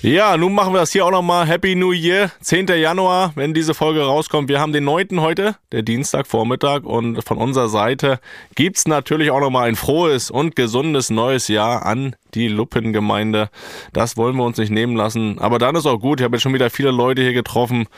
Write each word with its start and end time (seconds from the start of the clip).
Ja, 0.00 0.36
nun 0.36 0.54
machen 0.54 0.72
wir 0.72 0.78
das 0.78 0.92
hier 0.92 1.04
auch 1.04 1.10
nochmal. 1.10 1.44
Happy 1.48 1.74
New 1.74 1.90
Year, 1.90 2.30
10. 2.40 2.68
Januar, 2.68 3.32
wenn 3.34 3.52
diese 3.52 3.74
Folge 3.74 4.00
rauskommt. 4.00 4.48
Wir 4.48 4.60
haben 4.60 4.72
den 4.72 4.84
9. 4.84 5.20
heute, 5.20 5.56
der 5.72 5.82
Dienstagvormittag. 5.82 6.84
Und 6.84 7.24
von 7.24 7.36
unserer 7.36 7.68
Seite 7.68 8.20
gibt's 8.54 8.86
natürlich 8.86 9.32
auch 9.32 9.40
nochmal 9.40 9.68
ein 9.68 9.74
frohes 9.74 10.30
und 10.30 10.54
gesundes 10.54 11.10
neues 11.10 11.48
Jahr 11.48 11.84
an 11.84 12.14
die 12.34 12.46
Luppengemeinde. 12.46 13.50
Das 13.92 14.16
wollen 14.16 14.36
wir 14.36 14.44
uns 14.44 14.58
nicht 14.58 14.70
nehmen 14.70 14.94
lassen. 14.94 15.40
Aber 15.40 15.58
dann 15.58 15.74
ist 15.74 15.86
auch 15.86 15.98
gut. 15.98 16.20
Ich 16.20 16.24
habe 16.24 16.36
jetzt 16.36 16.44
schon 16.44 16.54
wieder 16.54 16.70
viele 16.70 16.92
Leute 16.92 17.22
hier 17.22 17.32
getroffen. 17.32 17.88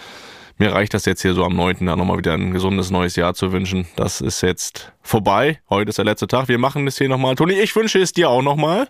Mir 0.57 0.73
reicht 0.73 0.95
das 0.95 1.05
jetzt 1.05 1.21
hier 1.21 1.35
so 1.35 1.45
am 1.45 1.55
9. 1.55 1.87
Jahr 1.87 1.97
nochmal 1.97 2.17
wieder 2.17 2.33
ein 2.33 2.53
gesundes 2.53 2.91
neues 2.91 3.15
Jahr 3.17 3.35
zu 3.35 3.53
wünschen. 3.53 3.87
Das 3.97 4.23
ist 4.23 4.41
jetzt 4.41 4.91
vorbei. 5.03 5.61
Heute 5.69 5.91
ist 5.91 5.99
der 5.99 6.07
letzte 6.07 6.29
Tag. 6.29 6.49
Wir 6.49 6.59
machen 6.59 6.87
das 6.87 6.97
hier 6.97 7.11
nochmal. 7.11 7.35
Toni, 7.35 7.53
ich 7.53 7.77
wünsche 7.77 7.99
es 7.99 8.15
dir 8.15 8.31
auch 8.31 8.41
nochmal. 8.41 8.89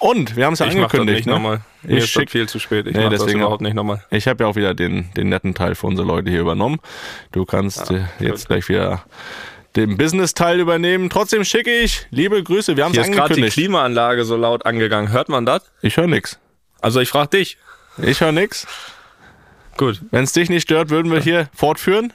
Und 0.00 0.36
wir 0.36 0.46
haben 0.46 0.52
es 0.52 0.58
ja 0.60 0.66
ich 0.66 0.74
mach 0.74 0.82
das 0.82 1.00
angekündigt. 1.00 1.18
nicht 1.18 1.26
ne? 1.26 1.32
nochmal. 1.34 1.60
Mir 1.82 1.96
Ich 1.98 2.04
das 2.04 2.10
schick- 2.10 2.30
viel 2.30 2.48
zu 2.48 2.58
spät. 2.58 2.86
Ich 2.86 2.94
Nee, 2.94 3.04
mach 3.04 3.10
das 3.10 3.20
deswegen- 3.20 3.40
überhaupt 3.40 3.62
nicht 3.62 3.74
nochmal. 3.74 4.04
Ich 4.10 4.28
habe 4.28 4.44
ja 4.44 4.50
auch 4.50 4.56
wieder 4.56 4.74
den, 4.74 5.10
den 5.16 5.28
netten 5.28 5.54
Teil 5.54 5.74
für 5.74 5.86
unsere 5.86 6.06
Leute 6.06 6.30
hier 6.30 6.40
übernommen. 6.40 6.78
Du 7.32 7.44
kannst 7.44 7.90
äh, 7.90 8.02
jetzt 8.20 8.46
gleich 8.48 8.68
wieder 8.68 9.04
den 9.76 9.96
Business-Teil 9.96 10.60
übernehmen. 10.60 11.10
Trotzdem 11.10 11.44
schicke 11.44 11.70
ich 11.76 12.06
liebe 12.10 12.42
Grüße. 12.42 12.76
Wir 12.76 12.84
haben 12.84 12.92
Hier 12.92 13.02
es 13.02 13.08
ist 13.08 13.12
gerade 13.14 13.28
die 13.28 13.40
angekündigt. 13.42 13.54
Klimaanlage 13.54 14.24
so 14.24 14.36
laut 14.36 14.66
angegangen. 14.66 15.10
Hört 15.12 15.28
man 15.28 15.44
das? 15.46 15.62
Ich 15.82 15.96
höre 15.96 16.06
nix. 16.06 16.38
Also 16.80 17.00
ich 17.00 17.08
frage 17.08 17.36
dich. 17.36 17.58
Ich 17.98 18.20
höre 18.20 18.32
nix. 18.32 18.66
Gut. 19.76 20.00
Wenn 20.10 20.24
es 20.24 20.32
dich 20.32 20.48
nicht 20.48 20.62
stört, 20.62 20.90
würden 20.90 21.10
wir 21.12 21.20
hier 21.20 21.48
fortführen. 21.54 22.12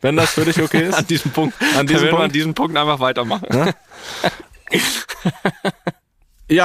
Wenn 0.00 0.16
das 0.16 0.30
für 0.32 0.44
dich 0.44 0.60
okay 0.62 0.84
An 0.92 1.00
ist. 1.00 1.10
diesem 1.10 1.30
Punkt. 1.32 1.54
An 1.76 1.86
diesem 1.86 2.04
wir 2.04 2.10
an 2.12 2.16
Punkt? 2.18 2.34
diesem 2.34 2.54
Punkt 2.54 2.76
einfach 2.76 3.00
weitermachen. 3.00 3.46
Ja, 3.52 3.72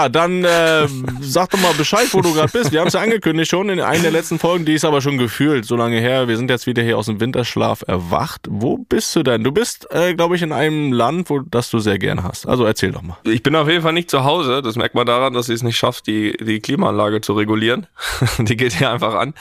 dann 0.10 0.46
äh, 0.46 0.88
sag 1.22 1.50
doch 1.50 1.60
mal 1.60 1.74
Bescheid, 1.74 2.08
wo 2.12 2.22
du 2.22 2.34
gerade 2.34 2.52
bist. 2.52 2.72
Wir 2.72 2.80
haben 2.80 2.88
es 2.88 2.94
ja 2.94 3.02
angekündigt 3.02 3.52
schon 3.52 3.70
in 3.70 3.82
einer 3.82 4.02
der 4.02 4.12
letzten 4.12 4.40
Folgen, 4.40 4.64
die 4.64 4.74
ist 4.74 4.86
aber 4.86 5.02
schon 5.02 5.18
gefühlt 5.18 5.66
so 5.66 5.76
lange 5.76 6.00
her. 6.00 6.28
Wir 6.30 6.38
sind 6.38 6.50
jetzt 6.50 6.68
wieder 6.68 6.82
hier 6.82 6.98
aus 6.98 7.08
dem 7.08 7.20
Winterschlaf 7.20 7.84
erwacht. 7.86 8.48
Wo 8.50 8.78
bist 8.78 9.14
du 9.16 9.24
denn? 9.24 9.44
Du 9.44 9.52
bist, 9.52 9.88
äh, 9.92 10.14
glaube 10.14 10.38
ich, 10.38 10.42
in 10.42 10.54
einem 10.54 10.94
Land, 10.94 11.30
wo 11.30 11.40
das 11.40 11.70
du 11.70 11.80
sehr 11.80 12.00
gerne 12.00 12.24
hast. 12.24 12.48
Also 12.48 12.64
erzähl 12.66 12.94
doch 12.94 13.02
mal. 13.02 13.18
Ich 13.24 13.44
bin 13.44 13.56
auf 13.56 13.68
jeden 13.68 13.82
Fall 13.82 13.94
nicht 13.94 14.10
zu 14.10 14.24
Hause. 14.24 14.62
Das 14.62 14.78
merkt 14.78 14.96
man 14.96 15.06
daran, 15.06 15.34
dass 15.34 15.48
sie 15.48 15.54
es 15.54 15.64
nicht 15.64 15.78
schafft, 15.78 16.08
die, 16.08 16.38
die 16.40 16.62
Klimaanlage 16.62 17.20
zu 17.20 17.34
regulieren. 17.34 17.88
die 18.38 18.56
geht 18.56 18.74
hier 18.74 18.90
einfach 18.90 19.16
an. 19.16 19.34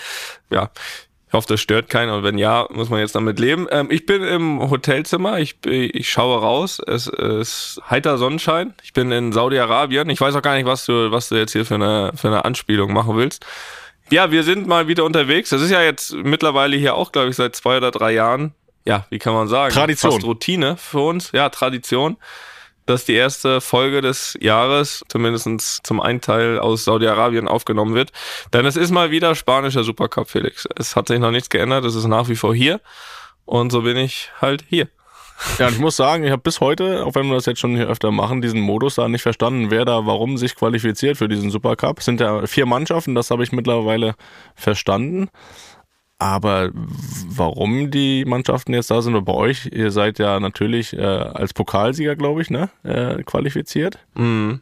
Ja. 0.51 0.70
Ich 1.33 1.35
hoffe, 1.35 1.49
das 1.49 1.63
stört 1.63 1.89
keinen. 1.89 2.11
Und 2.11 2.25
wenn 2.25 2.37
ja, 2.37 2.67
muss 2.69 2.91
man 2.91 3.01
jetzt 3.01 3.15
damit 3.15 3.39
leben. 3.39 3.67
Ähm, 3.71 3.87
ich 3.91 4.05
bin 4.05 4.23
im 4.23 4.61
Hotelzimmer. 4.69 5.39
Ich, 5.39 5.57
ich 5.65 6.11
schaue 6.11 6.39
raus. 6.39 6.79
Es 6.87 7.07
ist 7.07 7.81
heiter 7.89 8.19
Sonnenschein. 8.19 8.75
Ich 8.83 8.93
bin 8.93 9.11
in 9.13 9.33
Saudi-Arabien. 9.33 10.11
Ich 10.11 10.21
weiß 10.21 10.35
auch 10.35 10.43
gar 10.43 10.57
nicht, 10.57 10.67
was 10.67 10.85
du, 10.85 11.11
was 11.11 11.31
du 11.31 11.37
jetzt 11.37 11.53
hier 11.53 11.65
für 11.65 11.77
eine, 11.77 12.13
für 12.17 12.29
eine 12.29 12.45
Anspielung 12.45 12.93
machen 12.93 13.17
willst. 13.17 13.47
Ja, 14.11 14.31
wir 14.31 14.43
sind 14.43 14.67
mal 14.67 14.89
wieder 14.89 15.05
unterwegs. 15.05 15.49
Das 15.49 15.63
ist 15.63 15.71
ja 15.71 15.81
jetzt 15.81 16.13
mittlerweile 16.13 16.77
hier 16.77 16.97
auch, 16.97 17.13
glaube 17.13 17.31
ich, 17.31 17.37
seit 17.37 17.57
zwei 17.57 17.79
oder 17.79 17.91
drei 17.91 18.13
Jahren. 18.13 18.53
Ja, 18.85 19.07
wie 19.09 19.19
kann 19.19 19.33
man 19.33 19.49
sagen? 19.49 19.73
Tradition. 19.73 20.13
Fast 20.13 20.27
Routine 20.27 20.77
für 20.77 21.01
uns. 21.01 21.33
Ja, 21.33 21.49
Tradition 21.49 22.19
dass 22.87 23.05
die 23.05 23.15
erste 23.15 23.61
Folge 23.61 24.01
des 24.01 24.37
Jahres, 24.41 25.05
zumindest 25.09 25.87
zum 25.87 26.01
einen 26.01 26.21
Teil 26.21 26.59
aus 26.59 26.85
Saudi-Arabien 26.85 27.49
aufgenommen 27.49 27.95
wird. 27.95 28.11
Denn 28.53 28.67
es 28.67 28.77
ist 28.77 28.91
mal 28.91 29.11
wieder 29.11 29.35
spanischer 29.35 29.85
Supercup, 29.85 30.29
Felix. 30.29 30.67
Es 30.77 30.97
hat 30.97 31.09
sich 31.09 31.19
noch 31.19 31.31
nichts 31.31 31.51
geändert, 31.51 31.85
es 31.85 31.95
ist 31.95 32.07
nach 32.07 32.29
wie 32.29 32.37
vor 32.37 32.55
hier. 32.55 32.81
Und 33.45 33.73
so 33.73 33.83
bin 33.83 33.97
ich 33.97 34.31
halt 34.41 34.65
hier. 34.69 34.89
Ja, 35.59 35.67
und 35.67 35.75
ich 35.75 35.81
muss 35.81 35.97
sagen, 35.97 36.25
ich 36.25 36.31
habe 36.31 36.42
bis 36.42 36.61
heute, 36.61 37.05
auch 37.05 37.15
wenn 37.15 37.27
wir 37.27 37.35
das 37.35 37.47
jetzt 37.47 37.61
schon 37.61 37.75
hier 37.75 37.89
öfter 37.89 38.11
machen, 38.11 38.42
diesen 38.42 38.61
Modus 38.61 38.95
da 38.95 39.09
nicht 39.09 39.23
verstanden, 39.23 39.71
wer 39.71 39.85
da 39.85 40.07
warum 40.07 40.39
sich 40.39 40.55
qualifiziert 40.55 41.17
für 41.17 41.29
diesen 41.29 41.51
Supercup. 41.51 41.98
Es 41.98 42.05
sind 42.05 42.21
ja 42.21 42.47
vier 42.47 42.67
Mannschaften, 42.67 43.15
das 43.15 43.31
habe 43.31 43.42
ich 43.42 43.53
mittlerweile 43.53 44.15
verstanden. 44.55 45.29
Aber 46.23 46.71
warum 46.73 47.91
die 47.91 48.25
Mannschaften 48.25 48.75
jetzt 48.75 48.93
da 48.93 49.03
sind, 49.03 49.15
oder 49.17 49.25
bei 49.25 49.35
euch, 49.35 49.67
ihr 49.73 49.91
seid 49.91 50.21
ja 50.21 50.39
natürlich 50.39 50.97
äh, 50.97 51.03
als 51.03 51.53
Pokalsieger, 51.53 52.15
glaube 52.15 52.43
ich, 52.43 52.49
ne, 52.49 52.71
äh, 52.85 53.25
qualifiziert. 53.25 53.99
Mhm. 54.15 54.61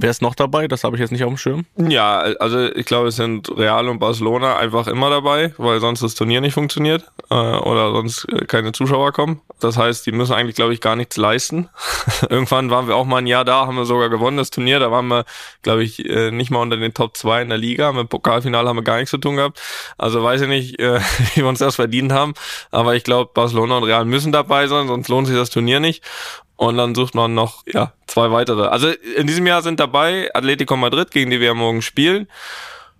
Wer 0.00 0.10
ist 0.10 0.22
noch 0.22 0.36
dabei? 0.36 0.68
Das 0.68 0.84
habe 0.84 0.94
ich 0.94 1.00
jetzt 1.00 1.10
nicht 1.10 1.24
auf 1.24 1.30
dem 1.30 1.36
Schirm. 1.36 1.66
Ja, 1.76 2.20
also 2.20 2.66
ich 2.72 2.86
glaube, 2.86 3.08
es 3.08 3.16
sind 3.16 3.50
Real 3.56 3.88
und 3.88 3.98
Barcelona 3.98 4.56
einfach 4.56 4.86
immer 4.86 5.10
dabei, 5.10 5.52
weil 5.58 5.80
sonst 5.80 6.02
das 6.02 6.14
Turnier 6.14 6.40
nicht 6.40 6.54
funktioniert 6.54 7.10
äh, 7.30 7.34
oder 7.34 7.90
sonst 7.90 8.24
äh, 8.32 8.44
keine 8.44 8.70
Zuschauer 8.70 9.10
kommen. 9.10 9.40
Das 9.58 9.76
heißt, 9.76 10.06
die 10.06 10.12
müssen 10.12 10.34
eigentlich, 10.34 10.54
glaube 10.54 10.72
ich, 10.72 10.80
gar 10.80 10.94
nichts 10.94 11.16
leisten. 11.16 11.68
Irgendwann 12.30 12.70
waren 12.70 12.86
wir 12.86 12.94
auch 12.94 13.06
mal 13.06 13.16
ein 13.16 13.26
Jahr 13.26 13.44
da, 13.44 13.66
haben 13.66 13.76
wir 13.76 13.86
sogar 13.86 14.08
gewonnen, 14.08 14.36
das 14.36 14.50
Turnier. 14.50 14.78
Da 14.78 14.92
waren 14.92 15.08
wir, 15.08 15.24
glaube 15.62 15.82
ich, 15.82 16.08
äh, 16.08 16.30
nicht 16.30 16.52
mal 16.52 16.62
unter 16.62 16.76
den 16.76 16.94
Top 16.94 17.16
2 17.16 17.42
in 17.42 17.48
der 17.48 17.58
Liga. 17.58 17.90
Mit 17.90 18.08
Pokalfinale 18.08 18.68
haben 18.68 18.76
wir 18.76 18.84
gar 18.84 18.98
nichts 18.98 19.10
zu 19.10 19.18
tun 19.18 19.34
gehabt. 19.34 19.60
Also 19.98 20.22
weiß 20.22 20.42
ich 20.42 20.48
nicht, 20.48 20.78
äh, 20.78 21.00
wie 21.34 21.40
wir 21.40 21.48
uns 21.48 21.58
das 21.58 21.74
verdient 21.74 22.12
haben. 22.12 22.34
Aber 22.70 22.94
ich 22.94 23.02
glaube, 23.02 23.32
Barcelona 23.34 23.78
und 23.78 23.84
Real 23.84 24.04
müssen 24.04 24.30
dabei 24.30 24.68
sein, 24.68 24.86
sonst 24.86 25.08
lohnt 25.08 25.26
sich 25.26 25.36
das 25.36 25.50
Turnier 25.50 25.80
nicht. 25.80 26.04
Und 26.58 26.76
dann 26.76 26.96
sucht 26.96 27.14
man 27.14 27.34
noch, 27.34 27.62
ja, 27.72 27.92
zwei 28.08 28.32
weitere. 28.32 28.66
Also 28.66 28.88
in 28.88 29.28
diesem 29.28 29.46
Jahr 29.46 29.62
sind 29.62 29.78
dabei 29.78 30.28
Atletico 30.34 30.76
Madrid, 30.76 31.12
gegen 31.12 31.30
die 31.30 31.40
wir 31.40 31.54
morgen 31.54 31.82
spielen. 31.82 32.26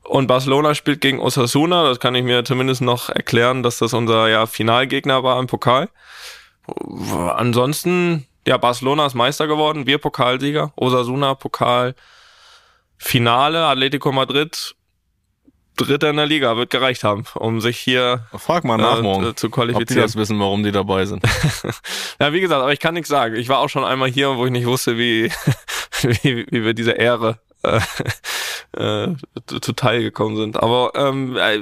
Und 0.05 0.29
Barcelona 0.29 0.77
spielt 0.77 1.01
gegen 1.01 1.19
Osasuna. 1.19 1.83
Das 1.89 1.99
kann 1.99 2.15
ich 2.15 2.23
mir 2.23 2.45
zumindest 2.45 2.83
noch 2.83 3.11
erklären, 3.11 3.65
dass 3.65 3.79
das 3.79 3.95
unser 3.95 4.29
ja, 4.29 4.47
Finalgegner 4.47 5.25
war 5.25 5.41
im 5.41 5.49
Pokal. 5.49 5.89
Ansonsten, 7.35 8.29
ja, 8.47 8.59
Barcelona 8.59 9.07
ist 9.07 9.15
Meister 9.15 9.49
geworden, 9.49 9.89
wir 9.89 9.99
Pokalsieger. 9.99 10.73
Osasuna 10.77 11.35
Pokal 11.35 11.97
Finale, 12.97 13.67
Atletico 13.67 14.13
Madrid 14.13 14.77
Dritter 15.78 16.11
in 16.11 16.16
der 16.16 16.27
Liga, 16.27 16.56
wird 16.56 16.71
gereicht 16.71 17.05
haben, 17.05 17.25
um 17.34 17.61
sich 17.61 17.78
hier 17.78 18.27
Frag 18.37 18.65
mal 18.65 18.77
nach 18.77 18.99
äh, 18.99 19.03
morgen, 19.03 19.37
zu 19.37 19.47
ob 19.47 19.53
die 19.53 19.55
qualifizieren. 19.55 20.03
das 20.03 20.16
wissen, 20.16 20.39
warum 20.39 20.62
die 20.62 20.72
dabei 20.72 21.06
sind. 21.06 21.22
Ja, 22.21 22.33
wie 22.33 22.41
gesagt, 22.41 22.61
aber 22.61 22.72
ich 22.72 22.81
kann 22.81 22.94
nichts 22.94 23.09
sagen. 23.09 23.37
Ich 23.37 23.49
war 23.49 23.59
auch 23.59 23.69
schon 23.69 23.84
einmal 23.84 24.11
hier, 24.11 24.37
wo 24.37 24.44
ich 24.44 24.50
nicht 24.50 24.66
wusste, 24.66 24.99
wie, 24.99 25.31
wie, 26.03 26.47
wie 26.50 26.65
wir 26.65 26.75
diese 26.75 26.93
Ehre 26.93 27.39
äh, 27.63 27.81
äh, 28.77 29.15
zuteil 29.47 30.03
gekommen 30.03 30.37
sind. 30.37 30.63
Aber 30.63 30.93
ähm, 30.95 31.37
äh, 31.37 31.61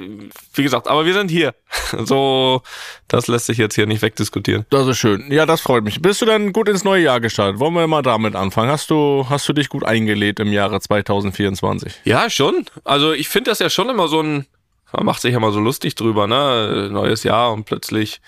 wie 0.53 0.63
gesagt, 0.63 0.87
aber 0.87 1.05
wir 1.05 1.13
sind 1.13 1.29
hier. 1.29 1.53
So, 2.03 2.63
das 3.07 3.27
lässt 3.27 3.45
sich 3.45 3.57
jetzt 3.57 3.75
hier 3.75 3.85
nicht 3.85 4.01
wegdiskutieren. 4.01 4.65
Das 4.69 4.87
ist 4.87 4.97
schön. 4.97 5.31
Ja, 5.31 5.45
das 5.45 5.61
freut 5.61 5.85
mich. 5.85 6.01
Bist 6.01 6.21
du 6.21 6.25
dann 6.25 6.51
gut 6.51 6.67
ins 6.67 6.83
neue 6.83 7.01
Jahr 7.01 7.21
gestartet? 7.21 7.59
Wollen 7.59 7.73
wir 7.75 7.87
mal 7.87 8.01
damit 8.01 8.35
anfangen? 8.35 8.69
Hast 8.69 8.89
du, 8.89 9.25
hast 9.29 9.47
du 9.47 9.53
dich 9.53 9.69
gut 9.69 9.85
eingelebt 9.85 10.41
im 10.41 10.51
Jahre 10.51 10.81
2024? 10.81 12.01
Ja, 12.03 12.29
schon. 12.29 12.65
Also 12.83 13.13
ich 13.13 13.29
finde 13.29 13.51
das 13.51 13.59
ja 13.59 13.69
schon 13.69 13.89
immer 13.89 14.09
so 14.09 14.21
ein, 14.21 14.47
man 14.91 15.05
macht 15.05 15.21
sich 15.21 15.31
ja 15.31 15.39
mal 15.39 15.53
so 15.53 15.61
lustig 15.61 15.95
drüber, 15.95 16.27
ne? 16.27 16.89
Neues 16.91 17.23
Jahr 17.23 17.53
und 17.53 17.63
plötzlich 17.63 18.19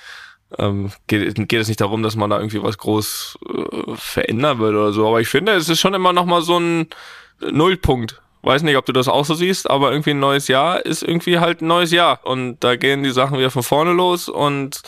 ähm, 0.58 0.92
geht, 1.08 1.36
geht 1.36 1.62
es 1.62 1.68
nicht 1.68 1.82
darum, 1.82 2.02
dass 2.02 2.16
man 2.16 2.30
da 2.30 2.38
irgendwie 2.38 2.64
was 2.64 2.78
groß 2.78 3.40
äh, 3.46 3.96
verändern 3.96 4.60
will 4.60 4.76
oder 4.76 4.94
so. 4.94 5.08
Aber 5.08 5.22
ich 5.22 5.28
finde, 5.28 5.52
es 5.54 5.70
ist 5.70 5.80
schon 5.80 5.94
immer 5.94 6.14
noch 6.14 6.26
mal 6.26 6.42
so 6.42 6.58
ein 6.60 6.88
Nullpunkt. 7.42 8.22
Weiß 8.42 8.64
nicht, 8.64 8.78
ob 8.78 8.86
du 8.86 8.94
das 8.94 9.10
auch 9.10 9.26
so 9.26 9.34
siehst, 9.34 9.70
aber 9.70 9.92
irgendwie 9.92 10.12
ein 10.12 10.20
neues 10.20 10.48
Jahr 10.48 10.86
ist 10.86 11.04
irgendwie 11.04 11.40
halt 11.40 11.62
ein 11.62 11.68
neues 11.68 11.92
Jahr. 11.92 12.22
Und 12.26 12.60
da 12.62 12.78
gehen 12.78 13.04
die 13.04 13.10
Sachen 13.12 13.38
wieder 13.38 13.52
von 13.52 13.64
vorne 13.64 13.92
los 13.92 14.30
und 14.30 14.82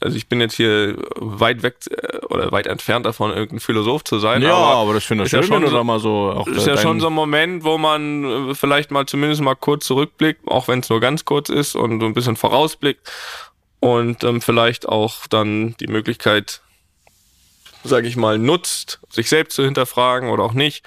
also 0.00 0.16
ich 0.16 0.28
bin 0.28 0.40
jetzt 0.40 0.54
hier 0.54 0.96
weit 1.16 1.62
weg 1.64 1.76
äh, 1.90 2.18
oder 2.26 2.52
weit 2.52 2.66
entfernt 2.68 3.04
davon, 3.06 3.30
irgendein 3.30 3.58
Philosoph 3.60 4.04
zu 4.04 4.18
sein. 4.20 4.42
Ja, 4.42 4.54
aber 4.54 4.76
aber 4.76 4.94
das 4.94 5.04
finde 5.04 5.24
ich 5.24 5.32
ja 5.32 5.40
schön, 5.42 5.48
schon 5.48 5.56
wenn 5.56 5.62
du 5.62 5.70
so- 5.70 5.76
da 5.76 5.82
mal 5.84 5.98
so 5.98 6.32
auch 6.36 6.46
ist 6.46 6.66
ja 6.68 6.76
schon 6.76 7.00
so 7.00 7.08
ein 7.08 7.12
Moment, 7.12 7.64
wo 7.64 7.78
man 7.78 8.50
äh, 8.50 8.54
vielleicht 8.54 8.90
mal 8.92 9.06
zumindest 9.06 9.42
mal 9.42 9.56
kurz 9.56 9.86
zurückblickt, 9.86 10.46
auch 10.48 10.68
wenn 10.68 10.80
es 10.80 10.88
nur 10.88 11.00
ganz 11.00 11.24
kurz 11.24 11.48
ist 11.48 11.74
und 11.74 11.98
so 12.00 12.06
ein 12.06 12.14
bisschen 12.14 12.36
vorausblickt 12.36 13.10
und 13.80 14.22
ähm, 14.24 14.40
vielleicht 14.40 14.88
auch 14.88 15.26
dann 15.28 15.76
die 15.80 15.88
Möglichkeit, 15.88 16.60
sage 17.84 18.06
ich 18.08 18.16
mal, 18.16 18.38
nutzt, 18.38 19.00
sich 19.10 19.28
selbst 19.28 19.54
zu 19.54 19.64
hinterfragen 19.64 20.30
oder 20.30 20.44
auch 20.44 20.52
nicht. 20.52 20.84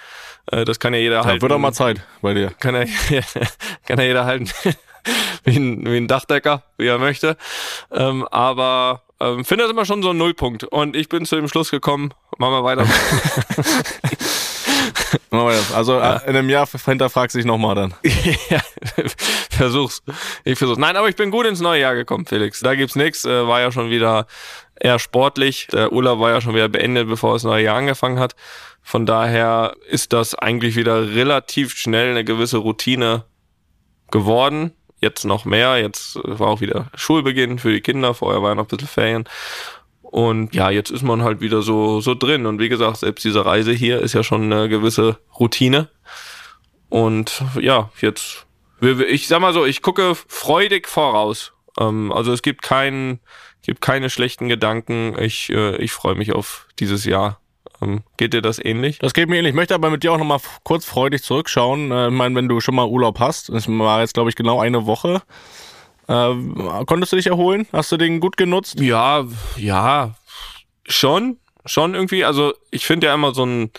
Äh, 0.51 0.65
das 0.65 0.79
kann 0.79 0.93
ja 0.93 0.99
jeder 0.99 1.15
Ja, 1.17 1.25
halten. 1.25 1.41
wird 1.41 1.51
auch 1.51 1.57
mal 1.59 1.73
Zeit 1.73 2.01
bei 2.21 2.33
dir. 2.33 2.51
kann 2.59 2.75
ja, 2.75 2.83
kann 3.85 3.99
ja 3.99 4.05
jeder 4.05 4.25
halten 4.25 4.49
wie 5.43 5.57
ein, 5.57 5.85
wie 5.85 5.97
ein 5.97 6.07
Dachdecker, 6.07 6.63
wie 6.77 6.87
er 6.87 6.99
möchte. 6.99 7.37
Ähm, 7.91 8.27
aber 8.29 9.01
ähm, 9.19 9.45
finde 9.45 9.63
das 9.63 9.71
immer 9.71 9.85
schon 9.85 10.03
so 10.03 10.11
ein 10.11 10.17
Nullpunkt. 10.17 10.63
Und 10.65 10.95
ich 10.95 11.09
bin 11.09 11.25
zu 11.25 11.35
dem 11.35 11.47
Schluss 11.47 11.71
gekommen, 11.71 12.13
machen 12.37 12.53
wir 12.53 12.63
weiter. 12.63 12.85
Also 15.73 15.99
äh, 15.99 16.19
in 16.27 16.35
einem 16.35 16.49
Jahr 16.49 16.67
hinterfragst 16.67 17.35
du 17.35 17.39
dich 17.39 17.45
nochmal 17.45 17.75
dann. 17.75 17.93
ja, 18.49 18.59
versuch's. 19.49 20.03
Ich 20.43 20.57
versuch's. 20.57 20.77
Nein, 20.77 20.97
aber 20.97 21.07
ich 21.09 21.15
bin 21.15 21.31
gut 21.31 21.45
ins 21.45 21.61
neue 21.61 21.81
Jahr 21.81 21.95
gekommen, 21.95 22.25
Felix. 22.25 22.59
Da 22.59 22.75
gibt's 22.75 22.95
nichts. 22.95 23.25
Äh, 23.25 23.47
war 23.47 23.61
ja 23.61 23.71
schon 23.71 23.89
wieder 23.89 24.27
eher 24.75 24.99
sportlich. 24.99 25.67
Der 25.71 25.91
Urlaub 25.93 26.19
war 26.19 26.31
ja 26.31 26.41
schon 26.41 26.53
wieder 26.53 26.67
beendet, 26.69 27.07
bevor 27.07 27.33
das 27.33 27.43
neue 27.43 27.63
Jahr 27.63 27.77
angefangen 27.77 28.19
hat. 28.19 28.35
Von 28.81 29.05
daher 29.05 29.75
ist 29.89 30.13
das 30.13 30.35
eigentlich 30.35 30.75
wieder 30.75 31.13
relativ 31.13 31.73
schnell 31.75 32.11
eine 32.11 32.23
gewisse 32.23 32.57
Routine 32.57 33.25
geworden. 34.11 34.71
Jetzt 34.99 35.25
noch 35.25 35.45
mehr. 35.45 35.77
Jetzt 35.77 36.19
war 36.23 36.47
auch 36.47 36.61
wieder 36.61 36.91
Schulbeginn 36.95 37.59
für 37.59 37.71
die 37.71 37.81
Kinder. 37.81 38.13
Vorher 38.13 38.41
war 38.41 38.49
ja 38.49 38.55
noch 38.55 38.65
ein 38.65 38.67
bisschen 38.67 38.87
Ferien. 38.87 39.23
Und 40.01 40.53
ja, 40.53 40.69
jetzt 40.69 40.91
ist 40.91 41.03
man 41.03 41.23
halt 41.23 41.39
wieder 41.39 41.61
so, 41.61 42.01
so 42.01 42.13
drin. 42.13 42.45
Und 42.45 42.59
wie 42.59 42.69
gesagt, 42.69 42.97
selbst 42.97 43.23
diese 43.23 43.45
Reise 43.45 43.71
hier 43.71 44.01
ist 44.01 44.13
ja 44.13 44.23
schon 44.23 44.51
eine 44.51 44.67
gewisse 44.67 45.17
Routine. 45.39 45.89
Und 46.89 47.43
ja, 47.59 47.89
jetzt, 48.01 48.45
ich 48.81 49.27
sag 49.27 49.39
mal 49.39 49.53
so, 49.53 49.65
ich 49.65 49.81
gucke 49.81 50.13
freudig 50.27 50.89
voraus. 50.89 51.53
Ähm, 51.79 52.11
also 52.11 52.33
es 52.33 52.41
gibt 52.41 52.61
keinen, 52.61 53.21
gibt 53.63 53.79
keine 53.79 54.09
schlechten 54.09 54.49
Gedanken. 54.49 55.15
Ich, 55.17 55.49
äh, 55.49 55.77
ich 55.77 55.93
freue 55.93 56.15
mich 56.15 56.33
auf 56.33 56.67
dieses 56.79 57.05
Jahr. 57.05 57.40
Ähm, 57.81 58.03
geht 58.17 58.33
dir 58.33 58.41
das 58.41 58.63
ähnlich? 58.63 58.99
Das 58.99 59.13
geht 59.13 59.29
mir 59.29 59.37
ähnlich. 59.37 59.51
Ich 59.51 59.55
möchte 59.55 59.75
aber 59.75 59.89
mit 59.89 60.03
dir 60.03 60.13
auch 60.13 60.17
nochmal 60.17 60.39
kurz 60.63 60.85
freudig 60.85 61.23
zurückschauen. 61.23 61.91
Äh, 61.91 62.07
ich 62.07 62.13
meine, 62.13 62.35
wenn 62.35 62.47
du 62.47 62.59
schon 62.59 62.75
mal 62.75 62.87
Urlaub 62.87 63.19
hast, 63.19 63.49
das 63.49 63.67
war 63.67 64.01
jetzt, 64.01 64.13
glaube 64.13 64.29
ich, 64.29 64.35
genau 64.35 64.59
eine 64.59 64.85
Woche. 64.85 65.21
Äh, 66.07 66.33
konntest 66.85 67.11
du 67.11 67.17
dich 67.17 67.27
erholen? 67.27 67.67
Hast 67.71 67.91
du 67.91 67.97
den 67.97 68.19
gut 68.19 68.37
genutzt? 68.37 68.79
Ja, 68.79 69.25
ja, 69.57 70.15
schon, 70.87 71.37
schon 71.65 71.95
irgendwie. 71.95 72.25
Also 72.25 72.53
ich 72.69 72.85
finde 72.85 73.07
ja 73.07 73.13
immer 73.13 73.33
so 73.33 73.45
ein 73.45 73.71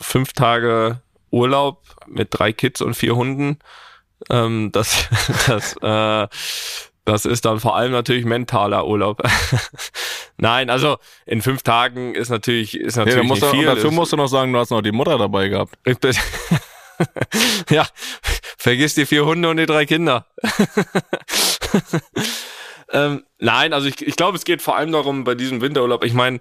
fünf 0.00 0.32
Tage 0.32 1.02
Urlaub 1.30 1.82
mit 2.06 2.28
drei 2.30 2.52
Kids 2.52 2.80
und 2.80 2.94
vier 2.94 3.16
Hunden, 3.16 3.58
ähm, 4.30 4.70
das, 4.72 5.08
das, 5.46 5.76
äh, 5.82 6.28
das 7.04 7.26
ist 7.26 7.44
dann 7.44 7.60
vor 7.60 7.76
allem 7.76 7.92
natürlich 7.92 8.24
mentaler 8.24 8.86
Urlaub. 8.86 9.22
Nein, 10.38 10.70
also 10.70 10.96
in 11.26 11.42
fünf 11.42 11.62
Tagen 11.62 12.14
ist 12.14 12.30
natürlich, 12.30 12.78
ist 12.78 12.96
natürlich 12.96 13.28
ja, 13.28 13.34
nicht 13.34 13.46
viel. 13.46 13.66
Dazu 13.66 13.90
musst 13.90 14.12
du 14.12 14.16
noch 14.16 14.28
sagen, 14.28 14.52
du 14.52 14.58
hast 14.58 14.70
noch 14.70 14.80
die 14.80 14.92
Mutter 14.92 15.18
dabei 15.18 15.48
gehabt. 15.48 15.76
ja, 17.70 17.86
vergiss 18.56 18.94
die 18.94 19.06
vier 19.06 19.26
Hunde 19.26 19.50
und 19.50 19.58
die 19.58 19.66
drei 19.66 19.84
Kinder. 19.84 20.26
ähm, 22.92 23.24
nein, 23.38 23.72
also 23.74 23.86
ich, 23.86 24.00
ich 24.00 24.16
glaube, 24.16 24.38
es 24.38 24.44
geht 24.44 24.62
vor 24.62 24.76
allem 24.76 24.92
darum 24.92 25.24
bei 25.24 25.34
diesem 25.34 25.60
Winterurlaub. 25.60 26.04
Ich 26.04 26.14
meine, 26.14 26.40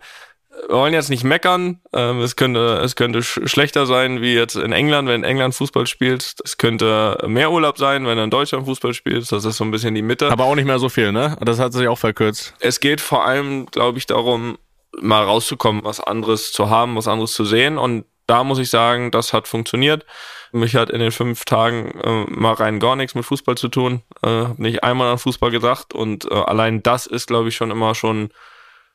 wir 0.67 0.75
wollen 0.75 0.93
jetzt 0.93 1.09
nicht 1.09 1.23
meckern. 1.23 1.79
Ähm, 1.93 2.19
es 2.21 2.35
könnte, 2.35 2.79
es 2.83 2.95
könnte 2.95 3.23
sch 3.23 3.41
schlechter 3.45 3.85
sein 3.85 4.21
wie 4.21 4.33
jetzt 4.33 4.55
in 4.55 4.71
England, 4.71 5.07
wenn 5.07 5.23
England 5.23 5.55
Fußball 5.55 5.87
spielt. 5.87 6.35
Es 6.43 6.57
könnte 6.57 7.17
mehr 7.27 7.51
Urlaub 7.51 7.77
sein, 7.77 8.05
wenn 8.05 8.17
er 8.17 8.23
in 8.23 8.29
Deutschland 8.29 8.65
Fußball 8.65 8.93
spielt. 8.93 9.31
Das 9.31 9.45
ist 9.45 9.57
so 9.57 9.63
ein 9.63 9.71
bisschen 9.71 9.95
die 9.95 10.01
Mitte. 10.01 10.31
Aber 10.31 10.45
auch 10.45 10.55
nicht 10.55 10.65
mehr 10.65 10.79
so 10.79 10.89
viel, 10.89 11.11
ne? 11.11 11.37
Das 11.41 11.59
hat 11.59 11.73
sich 11.73 11.87
auch 11.87 11.97
verkürzt. 11.97 12.53
Es 12.59 12.79
geht 12.79 13.01
vor 13.01 13.25
allem, 13.25 13.65
glaube 13.67 13.97
ich, 13.97 14.05
darum, 14.05 14.57
mal 15.01 15.23
rauszukommen, 15.23 15.83
was 15.83 15.99
anderes 15.99 16.51
zu 16.51 16.69
haben, 16.69 16.95
was 16.95 17.07
anderes 17.07 17.33
zu 17.33 17.45
sehen. 17.45 17.77
Und 17.77 18.05
da 18.27 18.43
muss 18.43 18.59
ich 18.59 18.69
sagen, 18.69 19.11
das 19.11 19.33
hat 19.33 19.47
funktioniert. 19.47 20.05
Mich 20.51 20.75
hat 20.75 20.91
in 20.91 20.99
den 20.99 21.11
fünf 21.11 21.45
Tagen 21.45 21.99
äh, 21.99 22.25
mal 22.29 22.53
rein 22.53 22.79
gar 22.79 22.95
nichts 22.95 23.15
mit 23.15 23.25
Fußball 23.25 23.55
zu 23.55 23.69
tun. 23.69 24.03
Äh, 24.21 24.27
hab 24.27 24.59
nicht 24.59 24.83
einmal 24.83 25.11
an 25.11 25.17
Fußball 25.17 25.49
gedacht 25.49 25.93
und 25.93 26.29
äh, 26.29 26.35
allein 26.35 26.83
das 26.83 27.07
ist, 27.07 27.27
glaube 27.27 27.49
ich, 27.49 27.55
schon 27.55 27.71
immer 27.71 27.95
schon 27.95 28.29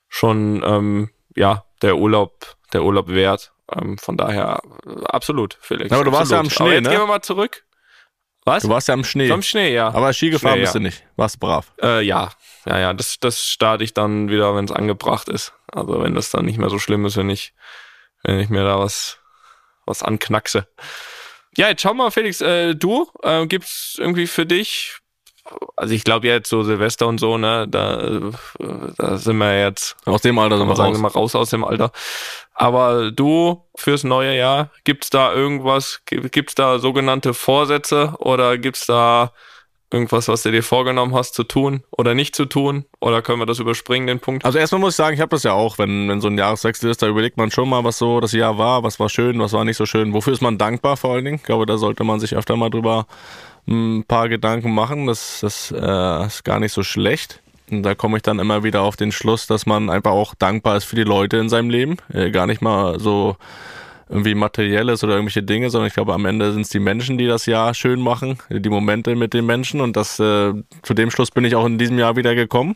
schon 0.09 0.63
ähm, 0.65 1.11
ja 1.39 1.65
der 1.83 1.97
Urlaub 1.97 2.57
der 2.73 2.83
Urlaub 2.83 3.09
wert. 3.09 3.53
Ähm, 3.75 3.99
von 3.99 4.17
daher 4.17 4.63
absolut, 5.05 5.59
Felix. 5.61 5.93
aber 5.93 6.05
du 6.05 6.13
warst 6.13 6.33
ja 6.33 6.41
am 6.41 6.51
Schnee, 6.51 6.75
jetzt 6.75 6.85
ne? 6.85 6.91
Gehen 6.91 7.01
wir 7.01 7.07
mal 7.07 7.23
zurück. 7.23 7.65
Was? 8.45 8.63
Du 8.63 8.71
warst 8.71 8.89
ja 8.89 8.95
am 8.95 9.05
Schnee. 9.05 9.31
Am 9.31 9.43
Schnee, 9.43 9.75
ja. 9.75 9.89
Aber 9.89 10.13
Ski 10.15 10.31
gefahren 10.31 10.59
bist 10.61 10.75
ja. 10.75 10.81
du 10.81 10.85
nicht. 10.85 11.05
Warst 11.17 11.39
brav. 11.39 11.71
Äh, 11.83 12.03
ja, 12.03 12.31
ja, 12.65 12.79
ja. 12.79 12.95
Das, 12.95 13.21
das 13.21 13.45
starte 13.45 13.85
ich 13.85 13.93
dann 13.93 14.31
wieder, 14.31 14.57
wenn 14.57 14.65
es 14.65 14.73
angebracht 14.73 15.29
ist. 15.29 15.53
Also 15.71 16.03
wenn 16.03 16.15
das 16.15 16.31
dann 16.31 16.47
nicht 16.47 16.59
mehr 16.59 16.71
so 16.71 16.79
schlimm 16.79 17.05
ist, 17.05 17.19
wenn 17.19 17.29
ich, 17.29 17.53
wenn 18.23 18.41
ich 18.41 18.49
mir 18.49 18.65
da 18.65 18.79
was, 18.79 19.19
was 19.85 20.03
anknackse. 20.03 20.67
Ja, 21.59 21.69
jetzt 21.69 21.83
schau 21.83 21.93
mal, 21.93 22.11
Felix, 22.11 22.41
äh, 22.41 22.75
du, 22.75 23.11
äh, 23.23 23.47
gibt's 23.47 23.97
irgendwie 23.99 24.27
für 24.27 24.47
dich, 24.47 24.97
also 25.77 25.95
ich 25.95 26.05
glaube 26.05 26.27
jetzt 26.27 26.49
so 26.51 26.63
Silvester 26.63 27.07
und 27.07 27.19
so, 27.19 27.39
ne, 27.39 27.67
da, 27.69 28.31
da 28.97 29.17
sind 29.17 29.39
wir 29.39 29.59
jetzt, 29.61 29.97
Aus 30.05 30.23
dem 30.23 30.39
Alter 30.39 30.59
sind 30.59 30.69
wir 30.69 30.77
sagen, 30.77 30.91
raus. 30.91 30.99
immer 30.99 31.09
raus 31.13 31.35
aus 31.35 31.51
dem 31.51 31.65
Alter. 31.65 31.91
Aber 32.55 33.11
du 33.13 33.65
fürs 33.77 34.05
neue 34.05 34.37
Jahr, 34.37 34.71
gibt's 34.85 35.11
da 35.11 35.33
irgendwas, 35.33 36.01
Gi- 36.07 36.29
gibt's 36.31 36.55
da 36.55 36.79
sogenannte 36.79 37.33
Vorsätze 37.35 38.15
oder 38.19 38.59
gibt's 38.59 38.87
da 38.87 39.33
irgendwas, 39.91 40.29
was 40.29 40.43
du 40.43 40.51
dir 40.51 40.63
vorgenommen 40.63 41.15
hast 41.15 41.35
zu 41.35 41.45
tun 41.45 41.83
oder 41.91 42.13
nicht 42.15 42.37
zu 42.37 42.45
tun? 42.45 42.85
Oder 43.01 43.23
können 43.23 43.39
wir 43.39 43.47
das 43.47 43.59
überspringen, 43.59 44.07
den 44.07 44.21
Punkt? 44.21 44.45
Also 44.45 44.59
erstmal 44.59 44.81
muss 44.83 44.93
ich 44.93 44.97
sagen, 44.97 45.15
ich 45.15 45.21
habe 45.23 45.31
das 45.31 45.45
ja 45.45 45.53
auch, 45.55 45.79
wenn, 45.79 46.11
wenn 46.11 46.21
so 46.21 46.29
ein 46.29 46.37
Jahreswechsel 46.37 46.91
ist, 46.91 47.01
da 47.01 47.07
überlegt 47.07 47.39
man 47.39 47.51
schon 47.51 47.71
mal, 47.71 47.85
was 47.85 47.97
so 47.97 48.21
das 48.21 48.33
Jahr 48.33 48.59
war, 48.59 48.83
was 48.83 49.01
war 49.01 49.09
schön, 49.09 49.39
was 49.41 49.55
war 49.55 49.65
nicht 49.65 49.79
so 49.79 49.87
schön, 49.87 50.13
wofür 50.13 50.35
ist 50.35 50.43
man 50.43 50.59
dankbar 50.59 50.99
vor 50.99 51.15
allen 51.15 51.25
Dingen. 51.25 51.37
Ich 51.37 51.43
glaube, 51.45 51.65
da 51.65 51.79
sollte 51.79 52.05
man 52.05 52.21
sich 52.21 52.37
öfter 52.37 52.55
mal 52.57 52.69
drüber 52.69 53.07
ein 53.69 54.05
paar 54.05 54.29
Gedanken 54.29 54.73
machen. 54.75 55.07
Das, 55.07 55.41
das 55.41 55.71
äh, 55.71 56.27
ist 56.27 56.45
gar 56.45 56.59
nicht 56.61 56.73
so 56.73 56.83
schlecht. 56.83 57.41
Und 57.71 57.83
da 57.83 57.95
komme 57.95 58.17
ich 58.17 58.23
dann 58.23 58.39
immer 58.39 58.65
wieder 58.65 58.81
auf 58.83 58.97
den 58.97 59.13
Schluss, 59.13 59.47
dass 59.47 59.67
man 59.67 59.91
einfach 59.91 60.13
auch 60.13 60.35
dankbar 60.35 60.77
ist 60.79 60.85
für 60.85 60.97
die 60.97 61.05
Leute 61.05 61.37
in 61.37 61.49
seinem 61.51 61.69
Leben. 61.71 61.97
Äh, 62.13 62.31
gar 62.31 62.47
nicht 62.47 62.63
mal 62.63 62.99
so 62.99 63.37
irgendwie 64.09 64.35
materielles 64.35 65.05
oder 65.05 65.15
irgendwelche 65.17 65.43
Dinge, 65.43 65.69
sondern 65.69 65.89
ich 65.89 65.93
glaube, 65.95 66.15
am 66.15 66.25
Ende 66.25 66.51
sind 66.53 66.63
es 66.63 66.71
die 66.71 66.79
Menschen, 66.79 67.19
die 67.19 67.27
das 67.27 67.45
Jahr 67.45 67.75
schön 67.75 68.01
machen, 68.01 68.39
die 68.49 68.71
Momente 68.71 69.15
mit 69.17 69.35
den 69.35 69.45
Menschen. 69.45 69.83
Und 69.83 69.97
das 69.99 70.19
äh, 70.19 70.55
zu 70.83 70.95
dem 70.95 71.11
Schluss 71.11 71.31
bin 71.31 71.45
ich 71.45 71.55
auch 71.57 71.67
in 71.67 71.77
diesem 71.77 71.99
Jahr 71.99 72.17
wieder 72.17 72.35
gekommen. 72.35 72.75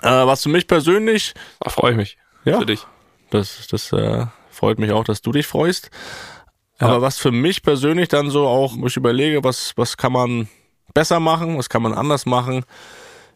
Äh, 0.00 0.08
was 0.08 0.42
für 0.42 0.48
mich 0.48 0.66
persönlich, 0.66 1.34
Da 1.60 1.68
freue 1.68 1.90
ich 1.90 1.96
mich 1.98 2.16
Ja. 2.46 2.58
für 2.60 2.66
dich. 2.66 2.86
das, 3.28 3.66
das 3.70 3.92
äh, 3.92 4.24
freut 4.50 4.78
mich 4.78 4.90
auch, 4.92 5.04
dass 5.04 5.20
du 5.20 5.32
dich 5.32 5.46
freust. 5.46 5.90
Aber 6.82 7.02
was 7.02 7.18
für 7.18 7.32
mich 7.32 7.62
persönlich 7.62 8.08
dann 8.08 8.30
so 8.30 8.46
auch, 8.46 8.74
wo 8.76 8.86
ich 8.86 8.96
überlege, 8.96 9.44
was, 9.44 9.72
was 9.76 9.96
kann 9.96 10.12
man 10.12 10.48
besser 10.94 11.20
machen, 11.20 11.58
was 11.58 11.68
kann 11.68 11.82
man 11.82 11.94
anders 11.94 12.26
machen, 12.26 12.64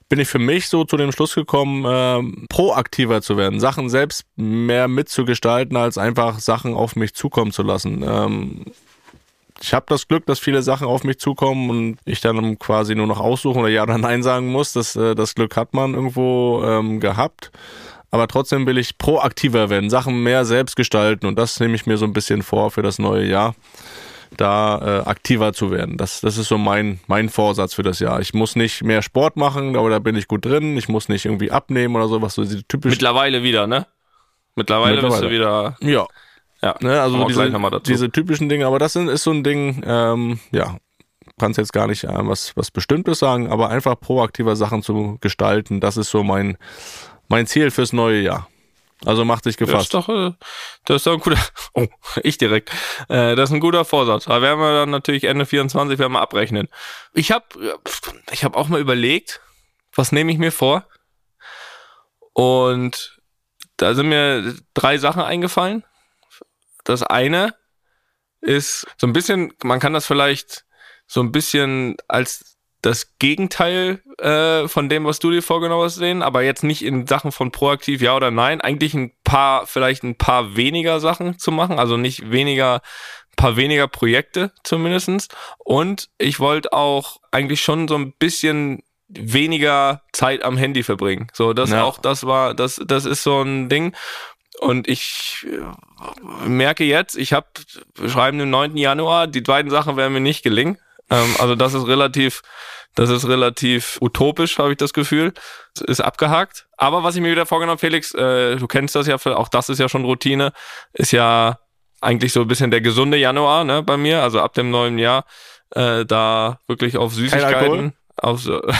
bin 0.09 0.21
ich 0.21 0.29
für 0.29 0.39
mich 0.39 0.69
so 0.69 0.85
zu 0.85 0.97
dem 0.97 1.11
Schluss 1.13 1.35
gekommen, 1.35 1.85
ähm, 1.87 2.47
proaktiver 2.49 3.23
zu 3.23 3.37
werden, 3.37 3.59
Sachen 3.59 3.89
selbst 3.89 4.25
mehr 4.37 4.89
mitzugestalten, 4.89 5.77
als 5.77 5.99
einfach 5.99 6.39
Sachen 6.39 6.75
auf 6.75 6.95
mich 6.97 7.15
zukommen 7.15 7.51
zu 7.51 7.63
lassen. 7.63 8.05
Ähm, 8.07 8.65
ich 9.61 9.73
habe 9.73 9.87
das 9.89 10.07
Glück, 10.07 10.27
dass 10.27 10.39
viele 10.39 10.63
Sachen 10.63 10.87
auf 10.87 11.03
mich 11.03 11.19
zukommen 11.19 11.71
und 11.71 11.99
ich 12.05 12.21
dann 12.21 12.59
quasi 12.59 12.95
nur 12.95 13.07
noch 13.07 13.21
aussuchen 13.21 13.61
oder 13.61 13.69
ja 13.69 13.83
oder 13.83 13.99
nein 13.99 14.23
sagen 14.23 14.49
muss. 14.49 14.73
Das, 14.73 14.97
äh, 14.97 15.15
das 15.15 15.35
Glück 15.35 15.57
hat 15.57 15.75
man 15.75 15.95
irgendwo 15.95 16.63
ähm, 16.65 17.01
gehabt. 17.01 17.51
Aber 18.11 18.29
trotzdem 18.29 18.67
will 18.67 18.79
ich 18.79 18.99
proaktiver 18.99 19.69
werden, 19.69 19.91
Sachen 19.91 20.23
mehr 20.23 20.45
selbst 20.45 20.77
gestalten 20.77 21.27
und 21.27 21.39
das 21.39 21.59
nehme 21.61 21.75
ich 21.75 21.87
mir 21.87 21.97
so 21.97 22.05
ein 22.05 22.13
bisschen 22.13 22.43
vor 22.43 22.71
für 22.71 22.83
das 22.83 22.99
neue 22.99 23.27
Jahr, 23.27 23.55
da 24.37 25.03
äh, 25.05 25.09
aktiver 25.09 25.53
zu 25.53 25.71
werden. 25.71 25.97
Das, 25.97 26.21
das 26.21 26.39
ist 26.39 26.49
so 26.49 26.59
mein, 26.59 27.01
mein 27.07 27.29
Vorsatz 27.29 27.75
für 27.75 27.83
das 27.83 27.99
Jahr. 27.99 28.21
Ich 28.21 28.33
muss 28.33 28.57
nicht 28.57 28.85
mehr 28.85 29.03
Sport 29.03 29.37
machen, 29.37 29.77
aber 29.77 29.91
da 29.91 29.99
bin 29.99 30.17
ich 30.17 30.29
gut 30.29 30.45
drin. 30.45 30.77
Ich 30.77 30.89
muss 30.89 31.09
nicht 31.09 31.25
irgendwie 31.25 31.51
abnehmen 31.51 31.97
oder 31.97 32.09
so, 32.09 32.23
was 32.23 32.35
so 32.35 32.45
typisch. 32.45 32.93
Mittlerweile 32.93 33.43
wieder, 33.43 33.67
ne? 33.67 33.87
Mittlerweile, 34.55 35.03
bist 35.03 35.23
du 35.23 35.29
Mittlerweile. 35.29 35.75
wieder. 35.81 35.91
ja, 35.93 36.07
Ja, 36.63 36.75
Ne, 36.81 37.01
also 37.01 37.25
diese, 37.27 37.81
diese 37.87 38.11
typischen 38.11 38.49
Dinge, 38.49 38.67
aber 38.67 38.79
das 38.79 38.95
sind, 38.95 39.09
ist 39.09 39.25
so 39.25 39.31
ein 39.31 39.45
Ding, 39.45 39.83
ähm, 39.87 40.41
ja, 40.51 40.79
kannst 41.39 41.59
jetzt 41.59 41.73
gar 41.73 41.87
nicht 41.87 42.05
äh, 42.05 42.09
was, 42.13 42.57
was 42.57 42.71
Bestimmtes 42.71 43.19
sagen, 43.19 43.51
aber 43.51 43.69
einfach 43.69 43.99
proaktiver 44.01 44.57
Sachen 44.57 44.83
zu 44.83 45.19
gestalten, 45.21 45.81
das 45.81 45.97
ist 45.97 46.11
so 46.11 46.25
mein, 46.25 46.57
mein 47.29 47.47
Ziel 47.47 47.71
fürs 47.71 47.93
neue 47.93 48.21
Jahr. 48.21 48.49
Also 49.05 49.25
mach 49.25 49.41
dich 49.43 49.57
Das 49.57 49.69
ist 49.69 49.73
gefasst. 49.73 49.95
doch, 49.95 50.09
äh, 50.09 50.33
das 50.87 50.97
ist 50.97 51.07
doch 51.07 51.13
ein 51.15 51.21
guter, 51.21 51.39
oh, 51.75 51.87
ich 52.23 52.39
direkt. 52.39 52.71
Äh, 53.09 53.37
das 53.37 53.51
ist 53.51 53.55
ein 53.55 53.61
guter 53.61 53.85
Vorsatz. 53.85 54.25
Da 54.25 54.41
werden 54.41 54.59
wir 54.59 54.73
dann 54.73 54.91
natürlich 54.91 55.25
Ende 55.25 55.45
24 55.45 55.99
werden 55.99 56.13
wir 56.13 56.21
abrechnen. 56.23 56.69
Ich 57.13 57.31
habe 57.31 57.45
ich 58.31 58.45
hab 58.45 58.57
auch 58.57 58.69
mal 58.69 58.81
überlegt, 58.81 59.41
was 59.95 60.13
nehme 60.13 60.33
ich 60.33 60.39
mir 60.39 60.53
vor? 60.53 60.87
Und 62.33 63.19
da 63.77 63.95
sind 63.95 64.09
mir 64.09 64.55
drei 64.75 64.99
Sachen 64.99 65.23
eingefallen. 65.23 65.85
Das 66.85 67.03
eine 67.03 67.55
ist 68.41 68.87
so 68.97 69.07
ein 69.07 69.13
bisschen, 69.13 69.53
man 69.63 69.81
kann 69.81 69.93
das 69.93 70.07
vielleicht 70.07 70.65
so 71.07 71.21
ein 71.21 71.33
bisschen 71.33 71.97
als 72.09 72.56
das 72.87 73.19
Gegenteil 73.19 74.01
äh, 74.19 74.69
von 74.69 74.89
dem, 74.89 75.05
was 75.05 75.19
du 75.19 75.33
dir 75.33 75.43
vorgenommen 75.43 75.83
hast, 75.83 75.97
sehen, 75.97 76.23
aber 76.23 76.43
jetzt 76.43 76.63
nicht 76.63 76.85
in 76.85 77.07
Sachen 77.09 77.33
von 77.33 77.51
proaktiv 77.51 78.01
ja 78.01 78.15
oder 78.15 78.31
nein, 78.31 78.61
eigentlich 78.61 78.95
ein 78.95 79.11
paar, 79.25 79.67
vielleicht 79.67 80.05
ein 80.05 80.15
paar 80.17 80.55
weniger 80.57 81.01
Sachen 81.01 81.37
zu 81.39 81.51
machen, 81.51 81.81
also 81.81 81.97
nicht 81.97 82.31
weniger, 82.31 82.77
ein 82.77 83.37
paar 83.37 83.57
weniger 83.57 83.89
Projekte 83.89 84.53
zumindestens. 84.63 85.27
Und 85.59 86.11
ich 86.19 86.39
wollte 86.39 86.73
auch 86.73 87.17
eigentlich 87.33 87.61
schon 87.61 87.89
so 87.89 87.97
ein 87.97 88.13
bisschen 88.13 88.85
weniger 89.09 90.03
Zeit 90.13 90.45
am 90.45 90.57
Handy 90.57 90.85
verbringen. 90.85 91.27
So, 91.33 91.53
das 91.55 91.71
Ja. 91.71 91.83
auch, 91.83 91.99
das 91.99 92.25
war, 92.25 92.55
das, 92.55 92.81
das 92.87 93.05
ist 93.05 93.25
so 93.25 93.43
ein 93.43 93.69
Ding. 93.69 93.97
Und 94.61 94.87
ich 94.87 95.45
äh, 95.51 96.49
merke 96.49 96.85
jetzt, 96.85 97.17
ich 97.17 97.33
habe, 97.33 97.49
wir 97.97 98.09
schreiben 98.09 98.39
den 98.39 98.51
9. 98.51 98.77
Januar, 98.77 99.27
die 99.27 99.41
beiden 99.41 99.73
Sachen 99.73 99.97
werden 99.97 100.13
mir 100.13 100.21
nicht 100.21 100.45
gelingen. 100.45 100.79
Ähm, 101.11 101.35
also 101.39 101.55
das 101.55 101.75
ist 101.75 101.87
relativ, 101.87 102.43
das 102.95 103.11
ist 103.11 103.29
relativ 103.29 103.99
utopisch, 104.01 104.59
habe 104.59 104.73
ich 104.73 104.79
das 104.79 104.93
Gefühl. 104.93 105.33
Es 105.75 105.83
ist 105.83 106.01
abgehakt. 106.01 106.67
Aber 106.77 107.05
was 107.05 107.15
ich 107.17 107.23
mir 107.23 107.31
wieder 107.31 107.47
vorgenommen, 107.47 107.79
Felix, 107.79 108.13
äh, 108.15 108.57
du 108.57 108.67
kennst 108.67 108.95
das 108.95 109.07
ja, 109.07 109.17
auch 109.17 109.49
das 109.49 109.69
ist 109.69 109.79
ja 109.79 109.89
schon 109.89 110.05
Routine, 110.05 110.53
ist 110.93 111.13
ja 111.13 111.59
eigentlich 112.01 112.33
so 112.33 112.43
ein 112.43 112.49
bisschen 112.49 112.71
der 112.71 112.81
gesunde 112.81 113.17
Januar 113.17 113.65
ne, 113.65 113.83
bei 113.83 113.97
mir, 113.97 114.23
also 114.23 114.41
ab 114.41 114.55
dem 114.55 114.71
neuen 114.71 114.99
Jahr, 114.99 115.25
äh, 115.71 116.05
da 116.05 116.61
wirklich 116.67 116.97
auf 116.97 117.15
Süßigkeiten. 117.15 117.95
Auf 118.19 118.41
so 118.41 118.63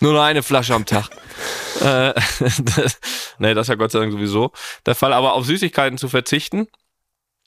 Nur 0.00 0.14
noch 0.14 0.22
eine 0.22 0.42
Flasche 0.42 0.74
am 0.74 0.86
Tag. 0.86 1.10
äh, 1.80 2.14
das, 2.58 2.98
nee, 3.38 3.52
das 3.52 3.66
ist 3.66 3.68
ja 3.68 3.74
Gott 3.74 3.90
sei 3.90 4.00
Dank 4.00 4.12
sowieso 4.12 4.52
der 4.86 4.94
Fall. 4.94 5.12
Aber 5.12 5.34
auf 5.34 5.44
Süßigkeiten 5.44 5.98
zu 5.98 6.08
verzichten. 6.08 6.68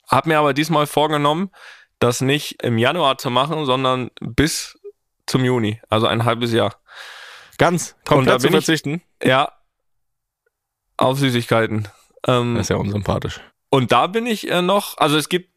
Hab 0.06 0.26
mir 0.26 0.38
aber 0.38 0.54
diesmal 0.54 0.86
vorgenommen, 0.86 1.50
das 1.98 2.20
nicht 2.20 2.62
im 2.62 2.78
Januar 2.78 3.18
zu 3.18 3.30
machen, 3.30 3.64
sondern 3.66 4.10
bis 4.20 4.78
zum 5.26 5.44
Juni, 5.44 5.80
also 5.88 6.06
ein 6.06 6.24
halbes 6.24 6.52
Jahr. 6.52 6.76
Ganz 7.58 7.96
komplett 8.04 8.40
zu 8.40 8.48
verzichten? 8.48 9.02
Ich, 9.20 9.28
ja, 9.28 9.52
auf 10.96 11.18
Süßigkeiten. 11.18 11.88
Ähm, 12.26 12.54
das 12.54 12.66
ist 12.66 12.70
ja 12.70 12.76
unsympathisch. 12.76 13.40
Und 13.70 13.92
da 13.92 14.06
bin 14.06 14.26
ich 14.26 14.50
äh, 14.50 14.62
noch, 14.62 14.96
also 14.98 15.16
es 15.16 15.28
gibt 15.28 15.50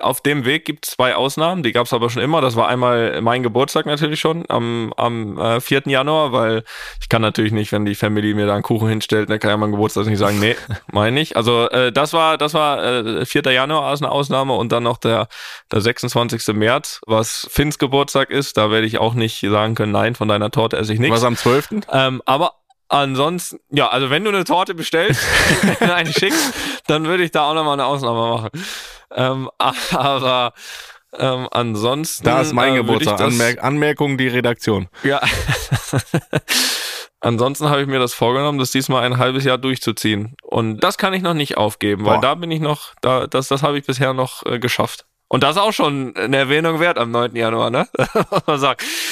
auf 0.00 0.20
dem 0.20 0.44
Weg 0.44 0.64
gibt 0.64 0.86
es 0.86 0.92
zwei 0.92 1.14
Ausnahmen, 1.14 1.62
die 1.62 1.72
gab 1.72 1.86
es 1.86 1.92
aber 1.92 2.10
schon 2.10 2.22
immer. 2.22 2.40
Das 2.40 2.56
war 2.56 2.68
einmal 2.68 3.20
mein 3.20 3.42
Geburtstag 3.42 3.86
natürlich 3.86 4.20
schon 4.20 4.44
am, 4.48 4.92
am 4.96 5.38
äh, 5.38 5.60
4. 5.60 5.82
Januar, 5.86 6.32
weil 6.32 6.64
ich 7.00 7.08
kann 7.08 7.22
natürlich 7.22 7.52
nicht, 7.52 7.72
wenn 7.72 7.84
die 7.84 7.94
Family 7.94 8.34
mir 8.34 8.46
da 8.46 8.54
einen 8.54 8.62
Kuchen 8.62 8.88
hinstellt, 8.88 9.30
dann 9.30 9.38
kann 9.38 9.50
ja 9.50 9.56
mein 9.56 9.72
Geburtstag 9.72 10.06
nicht 10.06 10.18
sagen, 10.18 10.38
nee, 10.40 10.56
meine 10.92 11.20
ich. 11.20 11.36
Also 11.36 11.68
äh, 11.70 11.92
das 11.92 12.12
war, 12.12 12.38
das 12.38 12.54
war 12.54 12.82
äh, 12.82 13.26
4. 13.26 13.42
Januar 13.52 13.84
als 13.84 14.02
eine 14.02 14.10
Ausnahme 14.10 14.54
und 14.54 14.72
dann 14.72 14.82
noch 14.82 14.98
der, 14.98 15.28
der 15.72 15.80
26. 15.80 16.54
März, 16.54 17.00
was 17.06 17.48
Finns 17.50 17.78
Geburtstag 17.78 18.30
ist. 18.30 18.56
Da 18.56 18.70
werde 18.70 18.86
ich 18.86 18.98
auch 18.98 19.14
nicht 19.14 19.40
sagen 19.40 19.74
können, 19.74 19.92
nein, 19.92 20.14
von 20.14 20.28
deiner 20.28 20.50
Torte 20.50 20.76
esse 20.76 20.92
ich 20.92 21.00
nichts. 21.00 21.16
Was 21.16 21.24
am 21.24 21.36
12.? 21.36 21.68
Ähm, 21.92 22.22
aber 22.26 22.52
Ansonsten, 22.88 23.58
ja, 23.70 23.88
also 23.88 24.10
wenn 24.10 24.22
du 24.24 24.30
eine 24.30 24.44
Torte 24.44 24.74
bestellst, 24.74 25.20
eine 25.80 26.12
schickst, 26.12 26.54
dann 26.86 27.04
würde 27.06 27.24
ich 27.24 27.30
da 27.30 27.50
auch 27.50 27.54
nochmal 27.54 27.74
eine 27.74 27.86
Ausnahme 27.86 28.30
machen. 28.30 28.50
Ähm, 29.10 29.50
aber 29.58 30.52
ähm, 31.18 31.48
ansonsten. 31.50 32.24
Da 32.24 32.40
ist 32.40 32.52
mein 32.52 32.74
äh, 32.74 32.76
Geburtstag. 32.78 33.20
Anmerk 33.20 33.62
Anmerkung 33.62 34.18
die 34.18 34.28
Redaktion. 34.28 34.88
Ja. 35.02 35.20
ansonsten 37.20 37.68
habe 37.68 37.82
ich 37.82 37.86
mir 37.86 37.98
das 37.98 38.14
vorgenommen, 38.14 38.58
das 38.58 38.70
diesmal 38.70 39.04
ein 39.04 39.18
halbes 39.18 39.44
Jahr 39.44 39.58
durchzuziehen. 39.58 40.36
Und 40.42 40.80
das 40.80 40.98
kann 40.98 41.14
ich 41.14 41.22
noch 41.22 41.34
nicht 41.34 41.56
aufgeben, 41.56 42.04
Boah. 42.04 42.14
weil 42.14 42.20
da 42.20 42.34
bin 42.34 42.50
ich 42.50 42.60
noch, 42.60 42.94
da, 43.00 43.26
das, 43.26 43.48
das 43.48 43.62
habe 43.62 43.78
ich 43.78 43.86
bisher 43.86 44.12
noch 44.12 44.44
äh, 44.46 44.58
geschafft. 44.58 45.06
Und 45.28 45.42
das 45.42 45.56
ist 45.56 45.62
auch 45.62 45.72
schon 45.72 46.14
eine 46.16 46.36
Erwähnung 46.36 46.78
wert 46.78 46.98
am 46.98 47.10
9. 47.10 47.34
Januar, 47.34 47.70
ne? 47.70 47.88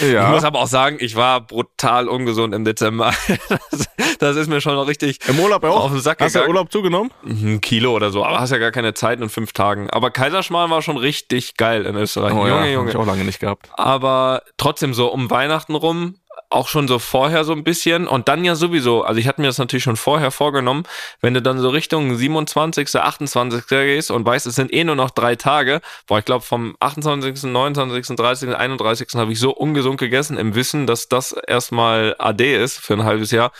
ja. 0.00 0.24
Ich 0.24 0.30
muss 0.30 0.44
aber 0.44 0.60
auch 0.60 0.68
sagen, 0.68 0.96
ich 1.00 1.16
war 1.16 1.40
brutal 1.40 2.08
ungesund 2.08 2.54
im 2.54 2.64
Dezember. 2.64 3.12
Das, 3.70 3.88
das 4.18 4.36
ist 4.36 4.48
mir 4.48 4.60
schon 4.60 4.74
noch 4.74 4.86
richtig 4.86 5.18
Im 5.28 5.38
Urlaub 5.38 5.64
auch? 5.64 5.84
auf 5.84 5.90
den 5.90 6.00
Sack 6.00 6.20
Hast 6.20 6.34
du 6.34 6.46
Urlaub 6.46 6.70
zugenommen? 6.70 7.10
Ein 7.24 7.60
Kilo 7.60 7.92
oder 7.94 8.10
so, 8.10 8.24
aber 8.24 8.40
hast 8.40 8.50
ja 8.50 8.58
gar 8.58 8.70
keine 8.70 8.94
Zeit 8.94 9.20
in 9.20 9.28
fünf 9.28 9.52
Tagen. 9.52 9.90
Aber 9.90 10.10
Kaiserschmarrn 10.10 10.70
war 10.70 10.82
schon 10.82 10.96
richtig 10.96 11.56
geil 11.56 11.86
in 11.86 11.96
Österreich. 11.96 12.32
Oh, 12.32 12.46
Junge, 12.46 12.66
ja, 12.66 12.66
Junge. 12.66 12.88
Hab 12.88 12.94
ich 12.94 12.96
auch 12.96 13.06
lange 13.06 13.24
nicht 13.24 13.40
gehabt. 13.40 13.68
Aber 13.74 14.42
trotzdem 14.56 14.94
so 14.94 15.08
um 15.08 15.30
Weihnachten 15.30 15.74
rum 15.74 16.16
auch 16.50 16.68
schon 16.68 16.86
so 16.88 16.98
vorher 16.98 17.44
so 17.44 17.52
ein 17.52 17.64
bisschen 17.64 18.06
und 18.06 18.28
dann 18.28 18.44
ja 18.44 18.54
sowieso, 18.54 19.02
also 19.02 19.18
ich 19.18 19.26
hatte 19.26 19.40
mir 19.40 19.48
das 19.48 19.58
natürlich 19.58 19.82
schon 19.82 19.96
vorher 19.96 20.30
vorgenommen, 20.30 20.84
wenn 21.20 21.34
du 21.34 21.42
dann 21.42 21.58
so 21.58 21.68
Richtung 21.68 22.16
27., 22.16 22.94
28. 22.94 23.66
gehst 23.66 24.10
und 24.10 24.24
weißt, 24.24 24.46
es 24.46 24.54
sind 24.54 24.72
eh 24.72 24.84
nur 24.84 24.94
noch 24.94 25.10
drei 25.10 25.36
Tage, 25.36 25.80
boah, 26.06 26.18
ich 26.18 26.24
glaube 26.24 26.44
vom 26.44 26.76
28., 26.80 27.44
29., 27.44 28.16
30., 28.16 28.54
31. 28.54 29.08
habe 29.14 29.32
ich 29.32 29.40
so 29.40 29.50
ungesund 29.54 29.98
gegessen 29.98 30.38
im 30.38 30.54
Wissen, 30.54 30.86
dass 30.86 31.08
das 31.08 31.32
erstmal 31.32 32.14
AD 32.18 32.62
ist 32.62 32.78
für 32.78 32.94
ein 32.94 33.04
halbes 33.04 33.30
Jahr. 33.30 33.52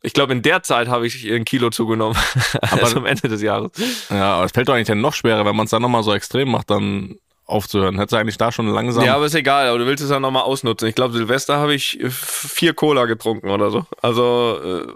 Ich 0.00 0.12
glaube, 0.12 0.32
in 0.32 0.42
der 0.42 0.62
Zeit 0.62 0.86
habe 0.86 1.06
ich 1.08 1.28
ein 1.28 1.44
Kilo 1.44 1.70
zugenommen. 1.70 2.16
Aber 2.60 2.84
also 2.84 2.98
am 2.98 3.06
Ende 3.06 3.28
des 3.28 3.42
Jahres. 3.42 3.72
Ja, 4.10 4.34
aber 4.36 4.44
es 4.44 4.52
fällt 4.52 4.68
doch 4.68 4.74
eigentlich 4.74 4.86
dann 4.86 5.00
noch 5.00 5.14
schwerer, 5.14 5.44
wenn 5.44 5.56
man 5.56 5.64
es 5.64 5.70
dann 5.70 5.82
nochmal 5.82 6.04
so 6.04 6.14
extrem 6.14 6.50
macht, 6.50 6.70
dann 6.70 7.18
aufzuhören. 7.48 7.96
Hättest 7.96 8.12
du 8.12 8.16
eigentlich 8.16 8.38
da 8.38 8.52
schon 8.52 8.68
langsam. 8.68 9.04
Ja, 9.04 9.16
aber 9.16 9.26
ist 9.26 9.34
egal, 9.34 9.68
aber 9.68 9.78
du 9.78 9.86
willst 9.86 10.04
es 10.04 10.10
ja 10.10 10.20
nochmal 10.20 10.42
ausnutzen. 10.42 10.88
Ich 10.88 10.94
glaube, 10.94 11.14
Silvester 11.14 11.56
habe 11.56 11.74
ich 11.74 11.98
vier 12.08 12.74
Cola 12.74 13.06
getrunken 13.06 13.50
oder 13.50 13.70
so. 13.70 13.86
Also 14.02 14.58
äh, 14.62 14.92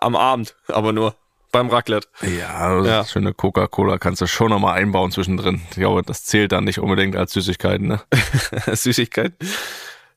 am 0.00 0.16
Abend, 0.16 0.56
aber 0.68 0.92
nur 0.92 1.14
beim 1.52 1.68
Raclette. 1.68 2.08
Ja, 2.22 2.82
ja. 2.84 3.04
schöne 3.04 3.32
Coca-Cola 3.32 3.98
kannst 3.98 4.20
du 4.20 4.26
schon 4.26 4.50
nochmal 4.50 4.76
einbauen 4.76 5.12
zwischendrin. 5.12 5.62
Ich 5.70 5.76
glaube, 5.76 6.02
das 6.02 6.24
zählt 6.24 6.52
dann 6.52 6.64
nicht 6.64 6.80
unbedingt 6.80 7.16
als 7.16 7.32
Süßigkeiten, 7.32 7.86
ne? 7.86 8.00
Süßigkeit? 8.72 9.34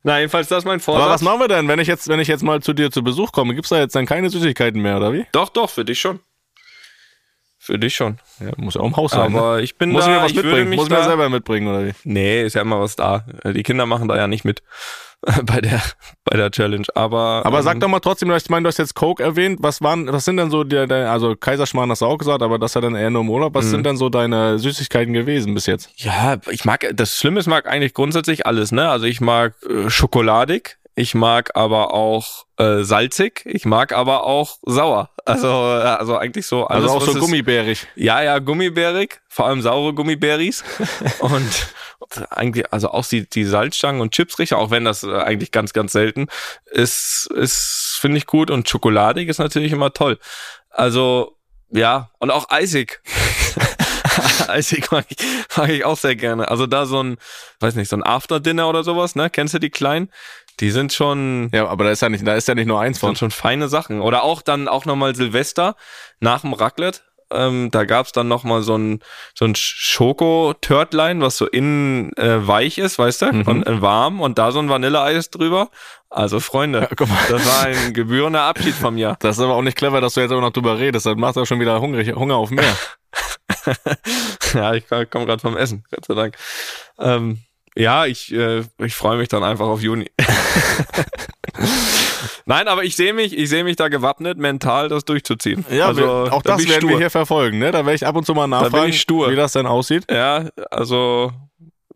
Na, 0.04 0.20
jedenfalls 0.20 0.48
das 0.48 0.60
ist 0.60 0.66
mein 0.66 0.80
Vorsatz. 0.80 1.04
Aber 1.04 1.14
was 1.14 1.22
machen 1.22 1.40
wir 1.40 1.48
denn, 1.48 1.68
wenn 1.68 1.80
ich 1.80 1.88
jetzt, 1.88 2.08
wenn 2.08 2.20
ich 2.20 2.28
jetzt 2.28 2.44
mal 2.44 2.62
zu 2.62 2.74
dir 2.74 2.92
zu 2.92 3.04
Besuch 3.04 3.32
komme? 3.32 3.54
Gibt's 3.54 3.70
da 3.70 3.78
jetzt 3.78 3.96
dann 3.96 4.06
keine 4.06 4.30
Süßigkeiten 4.30 4.82
mehr, 4.82 4.98
oder 4.98 5.14
wie? 5.14 5.26
Doch, 5.32 5.50
doch, 5.50 5.70
für 5.70 5.86
dich 5.86 6.00
schon. 6.00 6.20
Für 7.68 7.78
dich 7.78 7.96
schon. 7.96 8.18
Ja, 8.40 8.52
muss 8.56 8.76
ja 8.76 8.82
auch 8.82 8.86
im 8.86 8.96
Haus 8.96 9.12
sein. 9.12 9.36
Aber 9.36 9.58
ne? 9.58 9.62
ich 9.62 9.78
bin 9.78 9.90
muss 9.90 10.06
da, 10.06 10.12
mir 10.12 10.22
was 10.22 10.34
mitbringen. 10.34 10.74
Muss 10.74 10.90
mir 10.90 11.04
selber 11.04 11.28
mitbringen, 11.28 11.68
oder 11.68 11.86
wie? 11.86 11.92
Nee, 12.06 12.44
ist 12.44 12.54
ja 12.54 12.62
immer 12.62 12.80
was 12.80 12.96
da. 12.96 13.26
Die 13.44 13.62
Kinder 13.62 13.86
machen 13.86 14.08
da 14.08 14.16
ja 14.16 14.26
nicht 14.26 14.46
mit 14.46 14.64
bei 15.44 15.60
der, 15.60 15.82
bei 16.24 16.38
der 16.38 16.50
Challenge. 16.50 16.86
Aber, 16.96 17.42
aber 17.44 17.58
ähm, 17.58 17.64
sag 17.66 17.82
doch 17.82 17.90
mal 17.90 18.00
trotzdem, 18.00 18.32
ich 18.32 18.50
meine, 18.50 18.64
du 18.64 18.68
hast 18.70 18.78
jetzt 18.78 18.96
Coke 18.96 19.22
erwähnt. 19.22 19.60
Was 19.62 19.82
waren, 19.82 20.08
was 20.08 20.24
sind 20.24 20.38
denn 20.38 20.50
so 20.50 20.64
die, 20.64 20.78
also 20.78 21.36
Kaiserschmarrn 21.36 21.92
hast 21.92 22.02
du 22.02 22.06
auch 22.06 22.18
gesagt, 22.18 22.42
aber 22.42 22.58
das 22.58 22.74
ja 22.76 22.80
dann 22.80 22.96
eher 22.96 23.10
nur 23.10 23.24
im 23.24 23.30
Urlaub. 23.30 23.54
Was 23.54 23.66
mhm. 23.66 23.72
sind 23.72 23.86
denn 23.86 23.98
so 23.98 24.08
deine 24.08 24.60
Süßigkeiten 24.60 25.12
gewesen 25.14 25.54
bis 25.54 25.66
jetzt? 25.66 25.90
Ja, 25.98 26.38
ich 26.50 26.64
mag, 26.64 26.90
das 26.94 27.18
Schlimme 27.18 27.42
ist, 27.42 27.48
mag 27.48 27.68
eigentlich 27.68 27.94
grundsätzlich 27.94 28.46
alles, 28.46 28.72
ne? 28.72 28.90
Also 28.90 29.08
ich 29.08 29.20
mag 29.20 29.56
äh, 29.70 29.90
schokoladig. 29.90 30.78
Ich 31.00 31.14
mag 31.14 31.52
aber 31.54 31.94
auch 31.94 32.48
äh, 32.58 32.82
salzig, 32.82 33.44
ich 33.46 33.66
mag 33.66 33.94
aber 33.94 34.24
auch 34.24 34.58
sauer. 34.64 35.12
Also, 35.26 35.48
äh, 35.48 35.84
also 35.84 36.18
eigentlich 36.18 36.48
so 36.48 36.66
alles. 36.66 36.90
Also 36.92 36.96
auch 36.96 37.14
so 37.14 37.20
gummibärig. 37.20 37.86
Ja, 37.96 38.24
ja, 38.24 38.40
gummibärig, 38.40 39.22
vor 39.30 39.46
allem 39.46 39.62
saure 39.62 39.94
Gummibäris. 39.94 40.64
und 41.20 41.68
eigentlich, 42.32 42.74
also 42.74 42.90
auch 42.90 43.06
die, 43.06 43.30
die 43.30 43.44
Salzstangen 43.44 44.02
und 44.02 44.12
Chips 44.12 44.40
riechen, 44.40 44.58
auch 44.58 44.72
wenn 44.72 44.86
das 44.86 45.04
äh, 45.04 45.16
eigentlich 45.16 45.52
ganz, 45.52 45.72
ganz 45.72 45.92
selten 45.92 46.30
ist, 46.66 47.30
ist, 47.32 48.00
finde 48.02 48.18
ich 48.18 48.26
gut. 48.26 48.50
Und 48.50 48.68
schokoladig 48.68 49.30
ist 49.30 49.38
natürlich 49.38 49.74
immer 49.74 49.94
toll. 49.94 50.18
Also, 50.72 51.38
ja, 51.70 52.10
und 52.18 52.32
auch 52.32 52.50
eisig. 52.50 53.04
eisig 54.48 54.92
mag 54.92 55.06
ich, 55.10 55.18
mag 55.56 55.70
ich 55.70 55.86
auch 55.86 55.98
sehr 55.98 56.16
gerne. 56.16 56.48
Also 56.48 56.66
da 56.66 56.88
so 56.88 57.04
ein, 57.04 57.18
weiß 57.60 57.76
nicht, 57.76 57.90
so 57.90 57.98
ein 57.98 58.04
After-Dinner 58.04 58.68
oder 58.68 58.84
sowas, 58.84 59.16
ne? 59.16 59.30
Kennst 59.30 59.54
du 59.54 59.60
die 59.60 59.70
kleinen? 59.70 60.10
Die 60.60 60.72
sind 60.72 60.94
schon. 60.94 61.50
Ja, 61.54 61.68
aber 61.68 61.86
da 61.86 61.92
ist 61.92 62.02
ja 62.02 62.10
nicht, 62.10 62.26
da 62.26 62.36
ist 62.36 62.48
ja 62.48 62.56
nicht 62.56 62.68
nur 62.68 62.80
eins 62.80 63.00
von. 63.00 63.10
Sind 63.10 63.20
schon 63.20 63.32
feine 63.32 63.68
Sachen. 63.68 64.02
Oder 64.02 64.24
auch 64.24 64.42
dann 64.42 64.68
auch 64.68 64.86
nochmal 64.86 65.16
Silvester 65.16 65.76
nach 66.20 66.42
dem 66.42 66.54
Raclette. 66.54 67.02
Ähm, 67.30 67.70
da 67.72 67.84
gab's 67.84 68.14
dann 68.14 68.30
nochmal 68.30 68.62
so 68.62 68.78
ein, 68.78 69.02
so 69.36 69.44
ein 69.44 69.54
Schoko-Törtlein, 69.56 71.22
was 71.22 71.38
so 71.38 71.46
innen 71.46 72.16
äh, 72.16 72.48
weich 72.48 72.78
ist, 72.78 72.98
weißt 72.98 73.22
du, 73.24 73.34
mhm. 73.34 73.42
und 73.42 73.68
äh, 73.68 73.82
warm 73.82 74.22
und 74.22 74.38
da 74.38 74.52
so 74.52 74.60
ein 74.60 74.70
Vanilleeis 74.70 75.30
drüber. 75.30 75.70
Also 76.10 76.40
Freunde, 76.40 76.88
ja, 76.90 77.06
das 77.30 77.46
war 77.46 77.66
ein 77.66 77.94
gebührender 77.94 78.44
Abschied 78.44 78.74
von 78.74 78.96
mir. 78.96 79.18
Das 79.28 79.38
ist 79.38 79.44
aber 79.44 79.56
auch 79.56 79.62
nicht 79.62 79.78
clever, 79.78 80.00
dass 80.00 80.14
du 80.14 80.22
jetzt 80.22 80.32
auch 80.32 80.40
noch 80.40 80.52
drüber 80.52 80.80
redest. 80.80 81.06
Das 81.06 81.18
macht 81.18 81.38
auch 81.38 81.46
schon 81.46 81.60
wieder 81.60 81.82
hungrig, 81.82 82.16
Hunger 82.16 82.36
auf 82.36 82.50
mehr. 82.50 82.78
ja, 84.54 84.74
ich 84.74 84.88
komme 84.88 85.26
gerade 85.26 85.40
vom 85.40 85.58
Essen, 85.58 85.84
Gott 85.92 86.06
sei 86.06 86.14
Dank. 86.14 86.38
Ähm, 86.98 87.40
ja, 87.78 88.06
ich, 88.06 88.34
äh, 88.34 88.64
ich 88.80 88.96
freue 88.96 89.18
mich 89.18 89.30
dann 89.30 89.44
einfach 89.44 89.68
auf 89.68 89.82
Juni. 89.82 90.10
Nein, 92.46 92.68
aber 92.68 92.84
ich 92.84 92.96
sehe 92.96 93.14
mich, 93.14 93.38
ich 93.38 93.50
sehe 93.50 93.64
mich 93.64 93.76
da 93.76 93.88
gewappnet, 93.88 94.38
mental 94.38 94.90
das 94.90 95.06
durchzuziehen. 95.06 95.66
Ja, 95.70 95.88
also, 95.88 96.28
auch 96.32 96.42
das 96.42 96.68
werden 96.68 96.80
stur. 96.80 96.90
wir 96.92 96.98
hier 96.98 97.10
verfolgen, 97.10 97.60
ne? 97.60 97.72
Da 97.72 97.80
werde 97.86 97.96
ich 97.96 98.06
ab 98.06 98.16
und 98.16 98.26
zu 98.26 98.34
mal 98.34 98.48
nachfragen, 98.48 98.92
wie 98.92 99.36
das 99.36 99.52
denn 99.54 99.66
aussieht. 99.66 100.06
Ja, 100.10 100.50
also 100.72 101.32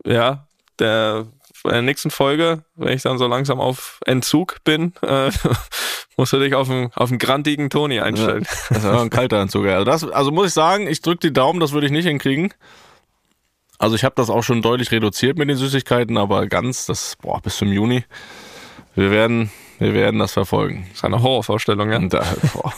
ja, 0.04 0.46
der 0.78 1.26
bei 1.62 1.70
der 1.70 1.82
nächsten 1.82 2.10
Folge, 2.10 2.64
wenn 2.74 2.92
ich 2.92 3.02
dann 3.02 3.18
so 3.18 3.26
langsam 3.26 3.60
auf 3.60 4.00
Entzug 4.04 4.58
bin, 4.64 4.94
äh, 5.02 5.30
musst 6.16 6.32
du 6.32 6.38
dich 6.38 6.54
auf 6.54 6.68
einen, 6.68 6.90
auf 6.94 7.10
einen 7.10 7.18
grantigen 7.18 7.70
Toni 7.70 8.00
einstellen. 8.00 8.44
Ja, 8.44 8.50
das 8.68 8.78
ist 8.78 8.84
ja 8.84 9.00
ein 9.00 9.10
kalter 9.10 9.40
Entzug. 9.40 9.66
Also, 9.66 9.84
das, 9.84 10.04
also 10.04 10.32
muss 10.32 10.48
ich 10.48 10.54
sagen, 10.54 10.86
ich 10.86 11.02
drücke 11.02 11.28
die 11.28 11.32
Daumen, 11.32 11.60
das 11.60 11.72
würde 11.72 11.86
ich 11.86 11.92
nicht 11.92 12.06
hinkriegen. 12.06 12.52
Also 13.82 13.96
ich 13.96 14.04
habe 14.04 14.14
das 14.14 14.30
auch 14.30 14.42
schon 14.42 14.62
deutlich 14.62 14.92
reduziert 14.92 15.36
mit 15.36 15.48
den 15.48 15.56
Süßigkeiten, 15.56 16.16
aber 16.16 16.46
ganz, 16.46 16.86
das, 16.86 17.16
boah, 17.20 17.40
bis 17.40 17.56
zum 17.56 17.72
Juni. 17.72 18.04
Wir 18.94 19.10
werden, 19.10 19.50
wir 19.80 19.92
werden 19.92 20.20
das 20.20 20.34
verfolgen. 20.34 20.86
Das 20.90 20.98
ist 20.98 21.04
eine 21.04 21.20
Horrorvorstellung, 21.20 21.90
ja. 21.90 21.98
Da, 21.98 22.24
boah, 22.54 22.72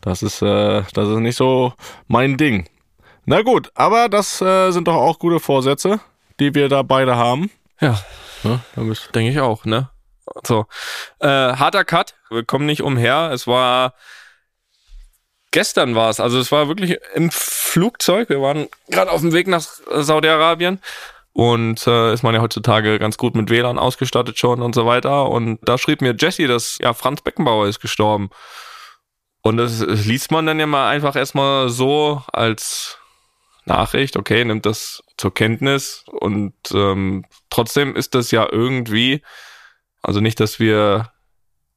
das 0.00 0.22
ist, 0.22 0.40
äh, 0.40 0.82
das 0.94 1.08
ist 1.10 1.18
nicht 1.18 1.36
so 1.36 1.74
mein 2.06 2.38
Ding. 2.38 2.66
Na 3.26 3.42
gut, 3.42 3.70
aber 3.74 4.08
das 4.08 4.40
äh, 4.40 4.70
sind 4.70 4.88
doch 4.88 4.94
auch 4.94 5.18
gute 5.18 5.40
Vorsätze, 5.40 6.00
die 6.40 6.54
wir 6.54 6.70
da 6.70 6.80
beide 6.80 7.16
haben. 7.16 7.50
Ja, 7.78 8.00
ja 8.44 8.60
denke 9.14 9.30
ich 9.30 9.40
auch, 9.40 9.66
ne? 9.66 9.90
So, 10.42 10.64
äh, 11.20 11.28
harter 11.28 11.84
Cut. 11.84 12.14
Wir 12.30 12.44
kommen 12.44 12.64
nicht 12.64 12.80
umher. 12.80 13.30
Es 13.34 13.46
war 13.46 13.92
gestern 15.50 15.94
war 15.94 16.10
es. 16.10 16.20
Also 16.20 16.38
es 16.38 16.52
war 16.52 16.68
wirklich 16.68 16.98
im 17.14 17.30
Flugzeug. 17.30 18.28
Wir 18.28 18.40
waren 18.40 18.68
gerade 18.88 19.10
auf 19.10 19.20
dem 19.20 19.32
Weg 19.32 19.46
nach 19.46 19.62
Saudi-Arabien 19.62 20.80
und 21.32 21.86
äh, 21.86 22.12
ist 22.12 22.22
man 22.22 22.34
ja 22.34 22.40
heutzutage 22.40 22.98
ganz 22.98 23.16
gut 23.16 23.34
mit 23.34 23.50
WLAN 23.50 23.78
ausgestattet 23.78 24.38
schon 24.38 24.62
und 24.62 24.74
so 24.74 24.86
weiter. 24.86 25.28
Und 25.28 25.58
da 25.62 25.78
schrieb 25.78 26.00
mir 26.00 26.16
Jesse, 26.18 26.48
dass 26.48 26.78
ja 26.80 26.94
Franz 26.94 27.22
Beckenbauer 27.22 27.68
ist 27.68 27.80
gestorben. 27.80 28.30
Und 29.42 29.56
das, 29.56 29.78
das 29.78 30.04
liest 30.04 30.30
man 30.30 30.46
dann 30.46 30.58
ja 30.58 30.66
mal 30.66 30.88
einfach 30.88 31.16
erstmal 31.16 31.68
so 31.68 32.22
als 32.32 32.98
Nachricht, 33.64 34.16
okay, 34.16 34.44
nimmt 34.44 34.66
das 34.66 35.02
zur 35.16 35.32
Kenntnis 35.32 36.04
und 36.08 36.54
ähm, 36.74 37.24
trotzdem 37.50 37.94
ist 37.94 38.14
das 38.14 38.30
ja 38.30 38.48
irgendwie, 38.50 39.22
also 40.02 40.20
nicht, 40.20 40.40
dass 40.40 40.58
wir 40.58 41.12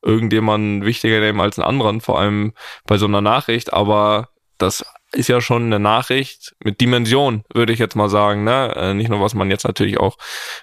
irgendjemanden 0.01 0.85
wichtiger 0.85 1.19
nehmen 1.19 1.41
als 1.41 1.59
einen 1.59 1.67
anderen, 1.67 2.01
vor 2.01 2.19
allem 2.19 2.53
bei 2.85 2.97
so 2.97 3.05
einer 3.05 3.21
Nachricht, 3.21 3.73
aber 3.73 4.29
das 4.57 4.85
ist 5.13 5.27
ja 5.27 5.41
schon 5.41 5.65
eine 5.65 5.79
Nachricht 5.79 6.55
mit 6.63 6.79
Dimension, 6.79 7.43
würde 7.53 7.73
ich 7.73 7.79
jetzt 7.79 7.95
mal 7.95 8.09
sagen. 8.09 8.43
Ne? 8.43 8.73
Äh, 8.75 8.93
nicht 8.93 9.09
nur, 9.09 9.19
was 9.19 9.33
man 9.33 9.49
jetzt 9.49 9.65
natürlich 9.65 9.99
auch 9.99 10.17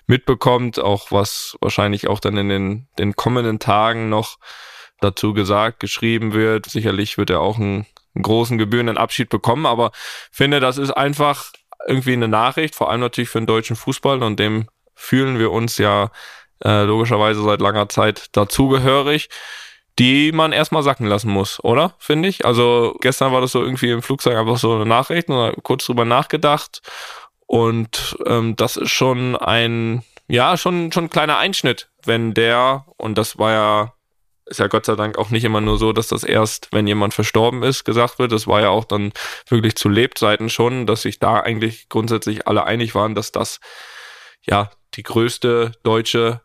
mitbekommt, 0.06 0.78
auch 0.78 1.10
was 1.10 1.56
wahrscheinlich 1.60 2.08
auch 2.08 2.20
dann 2.20 2.36
in 2.36 2.48
den, 2.48 2.88
den 2.98 3.14
kommenden 3.14 3.58
Tagen 3.58 4.08
noch 4.08 4.38
dazu 5.00 5.34
gesagt, 5.34 5.80
geschrieben 5.80 6.32
wird. 6.32 6.66
Sicherlich 6.66 7.18
wird 7.18 7.30
er 7.30 7.40
auch 7.40 7.58
einen, 7.58 7.86
einen 8.14 8.22
großen 8.22 8.56
gebührenden 8.56 8.96
Abschied 8.96 9.28
bekommen, 9.28 9.66
aber 9.66 9.90
finde, 10.32 10.60
das 10.60 10.78
ist 10.78 10.92
einfach 10.92 11.52
irgendwie 11.86 12.14
eine 12.14 12.28
Nachricht, 12.28 12.74
vor 12.74 12.90
allem 12.90 13.00
natürlich 13.00 13.30
für 13.30 13.40
den 13.40 13.46
deutschen 13.46 13.76
Fußball 13.76 14.22
und 14.22 14.38
dem 14.40 14.68
fühlen 14.94 15.38
wir 15.38 15.52
uns 15.52 15.78
ja 15.78 16.10
äh, 16.64 16.84
logischerweise 16.84 17.42
seit 17.42 17.60
langer 17.60 17.88
Zeit 17.88 18.26
dazugehörig 18.32 19.28
die 19.98 20.30
man 20.30 20.52
erstmal 20.52 20.82
sacken 20.82 21.06
lassen 21.06 21.30
muss, 21.30 21.62
oder? 21.64 21.94
Finde 21.98 22.28
ich. 22.28 22.44
Also 22.44 22.96
gestern 23.00 23.32
war 23.32 23.40
das 23.40 23.52
so 23.52 23.62
irgendwie 23.62 23.90
im 23.90 24.02
Flugzeug 24.02 24.36
einfach 24.36 24.58
so 24.58 24.74
eine 24.74 24.86
Nachricht 24.86 25.28
und 25.28 25.62
kurz 25.64 25.86
drüber 25.86 26.04
nachgedacht. 26.04 26.82
Und 27.46 28.16
ähm, 28.26 28.54
das 28.56 28.76
ist 28.76 28.90
schon 28.90 29.34
ein, 29.34 30.04
ja, 30.28 30.56
schon, 30.56 30.92
schon 30.92 31.04
ein 31.04 31.10
kleiner 31.10 31.38
Einschnitt, 31.38 31.88
wenn 32.04 32.32
der, 32.34 32.84
und 32.96 33.18
das 33.18 33.38
war 33.38 33.52
ja, 33.52 33.94
ist 34.46 34.60
ja 34.60 34.68
Gott 34.68 34.86
sei 34.86 34.94
Dank 34.94 35.18
auch 35.18 35.30
nicht 35.30 35.44
immer 35.44 35.60
nur 35.60 35.78
so, 35.78 35.92
dass 35.92 36.08
das 36.08 36.22
erst, 36.22 36.68
wenn 36.72 36.86
jemand 36.86 37.12
verstorben 37.12 37.62
ist, 37.62 37.84
gesagt 37.84 38.18
wird. 38.18 38.32
Das 38.32 38.46
war 38.46 38.60
ja 38.60 38.68
auch 38.68 38.84
dann 38.84 39.12
wirklich 39.48 39.76
zu 39.76 39.88
Lebzeiten 39.88 40.48
schon, 40.48 40.86
dass 40.86 41.02
sich 41.02 41.18
da 41.18 41.40
eigentlich 41.40 41.88
grundsätzlich 41.88 42.46
alle 42.46 42.64
einig 42.64 42.94
waren, 42.94 43.14
dass 43.14 43.32
das 43.32 43.60
ja 44.46 44.70
die 44.94 45.02
größte 45.02 45.72
deutsche 45.82 46.40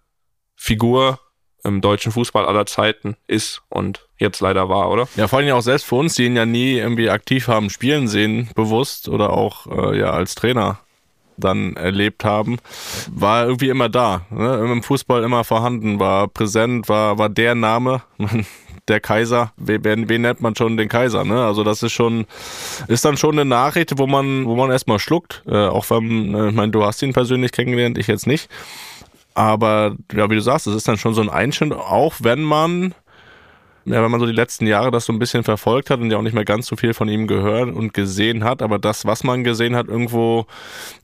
Figur 0.64 1.20
im 1.66 1.82
deutschen 1.82 2.14
Fußball 2.14 2.46
aller 2.46 2.66
Zeiten 2.66 3.18
ist 3.28 3.62
und 3.68 4.08
jetzt 4.18 4.40
leider 4.40 4.70
war, 4.70 4.90
oder? 4.90 5.10
Ja, 5.18 5.28
vor 5.28 5.40
allem 5.40 5.54
auch 5.54 5.62
selbst 5.62 5.84
für 5.84 5.96
uns, 5.96 6.16
die 6.16 6.24
ihn 6.24 6.38
ja 6.38 6.46
nie 6.46 6.78
irgendwie 6.78 7.10
aktiv 7.10 7.50
haben 7.50 7.70
spielen 7.70 8.08
sehen, 8.08 8.50
bewusst 8.56 9.10
oder 9.10 9.32
auch 9.32 9.68
äh, 9.68 10.00
ja 10.00 10.12
als 10.12 10.36
Trainer 10.36 10.80
dann 11.36 11.76
erlebt 11.76 12.24
haben, 12.24 12.60
war 13.12 13.44
irgendwie 13.44 13.68
immer 13.68 13.90
da, 13.90 14.22
ne? 14.30 14.56
im 14.72 14.84
Fußball 14.84 15.24
immer 15.24 15.44
vorhanden, 15.44 16.00
war 16.00 16.30
präsent, 16.30 16.88
war, 16.88 17.18
war 17.18 17.28
der 17.28 17.56
Name, 17.56 18.04
der 18.88 19.02
Kaiser, 19.02 19.52
wen, 19.58 20.08
wen 20.08 20.22
nennt 20.22 20.40
man 20.40 20.56
schon 20.56 20.78
den 20.78 20.88
Kaiser, 20.88 21.26
ne? 21.26 21.46
Also 21.46 21.64
das 21.64 21.84
ist 21.84 21.92
schon, 21.92 22.26
ist 22.88 23.04
dann 23.04 23.18
schon 23.18 23.34
eine 23.34 23.46
Nachricht, 23.46 23.98
wo 23.98 24.08
man, 24.08 24.46
wo 24.46 24.56
man 24.56 24.72
erstmal 24.72 25.00
schluckt, 25.00 25.44
äh, 25.46 25.68
auch 25.68 25.90
wenn, 25.90 26.34
äh, 26.34 26.50
ich 26.50 26.56
meine, 26.56 26.72
du 26.72 26.86
hast 26.86 27.02
ihn 27.02 27.14
persönlich 27.14 27.52
kennengelernt, 27.52 27.98
ich 27.98 28.08
jetzt 28.08 28.28
nicht, 28.28 28.50
aber 29.36 29.96
ja, 30.14 30.30
wie 30.30 30.36
du 30.36 30.42
sagst, 30.42 30.68
es 30.68 30.76
ist 30.76 30.88
dann 30.88 30.98
schon 30.98 31.14
so 31.14 31.22
ein 31.22 31.30
Einschnitt, 31.30 31.74
auch 31.74 32.16
wenn 32.20 32.42
man, 32.42 32.94
ja, 33.86 34.04
wenn 34.04 34.12
man 34.12 34.20
so 34.20 34.26
die 34.26 34.34
letzten 34.34 34.68
Jahre 34.68 34.92
das 34.92 35.06
so 35.06 35.14
ein 35.14 35.20
bisschen 35.20 35.44
verfolgt 35.44 35.90
hat 35.90 36.00
und 36.00 36.12
ja 36.12 36.18
auch 36.18 36.22
nicht 36.22 36.34
mehr 36.34 36.46
ganz 36.46 36.68
so 36.68 36.76
viel 36.76 36.94
von 36.94 37.10
ihm 37.10 37.28
gehört 37.28 37.74
und 37.74 37.94
gesehen 37.94 38.44
hat, 38.44 38.62
aber 38.62 38.80
das, 38.80 39.06
was 39.06 39.24
man 39.24 39.44
gesehen 39.44 39.76
hat, 39.76 39.88
irgendwo 39.88 40.46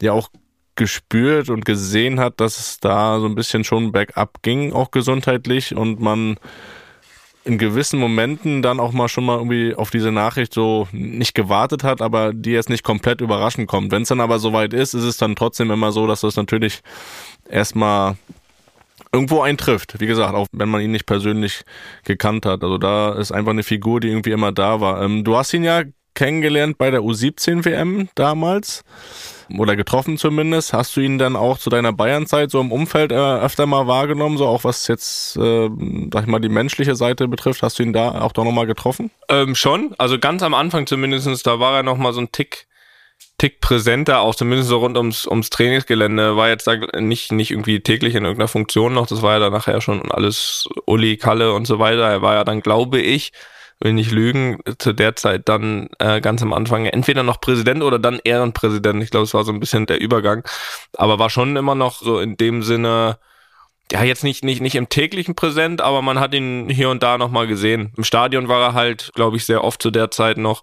ja 0.02 0.14
auch 0.14 0.30
gespürt 0.76 1.50
und 1.50 1.66
gesehen 1.66 2.20
hat, 2.20 2.40
dass 2.40 2.58
es 2.58 2.80
da 2.80 3.20
so 3.20 3.26
ein 3.26 3.36
bisschen 3.36 3.66
schon 3.66 3.92
bergab 3.92 4.42
ging, 4.42 4.72
auch 4.72 4.92
gesundheitlich 4.92 5.76
und 5.76 6.00
man 6.00 6.38
in 7.44 7.58
gewissen 7.58 8.00
Momenten 8.00 8.62
dann 8.62 8.80
auch 8.80 8.92
mal 8.92 9.08
schon 9.08 9.26
mal 9.26 9.38
irgendwie 9.38 9.74
auf 9.74 9.90
diese 9.90 10.12
Nachricht 10.12 10.54
so 10.54 10.88
nicht 10.92 11.34
gewartet 11.34 11.84
hat, 11.84 12.02
aber 12.02 12.34
die 12.34 12.52
jetzt 12.52 12.70
nicht 12.70 12.84
komplett 12.84 13.22
überraschend 13.22 13.68
kommt. 13.68 13.92
Wenn 13.92 14.04
es 14.04 14.10
dann 14.10 14.22
aber 14.22 14.40
soweit 14.40 14.74
ist, 14.74 14.94
ist 14.94 15.04
es 15.04 15.18
dann 15.18 15.36
trotzdem 15.36 15.72
immer 15.72 15.92
so, 15.92 16.06
dass 16.06 16.22
das 16.22 16.36
natürlich 16.36 16.82
erstmal 17.50 18.16
irgendwo 19.12 19.42
eintrifft. 19.42 20.00
Wie 20.00 20.08
gesagt, 20.08 20.36
auch 20.36 20.48
wenn 20.52 20.70
man 20.70 20.82
ihn 20.82 20.92
nicht 20.92 21.06
persönlich 21.06 21.64
gekannt 22.04 22.46
hat. 22.46 22.64
Also 22.64 22.78
da 22.78 23.14
ist 23.14 23.32
einfach 23.32 23.52
eine 23.52 23.64
Figur, 23.64 24.00
die 24.00 24.10
irgendwie 24.10 24.32
immer 24.32 24.52
da 24.52 24.82
war. 24.82 25.02
Ähm, 25.02 25.24
du 25.24 25.36
hast 25.36 25.54
ihn 25.54 25.64
ja 25.64 25.84
kennengelernt 26.14 26.78
bei 26.78 26.92
der 26.92 27.02
U17 27.02 27.64
WM 27.66 28.10
damals 28.16 28.84
oder 29.58 29.76
getroffen 29.76 30.18
zumindest. 30.18 30.74
Hast 30.74 30.96
du 30.96 31.02
ihn 31.02 31.18
dann 31.18 31.36
auch 31.36 31.58
zu 31.58 31.70
deiner 31.70 31.94
Bayernzeit 31.94 32.52
so 32.52 32.60
im 32.60 32.72
Umfeld 32.72 33.12
äh, 33.12 33.16
öfter 33.16 33.66
mal 33.66 33.88
wahrgenommen, 33.88 34.38
so 34.38 34.46
auch 34.46 34.64
was 34.64 34.88
jetzt, 34.88 35.38
äh, 35.38 35.70
sag 36.14 36.24
ich 36.24 36.28
mal, 36.28 36.40
die 36.40 36.50
menschliche 36.50 36.96
Seite 36.96 37.28
betrifft? 37.28 37.64
Hast 37.64 37.80
du 37.80 37.84
ihn 37.84 37.94
da 37.94 38.22
auch 38.22 38.34
doch 38.34 38.44
nochmal 38.44 38.68
getroffen? 38.68 39.12
Ähm, 39.30 39.56
schon, 39.56 39.96
also 39.98 40.20
ganz 40.20 40.44
am 40.44 40.54
Anfang 40.54 40.86
zumindestens, 40.88 41.42
da 41.42 41.60
war 41.60 41.78
er 41.78 41.84
nochmal 41.84 42.14
so 42.14 42.20
ein 42.20 42.32
Tick 42.32 42.68
Tick 43.39 43.62
präsenter, 43.62 44.19
auch 44.19 44.36
zumindest 44.36 44.69
so 44.69 44.78
rund 44.78 44.97
ums, 44.97 45.25
ums 45.25 45.49
Trainingsgelände. 45.49 46.38
War 46.38 46.49
jetzt 46.49 46.67
da 46.67 46.75
nicht, 46.99 47.32
nicht 47.32 47.49
irgendwie 47.49 47.80
täglich 47.80 48.13
in 48.13 48.25
irgendeiner 48.25 48.47
Funktion 48.47 48.93
noch. 48.93 49.08
Das 49.08 49.23
war 49.23 49.34
ja 49.34 49.39
dann 49.39 49.54
nachher 49.54 49.82
schon 49.82 50.12
alles 50.12 50.69
Uli, 50.86 51.17
Kalle 51.17 51.54
und 51.54 51.65
so 51.65 51.80
weiter. 51.80 52.08
Er 52.08 52.21
war 52.21 52.36
ja 52.36 52.43
dann, 52.43 52.62
glaube 52.62 52.99
ich, 52.99 53.32
will 53.80 53.93
nicht 53.93 54.12
lügen, 54.12 54.60
zu 54.78 54.93
der 54.93 55.15
Zeit 55.15 55.47
dann 55.47 55.89
äh, 55.99 56.21
ganz 56.21 56.41
am 56.41 56.54
Anfang 56.54 56.86
entweder 56.86 57.23
noch 57.23 57.39
Präsident 57.39 57.82
oder 57.82 57.97
dann 57.97 58.19
Ehrenpräsident. 58.23 59.02
Ich 59.02 59.10
glaube, 59.10 59.23
es 59.23 59.34
war 59.34 59.45
so 59.45 59.54
ein 59.54 59.60
bisschen 59.60 59.86
der 59.86 60.02
Übergang. 60.02 60.43
Aber 60.97 61.17
war 61.17 61.30
schon 61.30 61.56
immer 61.56 61.75
noch 61.75 62.02
so 62.02 62.19
in 62.19 62.36
dem 62.36 62.62
Sinne, 62.62 63.17
ja, 63.91 64.04
jetzt 64.04 64.23
nicht, 64.23 64.43
nicht, 64.43 64.62
nicht 64.62 64.75
im 64.75 64.89
täglichen 64.89 65.34
Präsent, 65.34 65.82
aber 65.82 66.02
man 66.02 66.19
hat 66.19 66.34
ihn 66.34 66.69
hier 66.69 66.89
und 66.89 67.02
da 67.02 67.17
nochmal 67.17 67.47
gesehen. 67.47 67.91
Im 67.97 68.04
Stadion 68.04 68.47
war 68.47 68.62
er 68.62 68.73
halt, 68.73 69.12
glaube 69.15 69.38
ich, 69.38 69.45
sehr 69.45 69.63
oft 69.63 69.82
zu 69.82 69.91
der 69.91 70.12
Zeit 70.12 70.38
noch. 70.38 70.62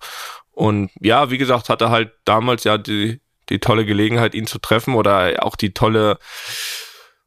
Und 0.57 0.91
ja, 1.01 1.31
wie 1.31 1.37
gesagt, 1.37 1.69
hatte 1.69 1.91
halt 1.91 2.13
damals 2.25 2.65
ja 2.65 2.79
die, 2.79 3.21
die 3.51 3.59
tolle 3.59 3.85
Gelegenheit, 3.85 4.35
ihn 4.35 4.47
zu 4.47 4.59
treffen 4.59 4.95
oder 4.95 5.45
auch 5.45 5.55
die 5.55 5.75
tolle 5.75 6.19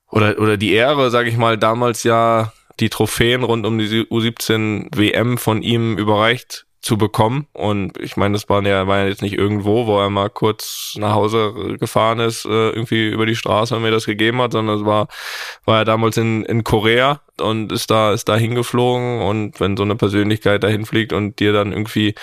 oder, 0.10 0.40
oder 0.40 0.58
die 0.58 0.74
Ehre, 0.74 1.12
sage 1.12 1.30
ich 1.30 1.38
mal, 1.38 1.56
damals 1.56 2.04
ja 2.04 2.52
die 2.80 2.90
Trophäen 2.90 3.44
rund 3.44 3.68
um 3.68 3.78
die 3.78 3.86
U17 3.86 4.98
WM 4.98 5.38
von 5.38 5.62
ihm 5.62 5.96
überreicht 5.96 6.66
zu 6.82 6.98
bekommen. 6.98 7.48
Und 7.54 7.98
ich 7.98 8.16
meine, 8.16 8.34
das 8.34 8.48
war 8.48 8.64
ja, 8.64 8.88
war 8.88 9.00
ja 9.00 9.08
jetzt 9.08 9.22
nicht 9.22 9.38
irgendwo, 9.38 9.86
wo 9.86 10.00
er 10.00 10.10
mal 10.10 10.30
kurz 10.30 10.96
nach 10.98 11.14
Hause 11.14 11.76
gefahren 11.80 12.20
ist, 12.20 12.46
äh, 12.46 12.70
irgendwie 12.70 13.10
über 13.10 13.26
die 13.26 13.36
Straße 13.36 13.76
und 13.76 13.82
mir 13.82 13.92
das 13.92 14.06
gegeben 14.06 14.42
hat, 14.42 14.54
sondern 14.54 14.80
es 14.80 14.86
war, 14.86 15.08
war 15.66 15.80
er 15.80 15.86
damals 15.86 16.16
in, 16.18 16.46
in 16.46 16.64
Korea 16.64 17.22
und 17.42 17.72
ist 17.72 17.92
da, 17.92 18.14
ist 18.14 18.30
da 18.30 18.38
hingeflogen. 18.38 19.22
Und 19.22 19.60
wenn 19.60 19.76
so 19.76 19.84
eine 19.84 19.96
Persönlichkeit 19.96 20.64
dahin 20.64 20.86
fliegt 20.86 21.12
und 21.12 21.40
dir 21.40 21.52
dann 21.52 21.74
irgendwie 21.74 22.16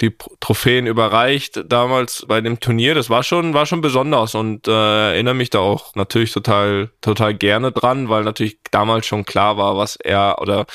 die 0.00 0.16
Trophäen 0.40 0.86
überreicht, 0.86 1.62
damals 1.66 2.24
bei 2.26 2.40
dem 2.40 2.58
Turnier, 2.58 2.94
das 2.94 3.10
war 3.10 3.22
schon, 3.22 3.54
war 3.54 3.66
schon 3.66 3.80
besonders 3.80 4.34
und 4.34 4.66
äh, 4.66 5.12
erinnere 5.12 5.34
mich 5.34 5.50
da 5.50 5.60
auch 5.60 5.94
natürlich 5.94 6.32
total, 6.32 6.90
total 7.00 7.34
gerne 7.34 7.70
dran, 7.70 8.08
weil 8.08 8.24
natürlich 8.24 8.58
damals 8.70 9.06
schon 9.06 9.24
klar 9.24 9.56
war, 9.56 9.76
was 9.76 9.96
er 9.96 10.38
oder 10.40 10.66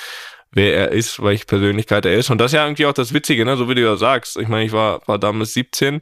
wer 0.56 0.76
er 0.76 0.92
ist, 0.92 1.22
welche 1.22 1.46
Persönlichkeit 1.46 2.06
er 2.06 2.16
ist. 2.16 2.32
Und 2.32 2.40
das 2.40 2.52
ist 2.52 2.56
ja 2.56 2.66
irgendwie 2.66 2.88
auch 2.88 2.94
das 2.94 3.14
Witzige, 3.14 3.46
ne? 3.46 3.58
so 3.58 3.70
wie 3.70 3.76
du 3.76 3.82
ja 3.82 3.98
sagst. 3.98 4.38
Ich 4.38 4.48
meine, 4.48 4.66
ich 4.66 4.72
war, 4.72 5.02
war 5.06 5.20
damals 5.20 5.54
17 5.54 6.02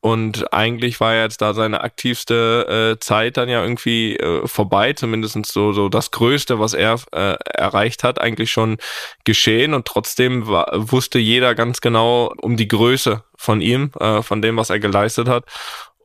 und 0.00 0.50
eigentlich 0.54 0.98
war 1.00 1.14
jetzt 1.14 1.42
da 1.42 1.52
seine 1.52 1.82
aktivste 1.82 2.94
äh, 2.96 3.00
Zeit 3.00 3.36
dann 3.36 3.50
ja 3.50 3.62
irgendwie 3.62 4.16
äh, 4.16 4.46
vorbei, 4.46 4.94
zumindest 4.94 5.44
so, 5.44 5.72
so 5.72 5.90
das 5.90 6.10
Größte, 6.10 6.58
was 6.58 6.72
er 6.72 6.98
äh, 7.12 7.36
erreicht 7.44 8.02
hat, 8.02 8.18
eigentlich 8.18 8.50
schon 8.50 8.78
geschehen. 9.24 9.74
Und 9.74 9.84
trotzdem 9.84 10.48
war, 10.48 10.70
wusste 10.72 11.18
jeder 11.18 11.54
ganz 11.54 11.82
genau 11.82 12.32
um 12.40 12.56
die 12.56 12.68
Größe 12.68 13.22
von 13.36 13.60
ihm, 13.60 13.92
äh, 14.00 14.22
von 14.22 14.40
dem, 14.40 14.56
was 14.56 14.70
er 14.70 14.80
geleistet 14.80 15.28
hat. 15.28 15.44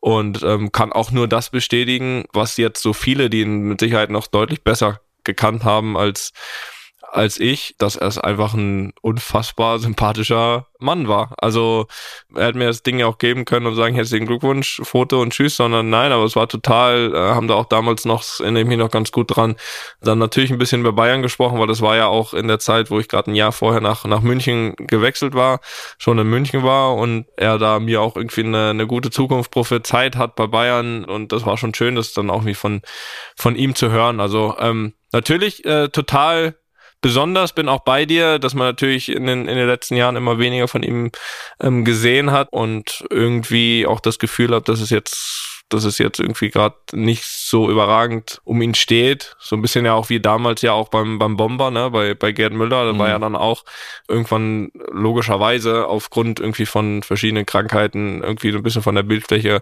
Und 0.01 0.43
ähm, 0.43 0.73
kann 0.73 0.91
auch 0.91 1.11
nur 1.11 1.29
das 1.29 1.49
bestätigen, 1.49 2.25
was 2.33 2.57
jetzt 2.57 2.81
so 2.81 2.91
viele, 2.91 3.29
die 3.29 3.41
ihn 3.41 3.61
mit 3.61 3.79
Sicherheit 3.79 4.09
noch 4.09 4.27
deutlich 4.27 4.61
besser 4.63 4.99
gekannt 5.23 5.63
haben 5.63 5.97
als 5.97 6.33
als 7.15 7.39
ich, 7.39 7.75
dass 7.77 7.95
er 7.95 8.25
einfach 8.25 8.53
ein 8.53 8.93
unfassbar 9.01 9.79
sympathischer 9.79 10.67
Mann 10.79 11.07
war. 11.07 11.33
Also 11.37 11.87
er 12.35 12.47
hätte 12.47 12.57
mir 12.57 12.67
das 12.67 12.83
Ding 12.83 12.99
ja 12.99 13.07
auch 13.07 13.17
geben 13.17 13.45
können 13.45 13.65
und 13.67 13.75
sagen, 13.75 13.95
herzlichen 13.95 14.27
Glückwunsch, 14.27 14.81
Foto 14.83 15.21
und 15.21 15.31
Tschüss, 15.31 15.55
sondern 15.55 15.89
nein, 15.89 16.11
aber 16.11 16.25
es 16.25 16.35
war 16.35 16.49
total, 16.49 17.13
äh, 17.15 17.17
haben 17.17 17.47
da 17.47 17.53
auch 17.53 17.65
damals 17.65 18.03
noch, 18.03 18.23
erinnere 18.41 18.63
ich 18.63 18.67
mich 18.67 18.77
noch 18.77 18.91
ganz 18.91 19.13
gut 19.13 19.35
dran, 19.35 19.55
dann 20.01 20.19
natürlich 20.19 20.51
ein 20.51 20.57
bisschen 20.57 20.81
über 20.81 20.91
Bayern 20.91 21.21
gesprochen, 21.21 21.57
weil 21.57 21.67
das 21.67 21.81
war 21.81 21.95
ja 21.95 22.07
auch 22.07 22.33
in 22.33 22.49
der 22.49 22.59
Zeit, 22.59 22.91
wo 22.91 22.99
ich 22.99 23.07
gerade 23.07 23.31
ein 23.31 23.35
Jahr 23.35 23.53
vorher 23.53 23.81
nach, 23.81 24.03
nach 24.03 24.21
München 24.21 24.75
gewechselt 24.75 25.33
war, 25.33 25.61
schon 25.97 26.19
in 26.19 26.27
München 26.27 26.63
war 26.63 26.95
und 26.95 27.27
er 27.37 27.57
da 27.57 27.79
mir 27.79 28.01
auch 28.01 28.17
irgendwie 28.17 28.43
eine, 28.43 28.71
eine 28.71 28.87
gute 28.87 29.09
Zukunft 29.09 29.51
prophezeit 29.51 30.17
hat 30.17 30.35
bei 30.35 30.47
Bayern 30.47 31.05
und 31.05 31.31
das 31.31 31.45
war 31.45 31.57
schon 31.57 31.73
schön, 31.73 31.95
das 31.95 32.11
dann 32.11 32.29
auch 32.29 32.45
wie 32.45 32.55
von, 32.55 32.81
von 33.37 33.55
ihm 33.55 33.73
zu 33.73 33.89
hören. 33.89 34.19
Also 34.19 34.55
ähm, 34.59 34.93
natürlich 35.13 35.63
äh, 35.63 35.87
total 35.87 36.55
besonders, 37.05 37.53
bin 37.53 37.69
auch 37.69 37.81
bei 37.81 38.07
dir, 38.07 38.39
dass 38.39 38.55
man 38.55 38.65
natürlich 38.65 39.09
in 39.09 39.27
den, 39.27 39.47
in 39.47 39.55
den 39.57 39.67
letzten 39.67 39.95
Jahren 39.95 40.15
immer 40.15 40.39
weniger 40.39 40.67
von 40.67 40.81
ihm 40.81 41.11
ähm, 41.61 41.85
gesehen 41.85 42.31
hat 42.31 42.47
und 42.49 43.05
irgendwie 43.11 43.85
auch 43.85 43.99
das 43.99 44.17
Gefühl 44.17 44.55
hat, 44.55 44.69
dass 44.69 44.81
es 44.81 44.89
jetzt 44.89 45.51
dass 45.69 45.83
es 45.83 45.99
jetzt 45.99 46.19
irgendwie 46.19 46.49
gerade 46.49 46.75
nicht 46.93 47.25
so 47.25 47.69
überragend 47.69 48.41
um 48.43 48.61
ihn 48.61 48.73
steht. 48.75 49.35
So 49.39 49.55
ein 49.55 49.61
bisschen 49.61 49.85
ja 49.85 49.93
auch 49.93 50.09
wie 50.09 50.19
damals 50.19 50.61
ja 50.61 50.73
auch 50.73 50.89
beim, 50.89 51.17
beim 51.17 51.37
Bomber, 51.37 51.71
ne, 51.71 51.89
bei, 51.89 52.13
bei 52.13 52.31
Gerd 52.31 52.53
Müller. 52.53 52.85
Da 52.85 52.93
mhm. 52.93 52.99
war 52.99 53.09
ja 53.09 53.19
dann 53.19 53.35
auch 53.35 53.65
irgendwann 54.07 54.71
logischerweise 54.91 55.87
aufgrund 55.87 56.39
irgendwie 56.39 56.65
von 56.65 57.03
verschiedenen 57.03 57.45
Krankheiten 57.45 58.23
irgendwie 58.23 58.51
so 58.51 58.57
ein 58.57 58.63
bisschen 58.63 58.83
von 58.83 58.95
der 58.95 59.03
Bildfläche 59.03 59.61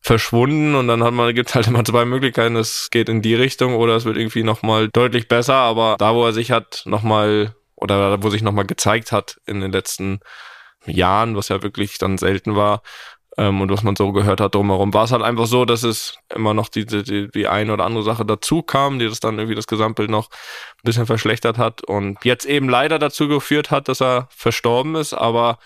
verschwunden 0.00 0.74
und 0.74 0.88
dann 0.88 1.04
hat 1.04 1.12
man, 1.12 1.34
gibt 1.34 1.54
halt 1.54 1.66
immer 1.66 1.84
zwei 1.84 2.04
Möglichkeiten, 2.04 2.56
es 2.56 2.90
geht 2.90 3.08
in 3.08 3.22
die 3.22 3.34
Richtung 3.34 3.74
oder 3.74 3.96
es 3.96 4.04
wird 4.04 4.16
irgendwie 4.16 4.42
nochmal 4.42 4.88
deutlich 4.88 5.28
besser, 5.28 5.54
aber 5.54 5.96
da, 5.98 6.14
wo 6.14 6.24
er 6.24 6.32
sich 6.32 6.50
hat, 6.50 6.82
nochmal, 6.86 7.54
oder 7.76 8.22
wo 8.22 8.30
sich 8.30 8.42
nochmal 8.42 8.64
gezeigt 8.64 9.12
hat 9.12 9.40
in 9.46 9.60
den 9.60 9.72
letzten 9.72 10.20
Jahren, 10.86 11.36
was 11.36 11.48
ja 11.48 11.62
wirklich 11.62 11.98
dann 11.98 12.16
selten 12.16 12.56
war, 12.56 12.82
ähm, 13.36 13.60
und 13.60 13.70
was 13.70 13.82
man 13.82 13.96
so 13.96 14.12
gehört 14.12 14.40
hat 14.40 14.54
drumherum, 14.54 14.92
war 14.92 15.04
es 15.04 15.12
halt 15.12 15.22
einfach 15.22 15.46
so, 15.46 15.64
dass 15.64 15.82
es 15.82 16.18
immer 16.34 16.54
noch 16.54 16.68
die, 16.68 16.84
die, 16.84 17.30
die 17.30 17.46
eine 17.46 17.72
oder 17.72 17.84
andere 17.84 18.02
Sache 18.02 18.24
dazu 18.24 18.62
kam, 18.62 18.98
die 18.98 19.08
das 19.08 19.20
dann 19.20 19.38
irgendwie 19.38 19.54
das 19.54 19.66
Gesamtbild 19.66 20.10
noch 20.10 20.30
ein 20.30 20.84
bisschen 20.84 21.06
verschlechtert 21.06 21.56
hat 21.58 21.82
und 21.82 22.24
jetzt 22.24 22.44
eben 22.44 22.68
leider 22.68 22.98
dazu 22.98 23.28
geführt 23.28 23.70
hat, 23.70 23.88
dass 23.88 24.02
er 24.02 24.28
verstorben 24.30 24.94
ist, 24.96 25.14
aber 25.14 25.58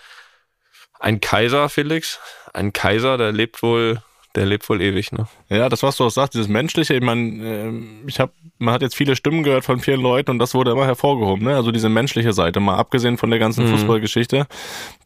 ein 0.99 1.19
Kaiser, 1.21 1.69
Felix, 1.69 2.19
ein 2.53 2.71
Kaiser, 2.71 3.17
der 3.17 3.31
lebt 3.31 3.61
wohl 3.63 4.01
der 4.35 4.45
lebt 4.45 4.67
wohl 4.69 4.81
ewig, 4.81 5.11
ne? 5.11 5.27
Ja, 5.49 5.69
das, 5.69 5.83
was 5.83 5.97
du 5.97 6.05
auch 6.05 6.11
sagst, 6.11 6.33
dieses 6.33 6.47
Menschliche, 6.47 6.93
ich 6.93 7.01
meine, 7.01 7.43
äh, 7.43 7.71
ich 8.07 8.19
habe, 8.19 8.31
man 8.57 8.73
hat 8.73 8.81
jetzt 8.81 8.95
viele 8.95 9.15
Stimmen 9.15 9.43
gehört 9.43 9.65
von 9.65 9.79
vielen 9.79 10.01
Leuten 10.01 10.31
und 10.31 10.39
das 10.39 10.53
wurde 10.53 10.71
immer 10.71 10.85
hervorgehoben, 10.85 11.45
ne? 11.45 11.55
Also 11.55 11.71
diese 11.71 11.89
menschliche 11.89 12.33
Seite, 12.33 12.59
mal 12.59 12.75
abgesehen 12.75 13.17
von 13.17 13.29
der 13.29 13.39
ganzen 13.39 13.65
mhm. 13.65 13.71
Fußballgeschichte, 13.71 14.47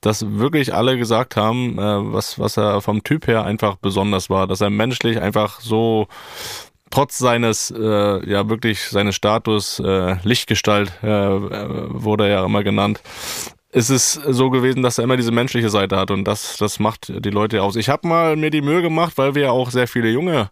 dass 0.02 0.26
wirklich 0.38 0.74
alle 0.74 0.98
gesagt 0.98 1.36
haben, 1.36 1.78
äh, 1.78 2.14
was, 2.14 2.40
was 2.40 2.58
er 2.58 2.82
vom 2.82 3.04
Typ 3.04 3.28
her 3.28 3.46
einfach 3.46 3.76
besonders 3.76 4.30
war, 4.30 4.48
dass 4.48 4.62
er 4.62 4.70
menschlich 4.70 5.22
einfach 5.22 5.60
so 5.60 6.08
trotz 6.90 7.18
seines 7.18 7.72
äh, 7.72 8.30
ja 8.30 8.50
wirklich 8.50 8.82
seines 8.86 9.16
Status 9.16 9.80
äh, 9.80 10.16
Lichtgestalt 10.24 10.92
äh, 11.04 11.08
äh 11.08 11.68
wurde 11.90 12.26
er 12.26 12.30
ja 12.30 12.46
immer 12.46 12.64
genannt 12.64 13.02
ist 13.72 13.90
es 13.90 14.14
so 14.14 14.50
gewesen, 14.50 14.82
dass 14.82 14.98
er 14.98 15.04
immer 15.04 15.18
diese 15.18 15.32
menschliche 15.32 15.70
Seite 15.70 15.98
hat 15.98 16.12
und 16.12 16.24
das, 16.26 16.58
das 16.58 16.80
macht 16.80 17.12
die 17.24 17.30
Leute 17.30 17.62
aus. 17.62 17.76
Ich 17.76 17.90
habe 17.90 18.08
mal 18.08 18.36
mir 18.36 18.50
die 18.50 18.62
Mühe 18.62 18.82
gemacht, 18.82 19.18
weil 19.18 19.36
wir 19.36 19.52
auch 19.52 19.70
sehr 19.70 19.88
viele 19.88 20.10
junge 20.10 20.50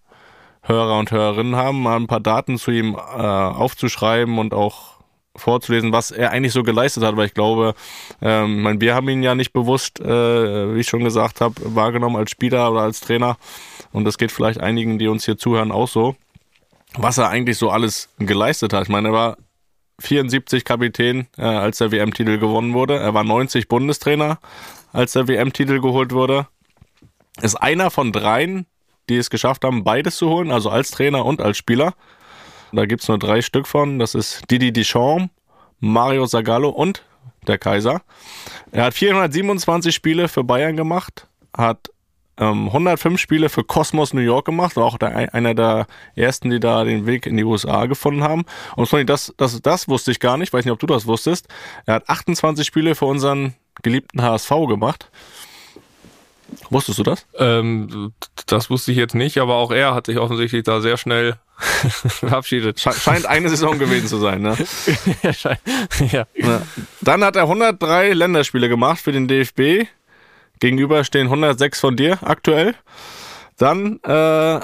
Hörer 0.61 0.99
und 0.99 1.11
Hörerinnen 1.11 1.55
haben, 1.55 1.81
mal 1.81 1.95
ein 1.95 2.07
paar 2.07 2.19
Daten 2.19 2.57
zu 2.57 2.71
ihm 2.71 2.95
äh, 2.95 2.97
aufzuschreiben 2.97 4.37
und 4.37 4.53
auch 4.53 4.97
vorzulesen, 5.35 5.91
was 5.91 6.11
er 6.11 6.31
eigentlich 6.31 6.53
so 6.53 6.63
geleistet 6.63 7.03
hat, 7.03 7.15
weil 7.15 7.27
ich 7.27 7.33
glaube, 7.33 7.73
ähm, 8.21 8.61
mein, 8.61 8.81
wir 8.81 8.95
haben 8.95 9.07
ihn 9.09 9.23
ja 9.23 9.35
nicht 9.35 9.53
bewusst, 9.53 9.99
äh, 9.99 10.75
wie 10.75 10.79
ich 10.79 10.87
schon 10.87 11.03
gesagt 11.03 11.41
habe, 11.41 11.55
wahrgenommen 11.63 12.15
als 12.17 12.31
Spieler 12.31 12.71
oder 12.71 12.81
als 12.81 13.01
Trainer 13.01 13.37
und 13.93 14.05
das 14.05 14.17
geht 14.17 14.31
vielleicht 14.31 14.59
einigen, 14.59 14.99
die 14.99 15.07
uns 15.07 15.25
hier 15.25 15.37
zuhören, 15.37 15.71
auch 15.71 15.87
so, 15.87 16.15
was 16.95 17.17
er 17.17 17.29
eigentlich 17.29 17.57
so 17.57 17.69
alles 17.69 18.09
geleistet 18.19 18.73
hat. 18.73 18.83
Ich 18.83 18.89
meine, 18.89 19.09
er 19.09 19.13
war 19.13 19.37
74 19.99 20.63
Kapitän, 20.63 21.27
äh, 21.37 21.43
als 21.43 21.79
der 21.79 21.91
WM-Titel 21.91 22.37
gewonnen 22.37 22.73
wurde. 22.73 22.97
Er 22.97 23.13
war 23.13 23.23
90 23.23 23.67
Bundestrainer, 23.67 24.39
als 24.93 25.13
der 25.13 25.27
WM-Titel 25.27 25.79
geholt 25.79 26.11
wurde. 26.11 26.47
Ist 27.41 27.55
einer 27.55 27.91
von 27.91 28.11
dreien, 28.11 28.65
die 29.09 29.17
es 29.17 29.29
geschafft 29.29 29.63
haben, 29.63 29.83
beides 29.83 30.17
zu 30.17 30.29
holen, 30.29 30.51
also 30.51 30.69
als 30.69 30.91
Trainer 30.91 31.25
und 31.25 31.41
als 31.41 31.57
Spieler. 31.57 31.93
Da 32.71 32.85
gibt's 32.85 33.07
nur 33.07 33.17
drei 33.17 33.41
Stück 33.41 33.67
von. 33.67 33.99
Das 33.99 34.15
ist 34.15 34.43
Didi 34.51 34.71
Deschamps, 34.71 35.33
Mario 35.79 36.25
Zagallo 36.25 36.69
und 36.69 37.03
der 37.47 37.57
Kaiser. 37.57 38.01
Er 38.71 38.85
hat 38.85 38.93
427 38.93 39.95
Spiele 39.95 40.27
für 40.27 40.43
Bayern 40.43 40.75
gemacht, 40.75 41.27
hat 41.55 41.89
ähm, 42.37 42.67
105 42.67 43.19
Spiele 43.19 43.49
für 43.49 43.63
Cosmos 43.63 44.13
New 44.13 44.21
York 44.21 44.45
gemacht, 44.45 44.75
war 44.75 44.85
auch 44.85 44.97
der, 44.97 45.33
einer 45.33 45.53
der 45.53 45.87
ersten, 46.15 46.49
die 46.49 46.59
da 46.59 46.83
den 46.83 47.05
Weg 47.05 47.25
in 47.25 47.37
die 47.37 47.43
USA 47.43 47.85
gefunden 47.85 48.23
haben. 48.23 48.45
Und 48.75 48.91
das, 49.09 49.33
das, 49.37 49.61
das 49.61 49.87
wusste 49.87 50.11
ich 50.11 50.19
gar 50.19 50.37
nicht, 50.37 50.53
weiß 50.53 50.65
nicht, 50.65 50.71
ob 50.71 50.79
du 50.79 50.87
das 50.87 51.07
wusstest. 51.07 51.47
Er 51.85 51.95
hat 51.95 52.09
28 52.09 52.65
Spiele 52.65 52.95
für 52.95 53.05
unseren 53.05 53.55
geliebten 53.81 54.21
HSV 54.21 54.49
gemacht. 54.67 55.09
Wusstest 56.69 56.99
du 56.99 57.03
das? 57.03 57.25
Ähm, 57.37 58.13
das 58.45 58.69
wusste 58.69 58.91
ich 58.91 58.97
jetzt 58.97 59.15
nicht, 59.15 59.37
aber 59.37 59.55
auch 59.55 59.71
er 59.71 59.93
hat 59.93 60.05
sich 60.05 60.17
offensichtlich 60.17 60.63
da 60.63 60.79
sehr 60.79 60.97
schnell 60.97 61.37
verabschiedet. 61.57 62.79
Scheint 62.79 63.25
eine 63.25 63.49
Saison 63.49 63.79
gewesen 63.79 64.07
zu 64.07 64.17
sein, 64.17 64.41
ne? 64.41 64.55
ja. 66.11 66.27
Dann 67.01 67.23
hat 67.23 67.35
er 67.35 67.43
103 67.43 68.13
Länderspiele 68.13 68.69
gemacht 68.69 68.99
für 68.99 69.11
den 69.11 69.27
DFB. 69.27 69.87
Gegenüber 70.59 71.03
stehen 71.03 71.27
106 71.27 71.79
von 71.79 71.95
dir 71.95 72.19
aktuell. 72.21 72.75
Dann 73.57 73.99
äh, 74.03 74.59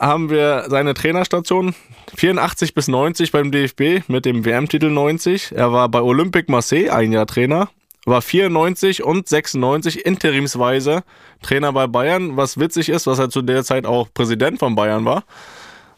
haben 0.00 0.30
wir 0.30 0.64
seine 0.68 0.94
Trainerstation 0.94 1.74
84 2.16 2.74
bis 2.74 2.88
90 2.88 3.32
beim 3.32 3.52
DFB 3.52 4.08
mit 4.08 4.24
dem 4.24 4.44
WM-Titel 4.44 4.90
90. 4.90 5.52
Er 5.54 5.72
war 5.72 5.88
bei 5.88 6.00
Olympique 6.00 6.50
Marseille 6.50 6.90
ein 6.90 7.12
Jahr 7.12 7.26
Trainer, 7.26 7.68
war 8.06 8.22
94 8.22 9.04
und 9.04 9.28
96 9.28 10.06
interimsweise 10.06 11.02
Trainer 11.42 11.72
bei 11.72 11.86
Bayern, 11.86 12.36
was 12.36 12.58
witzig 12.58 12.88
ist, 12.88 13.06
was 13.06 13.18
er 13.18 13.28
zu 13.28 13.42
der 13.42 13.62
Zeit 13.62 13.84
auch 13.86 14.08
Präsident 14.12 14.58
von 14.58 14.74
Bayern 14.74 15.04
war. 15.04 15.24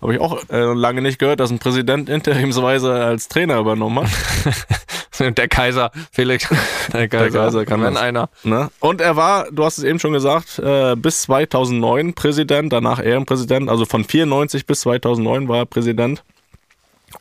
Habe 0.01 0.15
ich 0.15 0.21
auch 0.21 0.43
äh, 0.51 0.73
lange 0.75 1.01
nicht 1.01 1.21
gehört, 1.21 1.39
dass 1.39 1.51
ein 1.51 1.61
Präsident 1.61 2.09
interimsweise 2.09 2.93
als 2.93 3.29
Trainer 3.29 3.59
übernommen 3.59 4.05
hat. 4.05 4.11
der 5.19 5.49
Kaiser, 5.49 5.91
Felix. 6.11 6.49
Der 6.93 7.09
Kaiser, 7.09 7.31
der 7.31 7.41
Kaiser 7.41 7.65
kann 7.65 7.83
wenn 7.83 7.97
einer. 7.97 8.29
Ne? 8.43 8.71
Und 8.81 9.01
er 9.01 9.17
war, 9.17 9.51
du 9.51 9.65
hast 9.65 9.79
es 9.79 9.85
eben 9.85 9.99
schon 9.99 10.13
gesagt, 10.13 10.59
äh, 10.59 10.95
bis 10.97 11.23
2009 11.23 12.15
Präsident, 12.15 12.73
danach 12.73 13.03
Ehrenpräsident. 13.03 13.71
Also 13.71 13.85
von 13.85 14.05
94 14.05 14.67
bis 14.67 14.81
2009 14.81 15.49
war 15.49 15.59
er 15.59 15.67
Präsident. 15.67 16.23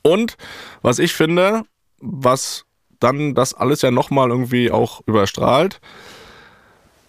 Und 0.02 0.38
was 0.82 1.00
ich 1.00 1.14
finde, 1.14 1.64
was 2.00 2.66
dann 3.00 3.34
das 3.34 3.54
alles 3.54 3.82
ja 3.82 3.92
nochmal 3.92 4.30
irgendwie 4.30 4.72
auch 4.72 5.02
überstrahlt, 5.06 5.80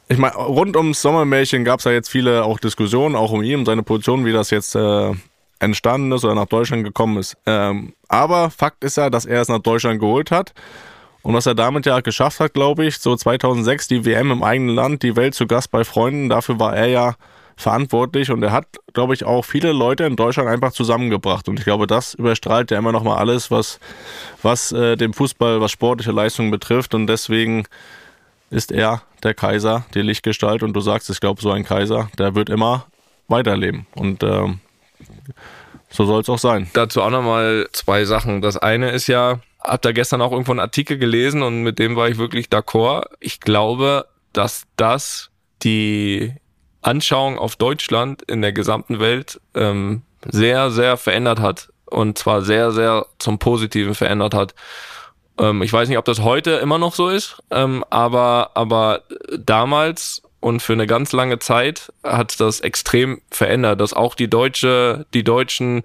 ich 0.09 0.19
meine, 0.19 0.35
rund 0.35 0.77
ums 0.77 1.01
Sommermärchen 1.01 1.65
gab 1.65 1.79
es 1.79 1.87
ja 1.87 1.93
jetzt 1.93 2.11
viele 2.11 2.45
auch 2.45 2.59
Diskussionen, 2.59 3.17
auch 3.17 3.33
um 3.33 3.43
ihn, 3.43 3.61
um 3.61 3.67
seine 3.67 3.83
Position, 3.83 4.27
wie 4.27 4.33
das 4.33 4.51
jetzt 4.51 4.75
äh, 4.75 5.13
entstanden 5.63 6.13
ist 6.13 6.25
oder 6.25 6.35
nach 6.35 6.47
Deutschland 6.47 6.85
gekommen 6.85 7.19
ist. 7.19 7.37
Ähm, 7.47 7.95
aber 8.09 8.51
Fakt 8.51 8.85
ist 8.85 8.97
ja, 8.97 9.11
dass 9.11 9.25
er 9.25 9.41
es 9.41 9.49
nach 9.49 9.61
Deutschland 9.61 10.01
geholt 10.01 10.31
hat. 10.31 10.53
Und 11.23 11.35
was 11.35 11.47
er 11.47 11.55
damit 11.55 11.87
ja 11.87 12.01
geschafft 12.01 12.41
hat, 12.41 12.53
glaube 12.53 12.85
ich, 12.85 12.99
so 12.99 13.15
2006 13.15 13.87
die 13.89 14.05
WM 14.05 14.33
im 14.33 14.43
eigenen 14.43 14.75
Land, 14.75 15.05
die 15.05 15.15
Welt 15.15 15.35
zu 15.35 15.47
Gast 15.47 15.71
bei 15.71 15.85
Freunden, 15.85 16.29
dafür 16.29 16.59
war 16.59 16.77
er 16.77 16.89
ja 16.89 17.15
verantwortlich 17.57 18.31
und 18.31 18.43
er 18.43 18.51
hat, 18.51 18.67
glaube 18.93 19.15
ich, 19.15 19.25
auch 19.25 19.45
viele 19.45 19.73
Leute 19.73 20.05
in 20.05 20.17
Deutschland 20.17 20.49
einfach 20.49 20.73
zusammengebracht. 20.73 21.49
Und 21.49 21.61
ich 21.61 21.65
glaube, 21.65 21.87
das 21.87 22.15
überstrahlt 22.15 22.73
ja 22.73 22.79
immer 22.79 22.91
noch 22.91 23.05
mal 23.05 23.17
alles, 23.17 23.51
was, 23.51 23.79
was 24.43 24.73
äh, 24.73 24.97
dem 24.97 25.13
Fußball, 25.13 25.61
was 25.61 25.71
sportliche 25.71 26.11
Leistungen 26.11 26.51
betrifft. 26.51 26.93
Und 26.95 27.07
deswegen 27.07 27.65
ist 28.51 28.73
er 28.73 29.03
der 29.23 29.35
Kaiser, 29.35 29.85
die 29.95 30.03
Lichtgestalt. 30.03 30.65
Und 30.65 30.73
du 30.73 30.81
sagst, 30.81 31.09
ich 31.09 31.21
glaube, 31.21 31.41
so 31.41 31.53
ein 31.53 31.65
Kaiser, 31.65 32.11
der 32.19 32.35
wird 32.35 32.51
immer 32.51 32.87
weiterleben. 33.29 33.87
Und 33.95 34.25
ähm, 34.25 34.59
so 35.91 36.07
soll 36.07 36.23
es 36.23 36.29
auch 36.29 36.39
sein. 36.39 36.71
Dazu 36.73 37.03
auch 37.03 37.11
nochmal 37.11 37.69
zwei 37.73 38.05
Sachen. 38.05 38.41
Das 38.41 38.57
eine 38.57 38.91
ist 38.91 39.07
ja, 39.07 39.41
hab 39.61 39.83
da 39.83 39.93
gestern 39.93 40.23
auch 40.23 40.33
irgendwo 40.33 40.53
einen 40.53 40.61
Artikel 40.61 40.99
gelesen 40.99 41.43
und 41.43 41.63
mit 41.63 41.79
dem 41.79 41.97
war 41.97 42.09
ich 42.09 42.19
wirklich 42.19 42.47
d'accord. 42.47 43.05
Ich 43.21 43.41
glaube, 43.41 44.07
dass 44.33 44.65
das 44.77 45.31
die 45.63 46.35
Anschauung 46.81 47.39
auf 47.39 47.57
Deutschland 47.57 48.23
in 48.23 48.43
der 48.43 48.53
gesamten 48.53 49.01
Welt 49.01 49.41
ähm, 49.55 50.03
sehr, 50.31 50.71
sehr 50.71 50.97
verändert 50.97 51.41
hat. 51.41 51.69
Und 51.87 52.17
zwar 52.17 52.43
sehr, 52.43 52.73
sehr 52.73 53.07
zum 53.19 53.39
Positiven 53.39 53.95
verändert 53.95 54.35
hat. 54.35 54.55
Ähm, 55.39 55.63
ich 55.63 55.73
weiß 55.73 55.89
nicht, 55.89 55.99
ob 55.99 56.05
das 56.07 56.21
heute 56.21 56.53
immer 56.53 56.79
noch 56.79 56.95
so 56.95 57.09
ist, 57.09 57.43
ähm, 57.51 57.85
aber, 57.91 58.53
aber 58.55 59.03
damals 59.39 60.23
und 60.43 60.61
für 60.61 60.73
eine 60.73 60.87
ganz 60.87 61.13
lange 61.13 61.39
Zeit 61.39 61.93
hat 62.03 62.41
das 62.41 62.61
extrem 62.61 63.23
verändert, 63.31 63.81
dass 63.81 63.95
auch 63.95 64.15
die 64.15 64.29
deutsche, 64.29 65.07
die 65.15 65.25
Deutschen 65.25 65.85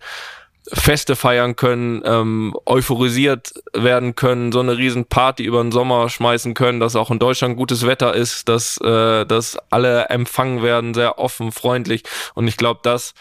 Feste 0.73 1.15
feiern 1.15 1.55
können, 1.55 2.01
ähm, 2.03 2.53
euphorisiert 2.65 3.53
werden 3.73 4.15
können, 4.15 4.51
so 4.51 4.59
eine 4.59 4.77
riesen 4.77 5.05
Party 5.05 5.43
über 5.43 5.61
den 5.61 5.71
Sommer 5.71 6.09
schmeißen 6.09 6.55
können, 6.55 6.79
dass 6.79 6.95
auch 6.95 7.11
in 7.11 7.19
Deutschland 7.19 7.55
gutes 7.55 7.85
Wetter 7.85 8.13
ist, 8.13 8.49
dass, 8.49 8.77
äh, 8.81 9.25
dass 9.25 9.57
alle 9.69 10.05
empfangen 10.09 10.63
werden, 10.63 10.93
sehr 10.93 11.19
offen, 11.19 11.51
freundlich. 11.51 12.03
Und 12.33 12.47
ich 12.47 12.57
glaube, 12.57 12.81
dass 12.83 13.13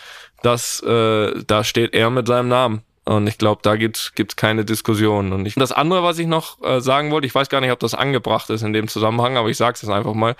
das, 0.42 0.80
äh, 0.82 1.44
da 1.46 1.62
steht 1.62 1.94
er 1.94 2.10
mit 2.10 2.26
seinem 2.26 2.48
Namen. 2.48 2.82
Und 3.08 3.28
ich 3.28 3.38
glaube, 3.38 3.60
da 3.62 3.76
gibt 3.76 4.12
es 4.16 4.36
keine 4.36 4.64
Diskussion. 4.64 5.32
Und 5.32 5.46
ich, 5.46 5.54
das 5.54 5.70
andere, 5.70 6.02
was 6.02 6.18
ich 6.18 6.26
noch 6.26 6.60
äh, 6.64 6.80
sagen 6.80 7.12
wollte, 7.12 7.28
ich 7.28 7.34
weiß 7.34 7.48
gar 7.48 7.60
nicht, 7.60 7.70
ob 7.70 7.78
das 7.78 7.94
angebracht 7.94 8.50
ist 8.50 8.62
in 8.62 8.72
dem 8.72 8.88
Zusammenhang, 8.88 9.36
aber 9.36 9.48
ich 9.48 9.56
sage 9.56 9.78
es 9.80 9.88
einfach 9.88 10.14
mal. 10.14 10.34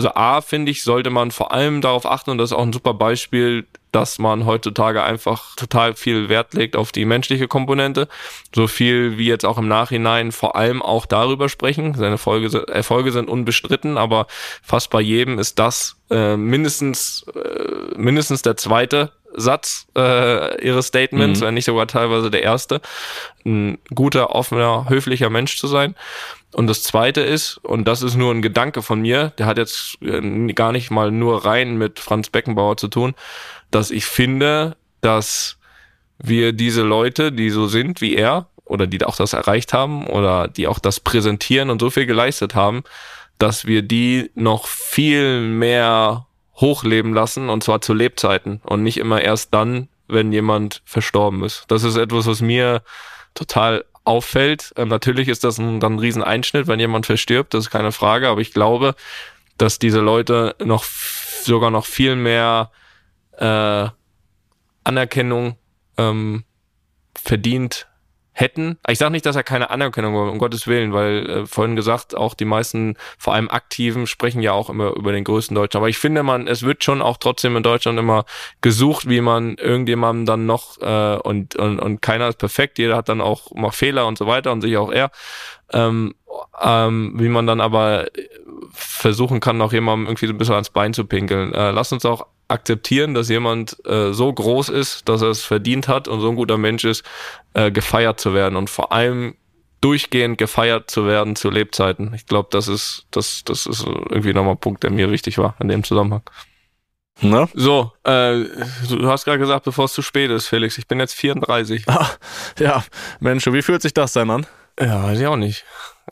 Also 0.00 0.14
A, 0.14 0.40
finde 0.40 0.70
ich, 0.70 0.82
sollte 0.82 1.10
man 1.10 1.30
vor 1.30 1.52
allem 1.52 1.82
darauf 1.82 2.06
achten, 2.06 2.30
und 2.30 2.38
das 2.38 2.52
ist 2.52 2.56
auch 2.56 2.62
ein 2.62 2.72
super 2.72 2.94
Beispiel, 2.94 3.66
dass 3.92 4.18
man 4.18 4.46
heutzutage 4.46 5.02
einfach 5.02 5.54
total 5.56 5.92
viel 5.92 6.30
Wert 6.30 6.54
legt 6.54 6.74
auf 6.74 6.90
die 6.90 7.04
menschliche 7.04 7.48
Komponente. 7.48 8.08
So 8.54 8.66
viel 8.66 9.18
wie 9.18 9.26
jetzt 9.26 9.44
auch 9.44 9.58
im 9.58 9.68
Nachhinein 9.68 10.32
vor 10.32 10.56
allem 10.56 10.80
auch 10.80 11.04
darüber 11.04 11.50
sprechen. 11.50 11.92
Seine 11.92 12.16
Folge, 12.16 12.66
Erfolge 12.68 13.12
sind 13.12 13.28
unbestritten, 13.28 13.98
aber 13.98 14.26
fast 14.62 14.88
bei 14.88 15.02
jedem 15.02 15.38
ist 15.38 15.58
das 15.58 15.96
äh, 16.08 16.38
mindestens, 16.38 17.26
äh, 17.34 17.98
mindestens 17.98 18.40
der 18.40 18.56
zweite 18.56 19.12
Satz 19.34 19.86
äh, 19.98 20.64
ihres 20.64 20.86
Statements, 20.86 21.40
mhm. 21.40 21.44
wenn 21.44 21.54
nicht 21.54 21.66
sogar 21.66 21.86
teilweise 21.86 22.30
der 22.30 22.42
erste, 22.42 22.80
ein 23.44 23.76
guter, 23.94 24.34
offener, 24.34 24.86
höflicher 24.88 25.28
Mensch 25.28 25.58
zu 25.58 25.66
sein. 25.66 25.94
Und 26.52 26.66
das 26.66 26.82
zweite 26.82 27.20
ist, 27.20 27.58
und 27.58 27.86
das 27.86 28.02
ist 28.02 28.16
nur 28.16 28.32
ein 28.32 28.42
Gedanke 28.42 28.82
von 28.82 29.00
mir, 29.00 29.32
der 29.38 29.46
hat 29.46 29.58
jetzt 29.58 29.98
äh, 30.02 30.52
gar 30.52 30.72
nicht 30.72 30.90
mal 30.90 31.10
nur 31.10 31.44
rein 31.44 31.76
mit 31.76 32.00
Franz 32.00 32.28
Beckenbauer 32.30 32.76
zu 32.76 32.88
tun, 32.88 33.14
dass 33.70 33.90
ich 33.90 34.04
finde, 34.04 34.76
dass 35.00 35.58
wir 36.18 36.52
diese 36.52 36.82
Leute, 36.82 37.32
die 37.32 37.50
so 37.50 37.66
sind 37.66 38.00
wie 38.00 38.14
er, 38.14 38.48
oder 38.64 38.86
die 38.86 39.04
auch 39.04 39.16
das 39.16 39.32
erreicht 39.32 39.72
haben, 39.72 40.06
oder 40.06 40.48
die 40.48 40.66
auch 40.66 40.78
das 40.78 41.00
präsentieren 41.00 41.70
und 41.70 41.80
so 41.80 41.90
viel 41.90 42.06
geleistet 42.06 42.54
haben, 42.54 42.82
dass 43.38 43.66
wir 43.66 43.82
die 43.82 44.30
noch 44.34 44.66
viel 44.66 45.40
mehr 45.40 46.26
hochleben 46.56 47.14
lassen, 47.14 47.48
und 47.48 47.62
zwar 47.62 47.80
zu 47.80 47.94
Lebzeiten 47.94 48.60
und 48.64 48.82
nicht 48.82 48.98
immer 48.98 49.22
erst 49.22 49.54
dann, 49.54 49.88
wenn 50.08 50.32
jemand 50.32 50.82
verstorben 50.84 51.42
ist. 51.44 51.64
Das 51.68 51.84
ist 51.84 51.96
etwas, 51.96 52.26
was 52.26 52.40
mir 52.40 52.82
total 53.34 53.84
auffällt. 54.10 54.72
Ähm, 54.76 54.88
natürlich 54.88 55.28
ist 55.28 55.44
das 55.44 55.58
ein, 55.58 55.78
dann 55.80 55.94
ein 55.94 55.98
Rieseneinschnitt, 56.00 56.66
wenn 56.66 56.80
jemand 56.80 57.06
verstirbt, 57.06 57.54
das 57.54 57.66
ist 57.66 57.70
keine 57.70 57.92
Frage, 57.92 58.28
aber 58.28 58.40
ich 58.40 58.52
glaube, 58.52 58.94
dass 59.56 59.78
diese 59.78 60.00
Leute 60.00 60.56
noch 60.62 60.84
sogar 60.84 61.70
noch 61.70 61.86
viel 61.86 62.16
mehr 62.16 62.70
äh, 63.38 63.88
Anerkennung 64.84 65.56
ähm, 65.96 66.44
verdient 67.14 67.86
hätten. 68.40 68.78
Ich 68.88 68.98
sage 68.98 69.12
nicht, 69.12 69.26
dass 69.26 69.36
er 69.36 69.42
keine 69.42 69.70
Anerkennung 69.70 70.14
war, 70.14 70.30
um 70.30 70.38
Gottes 70.38 70.66
Willen, 70.66 70.92
weil 70.92 71.28
äh, 71.28 71.46
vorhin 71.46 71.76
gesagt, 71.76 72.16
auch 72.16 72.34
die 72.34 72.44
meisten, 72.44 72.96
vor 73.18 73.34
allem 73.34 73.50
Aktiven, 73.50 74.06
sprechen 74.06 74.40
ja 74.40 74.52
auch 74.52 74.70
immer 74.70 74.96
über 74.96 75.12
den 75.12 75.24
größten 75.24 75.54
Deutschen. 75.54 75.78
Aber 75.78 75.88
ich 75.88 75.98
finde, 75.98 76.22
man, 76.22 76.46
es 76.46 76.62
wird 76.62 76.82
schon 76.82 77.02
auch 77.02 77.18
trotzdem 77.18 77.56
in 77.56 77.62
Deutschland 77.62 77.98
immer 77.98 78.24
gesucht, 78.60 79.08
wie 79.08 79.20
man 79.20 79.56
irgendjemandem 79.56 80.26
dann 80.26 80.46
noch 80.46 80.80
äh, 80.80 81.16
und, 81.16 81.56
und, 81.56 81.78
und 81.78 82.02
keiner 82.02 82.28
ist 82.28 82.38
perfekt, 82.38 82.78
jeder 82.78 82.96
hat 82.96 83.08
dann 83.08 83.20
auch 83.20 83.52
mal 83.52 83.70
Fehler 83.70 84.06
und 84.06 84.18
so 84.18 84.26
weiter 84.26 84.52
und 84.52 84.62
sicher 84.62 84.80
auch 84.80 84.92
er. 84.92 85.10
Ähm, 85.72 86.14
ähm, 86.60 87.12
wie 87.16 87.28
man 87.28 87.46
dann 87.46 87.60
aber 87.60 88.06
versuchen 88.72 89.40
kann, 89.40 89.58
noch 89.58 89.72
jemandem 89.72 90.06
irgendwie 90.06 90.26
so 90.26 90.32
ein 90.32 90.38
bisschen 90.38 90.54
ans 90.54 90.70
Bein 90.70 90.94
zu 90.94 91.04
pinkeln. 91.04 91.52
Äh, 91.54 91.70
lass 91.70 91.92
uns 91.92 92.04
auch 92.04 92.26
akzeptieren, 92.50 93.14
dass 93.14 93.28
jemand 93.28 93.76
äh, 93.86 94.12
so 94.12 94.32
groß 94.32 94.68
ist, 94.68 95.08
dass 95.08 95.22
er 95.22 95.28
es 95.28 95.44
verdient 95.44 95.88
hat 95.88 96.08
und 96.08 96.20
so 96.20 96.28
ein 96.28 96.36
guter 96.36 96.58
Mensch 96.58 96.84
ist, 96.84 97.04
äh, 97.54 97.70
gefeiert 97.70 98.20
zu 98.20 98.34
werden 98.34 98.56
und 98.56 98.70
vor 98.70 98.92
allem 98.92 99.36
durchgehend 99.80 100.36
gefeiert 100.38 100.90
zu 100.90 101.06
werden 101.06 101.36
zu 101.36 101.50
Lebzeiten. 101.50 102.12
Ich 102.14 102.26
glaube, 102.26 102.48
das 102.52 102.68
ist, 102.68 103.06
das, 103.10 103.44
das 103.44 103.66
ist 103.66 103.84
irgendwie 103.86 104.34
nochmal 104.34 104.54
ein 104.54 104.60
Punkt, 104.60 104.82
der 104.82 104.90
mir 104.90 105.10
wichtig 105.10 105.38
war 105.38 105.54
in 105.60 105.68
dem 105.68 105.84
Zusammenhang. 105.84 106.22
Na? 107.22 107.48
So, 107.54 107.92
äh, 108.04 108.44
du 108.88 109.08
hast 109.08 109.24
gerade 109.24 109.38
gesagt, 109.38 109.64
bevor 109.64 109.86
es 109.86 109.92
zu 109.92 110.02
spät 110.02 110.30
ist, 110.30 110.46
Felix. 110.46 110.78
Ich 110.78 110.86
bin 110.86 111.00
jetzt 111.00 111.14
34. 111.14 111.84
Ah, 111.88 112.10
ja, 112.58 112.84
Mensch, 113.20 113.46
wie 113.46 113.62
fühlt 113.62 113.82
sich 113.82 113.94
das 113.94 114.12
denn 114.12 114.30
an? 114.30 114.46
Ja, 114.78 115.02
weiß 115.02 115.20
ich 115.20 115.26
auch 115.26 115.36
nicht. 115.36 115.64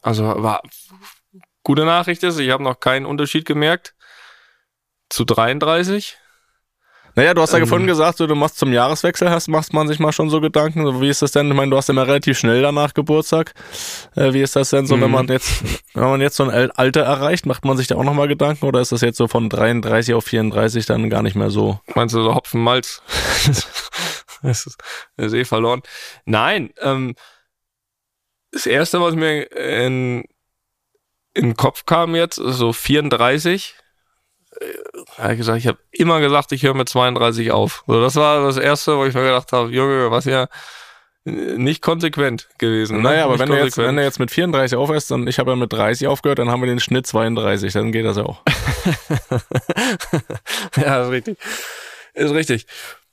Also 0.03 0.25
war 0.25 0.63
gute 1.63 1.85
Nachricht 1.85 2.23
ist, 2.23 2.39
ich 2.39 2.51
habe 2.51 2.63
noch 2.63 2.81
keinen 2.81 3.07
Unterschied 3.07 3.45
gemerkt 3.47 3.95
zu 5.09 5.25
33. 5.25 6.17
Naja, 7.19 7.35
du 7.35 7.43
hast 7.43 7.53
ja 7.53 7.59
ähm, 7.59 7.67
vorhin 7.67 7.89
gesagt, 7.89 8.21
du 8.21 8.33
machst 8.37 8.61
zum 8.61 8.73
Jahreswechsel, 8.73 9.29
hast, 9.29 9.49
machst 9.49 9.73
man 9.73 9.89
sich 9.89 9.99
mal 9.99 10.13
schon 10.13 10.31
so 10.31 10.41
Gedanken. 10.41 11.01
Wie 11.01 11.09
ist 11.09 11.21
das 11.21 11.33
denn? 11.33 11.49
Ich 11.49 11.57
meine, 11.57 11.69
du 11.69 11.77
hast 11.77 11.89
ja 11.89 11.93
immer 11.93 12.07
relativ 12.07 12.39
schnell 12.39 12.63
danach 12.63 12.95
Geburtstag. 12.95 13.55
Äh, 14.15 14.35
wie 14.35 14.41
ist 14.41 14.55
das 14.55 14.71
denn 14.71 14.87
so, 14.87 14.97
mhm. 14.97 15.01
wenn 15.01 15.11
man 15.11 15.27
jetzt, 15.27 15.65
wenn 15.95 16.05
man 16.05 16.21
jetzt 16.21 16.37
so 16.37 16.45
ein 16.45 16.71
Alter 16.71 17.01
erreicht, 17.01 17.45
macht 17.45 17.65
man 17.65 17.77
sich 17.77 17.89
da 17.89 17.97
auch 17.97 18.05
nochmal 18.05 18.29
Gedanken 18.29 18.67
oder 18.67 18.81
ist 18.81 18.93
das 18.93 19.01
jetzt 19.01 19.17
so 19.17 19.27
von 19.27 19.49
33 19.49 20.15
auf 20.15 20.27
34 20.27 20.87
dann 20.87 21.11
gar 21.11 21.25
nicht 21.25 21.35
mehr 21.35 21.51
so? 21.51 21.81
Meinst 21.97 22.15
du 22.15 22.23
so 22.23 22.37
Hopfenmalz? 22.37 23.03
das, 24.43 24.67
ist, 24.67 24.77
das 25.17 25.27
ist 25.27 25.33
eh 25.33 25.45
verloren. 25.45 25.83
Nein, 26.25 26.71
ähm, 26.81 27.17
das 28.53 28.67
erste, 28.67 29.01
was 29.01 29.17
mir 29.17 29.51
in, 29.51 30.23
in 31.35 31.47
den 31.47 31.57
Kopf 31.57 31.85
kam 31.85 32.15
jetzt, 32.15 32.37
so 32.37 32.73
34 32.73 33.75
habe 35.19 35.33
ich 35.33 35.39
gesagt, 35.39 35.59
ich 35.59 35.67
habe 35.67 35.79
immer 35.91 36.21
gesagt, 36.21 36.53
ich 36.53 36.63
höre 36.63 36.75
mit 36.75 36.89
32 36.89 37.53
auf. 37.53 37.85
So, 37.87 38.01
das 38.01 38.17
war 38.17 38.45
das 38.45 38.57
Erste, 38.57 38.97
wo 38.97 39.05
ich 39.05 39.15
mir 39.15 39.23
gedacht 39.23 39.53
habe, 39.53 39.71
Junge, 39.71 40.11
was 40.11 40.25
ja 40.25 40.49
nicht 41.25 41.83
konsequent 41.83 42.49
gewesen. 42.59 42.99
Ne? 42.99 43.03
Naja, 43.03 43.25
aber 43.25 43.39
wenn 43.39 43.49
du, 43.49 43.57
jetzt, 43.57 43.77
wenn 43.77 43.97
du 43.97 44.03
jetzt 44.03 44.19
mit 44.19 44.31
34 44.31 44.77
aufhörst 44.77 45.13
und 45.13 45.29
ich 45.29 45.39
habe 45.39 45.51
ja 45.51 45.57
mit 45.57 45.73
30 45.73 46.09
aufgehört, 46.09 46.39
dann 46.39 46.51
haben 46.51 46.63
wir 46.63 46.69
den 46.69 46.81
Schnitt 46.81 47.07
32, 47.07 47.73
dann 47.73 47.93
geht 47.93 48.05
das 48.05 48.17
ja 48.17 48.25
auch. 48.25 48.43
ja, 50.77 51.03
ist 51.03 51.11
richtig. 51.11 51.39
Ist 52.15 52.33
richtig. 52.33 52.67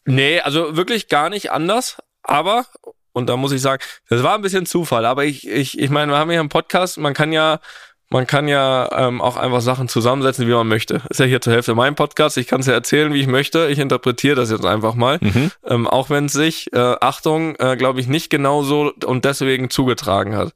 Nee, 0.05 0.39
also 0.39 0.77
wirklich 0.77 1.10
gar 1.10 1.29
nicht 1.29 1.51
anders, 1.51 1.97
aber, 2.23 2.65
und 3.12 3.27
da 3.27 3.38
muss 3.38 3.51
ich 3.51 3.62
sagen, 3.62 3.84
das 4.10 4.23
war 4.23 4.36
ein 4.36 4.41
bisschen 4.41 4.65
Zufall, 4.65 5.05
aber 5.05 5.25
ich, 5.25 5.47
ich, 5.47 5.77
ich 5.79 5.89
meine, 5.89 6.12
wir 6.12 6.17
haben 6.17 6.29
hier 6.29 6.39
einen 6.39 6.49
Podcast, 6.49 6.97
man 6.97 7.13
kann 7.13 7.34
ja 7.34 7.60
man 8.09 8.27
kann 8.27 8.47
ja 8.47 8.89
ähm, 8.91 9.21
auch 9.21 9.35
einfach 9.35 9.61
Sachen 9.61 9.87
zusammensetzen, 9.87 10.47
wie 10.47 10.53
man 10.53 10.67
möchte. 10.67 11.01
Ist 11.09 11.19
ja 11.19 11.25
hier 11.25 11.41
zur 11.41 11.53
Hälfte 11.53 11.73
mein 11.73 11.95
Podcast. 11.95 12.37
Ich 12.37 12.47
kann 12.47 12.61
es 12.61 12.67
ja 12.67 12.73
erzählen, 12.73 13.13
wie 13.13 13.19
ich 13.19 13.27
möchte. 13.27 13.67
Ich 13.67 13.79
interpretiere 13.79 14.35
das 14.35 14.51
jetzt 14.51 14.65
einfach 14.65 14.95
mal. 14.95 15.17
Mhm. 15.21 15.51
Ähm, 15.65 15.87
auch 15.87 16.09
wenn 16.09 16.25
es 16.25 16.33
sich, 16.33 16.71
äh, 16.73 16.95
Achtung, 17.01 17.55
äh, 17.55 17.75
glaube 17.75 17.99
ich, 17.99 18.07
nicht 18.07 18.29
genauso 18.29 18.93
und 19.05 19.25
deswegen 19.25 19.69
zugetragen 19.69 20.35
hat. 20.35 20.53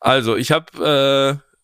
Also, 0.00 0.36
ich 0.36 0.52
habe 0.52 1.40
äh, 1.40 1.54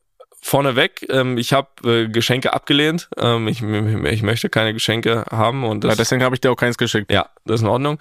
vorneweg, 0.43 1.07
ähm, 1.09 1.39
ich 1.39 1.53
habe 1.53 1.69
äh, 1.85 2.09
Geschenke 2.09 2.53
abgelehnt. 2.53 3.09
Ähm, 3.19 3.49
ich, 3.49 3.63
ich 3.63 4.23
möchte 4.23 4.49
keine 4.49 4.73
Geschenke 4.73 5.25
haben 5.31 5.65
und 5.65 5.85
das, 5.85 5.91
ja, 5.91 5.97
deswegen 5.97 6.23
habe 6.23 6.35
ich 6.35 6.41
dir 6.41 6.51
auch 6.51 6.57
keins 6.57 6.79
geschickt. 6.79 7.11
Ja, 7.11 7.29
das 7.45 7.57
ist 7.57 7.63
in 7.63 7.69
Ordnung. 7.69 7.99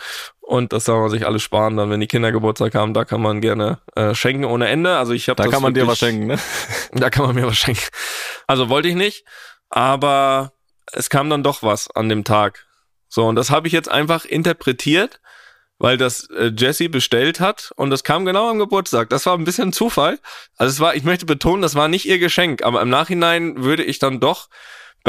Und 0.49 0.73
das 0.73 0.85
soll 0.85 0.99
man 0.99 1.11
sich 1.11 1.27
alles 1.27 1.43
sparen, 1.43 1.77
dann 1.77 1.91
wenn 1.91 1.99
die 1.99 2.07
Kinder 2.07 2.31
Geburtstag 2.31 2.73
haben, 2.73 2.95
da 2.95 3.05
kann 3.05 3.21
man 3.21 3.39
gerne 3.39 3.77
äh, 3.95 4.15
schenken 4.15 4.45
ohne 4.45 4.67
Ende. 4.67 4.97
Also 4.97 5.13
ich 5.13 5.29
habe 5.29 5.43
Da 5.43 5.47
kann 5.47 5.61
man 5.61 5.75
wirklich, 5.75 5.85
dir 5.85 5.91
was 5.91 5.99
schenken, 5.99 6.25
ne? 6.25 6.39
Da 6.93 7.11
kann 7.11 7.27
man 7.27 7.35
mir 7.35 7.45
was 7.45 7.55
schenken. 7.55 7.83
Also 8.47 8.67
wollte 8.67 8.87
ich 8.87 8.95
nicht, 8.95 9.25
aber 9.69 10.53
es 10.91 11.11
kam 11.11 11.29
dann 11.29 11.43
doch 11.43 11.61
was 11.61 11.91
an 11.91 12.09
dem 12.09 12.23
Tag. 12.23 12.65
So, 13.09 13.27
und 13.27 13.35
das 13.35 13.51
habe 13.51 13.67
ich 13.67 13.73
jetzt 13.73 13.91
einfach 13.91 14.25
interpretiert 14.25 15.19
weil 15.81 15.95
das 15.97 16.29
äh, 16.31 16.51
Jesse 16.57 16.89
bestellt 16.89 17.39
hat 17.39 17.71
und 17.77 17.89
das 17.89 18.03
kam 18.03 18.25
genau 18.25 18.49
am 18.49 18.59
Geburtstag. 18.59 19.09
Das 19.09 19.25
war 19.25 19.37
ein 19.37 19.45
bisschen 19.45 19.71
Zufall. 19.71 20.19
Also 20.57 20.71
es 20.71 20.79
war, 20.81 20.93
ich 20.95 21.03
möchte 21.03 21.25
betonen, 21.25 21.61
das 21.61 21.75
war 21.75 21.87
nicht 21.87 22.05
ihr 22.05 22.19
Geschenk, 22.19 22.63
aber 22.63 22.81
im 22.81 22.89
Nachhinein 22.89 23.63
würde 23.63 23.83
ich 23.85 23.97
dann 23.97 24.19
doch 24.19 24.49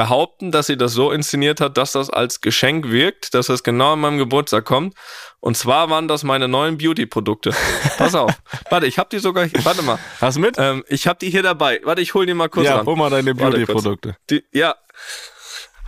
behaupten, 0.00 0.50
dass 0.50 0.66
sie 0.66 0.78
das 0.78 0.94
so 0.94 1.12
inszeniert 1.12 1.60
hat, 1.60 1.76
dass 1.76 1.92
das 1.92 2.08
als 2.08 2.40
Geschenk 2.40 2.90
wirkt, 2.90 3.34
dass 3.34 3.48
das 3.48 3.62
genau 3.62 3.92
an 3.92 4.00
meinem 4.00 4.16
Geburtstag 4.16 4.64
kommt. 4.64 4.94
Und 5.40 5.58
zwar 5.58 5.90
waren 5.90 6.08
das 6.08 6.24
meine 6.24 6.48
neuen 6.48 6.78
Beauty-Produkte. 6.78 7.50
Pass 7.98 8.14
auf. 8.14 8.32
warte, 8.70 8.86
ich 8.86 8.98
habe 8.98 9.10
die 9.12 9.18
sogar. 9.18 9.46
Warte 9.62 9.82
mal. 9.82 9.98
Hast 10.18 10.38
du 10.38 10.40
mit? 10.40 10.56
Ähm, 10.56 10.84
ich 10.88 11.06
habe 11.06 11.18
die 11.18 11.28
hier 11.28 11.42
dabei. 11.42 11.82
Warte, 11.84 12.00
ich 12.00 12.14
hol 12.14 12.24
die 12.24 12.32
mal 12.32 12.48
kurz 12.48 12.64
ja, 12.64 12.78
ran. 12.78 12.86
hol 12.86 12.96
mal 12.96 13.10
deine 13.10 13.34
Beauty-Produkte. 13.34 14.16
Ja. 14.52 14.74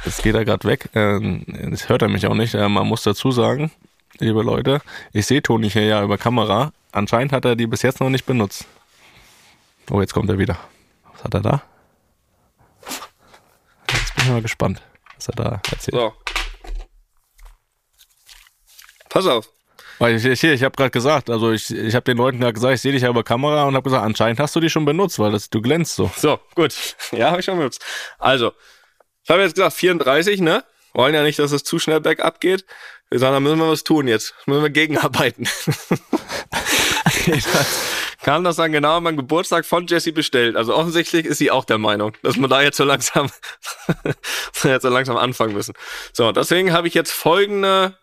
Jetzt 0.04 0.22
geht 0.22 0.34
er 0.34 0.44
gerade 0.44 0.68
weg. 0.68 0.90
Ähm, 0.94 1.46
jetzt 1.70 1.88
hört 1.88 2.02
er 2.02 2.08
mich 2.08 2.26
auch 2.26 2.34
nicht. 2.34 2.52
Äh, 2.52 2.68
man 2.68 2.86
muss 2.86 3.02
dazu 3.04 3.30
sagen, 3.30 3.70
liebe 4.18 4.42
Leute. 4.42 4.82
Ich 5.14 5.24
sehe 5.24 5.40
Toni 5.40 5.70
hier 5.70 5.86
ja 5.86 6.04
über 6.04 6.18
Kamera. 6.18 6.74
Anscheinend 6.92 7.32
hat 7.32 7.46
er 7.46 7.56
die 7.56 7.66
bis 7.66 7.80
jetzt 7.80 8.00
noch 8.00 8.10
nicht 8.10 8.26
benutzt. 8.26 8.66
Oh, 9.90 10.02
jetzt 10.02 10.12
kommt 10.12 10.28
er 10.28 10.36
wieder. 10.36 10.58
Was 11.14 11.24
hat 11.24 11.32
er 11.32 11.40
da? 11.40 11.62
Bin 14.24 14.32
mal 14.32 14.42
gespannt, 14.42 14.82
was 15.16 15.28
er 15.28 15.34
da 15.34 15.62
erzählt. 15.70 15.94
So. 15.94 16.12
Pass 19.08 19.26
auf. 19.26 19.48
Ich, 20.00 20.24
ich, 20.24 20.42
ich 20.42 20.62
habe 20.62 20.74
gerade 20.74 20.90
gesagt, 20.90 21.30
also 21.30 21.52
ich, 21.52 21.70
ich 21.70 21.94
habe 21.94 22.04
den 22.04 22.16
Leuten 22.16 22.40
gerade 22.40 22.52
gesagt, 22.54 22.74
ich 22.74 22.80
sehe 22.80 22.92
dich 22.92 23.02
ja 23.02 23.10
über 23.10 23.22
Kamera 23.22 23.64
und 23.64 23.74
habe 23.74 23.84
gesagt, 23.84 24.04
anscheinend 24.04 24.40
hast 24.40 24.56
du 24.56 24.60
die 24.60 24.70
schon 24.70 24.84
benutzt, 24.84 25.18
weil 25.18 25.30
das, 25.30 25.48
du 25.50 25.60
glänzt 25.60 25.94
so. 25.94 26.10
So, 26.16 26.40
gut. 26.54 26.74
Ja, 27.12 27.30
habe 27.30 27.40
ich 27.40 27.44
schon 27.44 27.58
benutzt. 27.58 27.84
Also, 28.18 28.52
ich 29.22 29.30
habe 29.30 29.42
jetzt 29.42 29.54
gesagt 29.54 29.74
34, 29.74 30.40
ne? 30.40 30.64
Wollen 30.94 31.14
ja 31.14 31.22
nicht, 31.22 31.38
dass 31.38 31.52
es 31.52 31.62
zu 31.62 31.78
schnell 31.78 32.00
bergab 32.00 32.40
geht. 32.40 32.64
Wir 33.10 33.18
sagen, 33.18 33.34
da 33.34 33.40
müssen 33.40 33.58
wir 33.58 33.68
was 33.68 33.84
tun 33.84 34.08
jetzt. 34.08 34.34
Müssen 34.46 34.62
wir 34.62 34.70
gegenarbeiten. 34.70 35.46
kam 38.22 38.44
das 38.44 38.56
dann 38.56 38.72
genau 38.72 38.96
an 38.96 39.02
meinem 39.02 39.16
Geburtstag 39.16 39.66
von 39.66 39.86
Jessie 39.86 40.12
bestellt. 40.12 40.56
Also 40.56 40.74
offensichtlich 40.74 41.26
ist 41.26 41.38
sie 41.38 41.50
auch 41.50 41.64
der 41.64 41.78
Meinung, 41.78 42.12
dass 42.22 42.36
wir 42.36 42.48
da 42.48 42.62
jetzt 42.62 42.76
so 42.76 42.84
langsam, 42.84 43.30
jetzt 44.64 44.82
so 44.82 44.88
langsam 44.88 45.16
anfangen 45.16 45.54
müssen. 45.54 45.74
So, 46.12 46.32
deswegen 46.32 46.72
habe 46.72 46.88
ich 46.88 46.94
jetzt 46.94 47.12
folgende, 47.12 47.96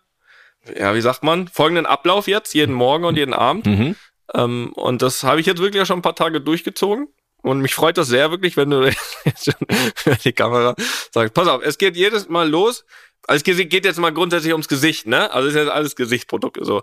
ja, 0.76 0.94
wie 0.94 1.02
sagt 1.02 1.24
man, 1.24 1.48
folgenden 1.48 1.86
Ablauf 1.86 2.28
jetzt, 2.28 2.54
jeden 2.54 2.74
Morgen 2.74 3.06
und 3.06 3.18
jeden 3.18 3.34
Abend. 3.34 3.66
Mhm. 3.66 3.96
Ähm, 4.34 4.74
und 4.74 5.02
das 5.02 5.24
habe 5.24 5.40
ich 5.40 5.46
jetzt 5.46 5.62
wirklich 5.62 5.88
schon 5.88 6.00
ein 6.00 6.04
paar 6.04 6.16
Tage 6.16 6.42
durchgezogen. 6.42 7.08
Und 7.42 7.62
mich 7.62 7.74
freut 7.74 7.98
das 7.98 8.10
sehr 8.10 8.32
wirklich, 8.32 8.58
wenn 8.58 8.70
du 8.70 8.84
jetzt 9.26 9.46
schon 9.46 9.68
für 9.96 10.16
die 10.16 10.34
Kamera 10.34 10.76
sagst, 11.12 11.34
pass 11.34 11.48
auf, 11.48 11.62
es 11.64 11.78
geht 11.78 11.96
jedes 11.96 12.28
Mal 12.30 12.50
los. 12.50 12.86
Also 13.28 13.44
es 13.46 13.70
geht 13.70 13.86
jetzt 13.86 14.00
mal 14.00 14.12
grundsätzlich 14.12 14.54
ums 14.54 14.68
Gesicht, 14.68 15.06
ne? 15.06 15.32
Also 15.32 15.50
es 15.50 15.56
ist 15.56 15.68
ja 15.68 15.72
alles 15.72 15.96
Gesichtsprodukte. 15.96 16.66
So. 16.66 16.82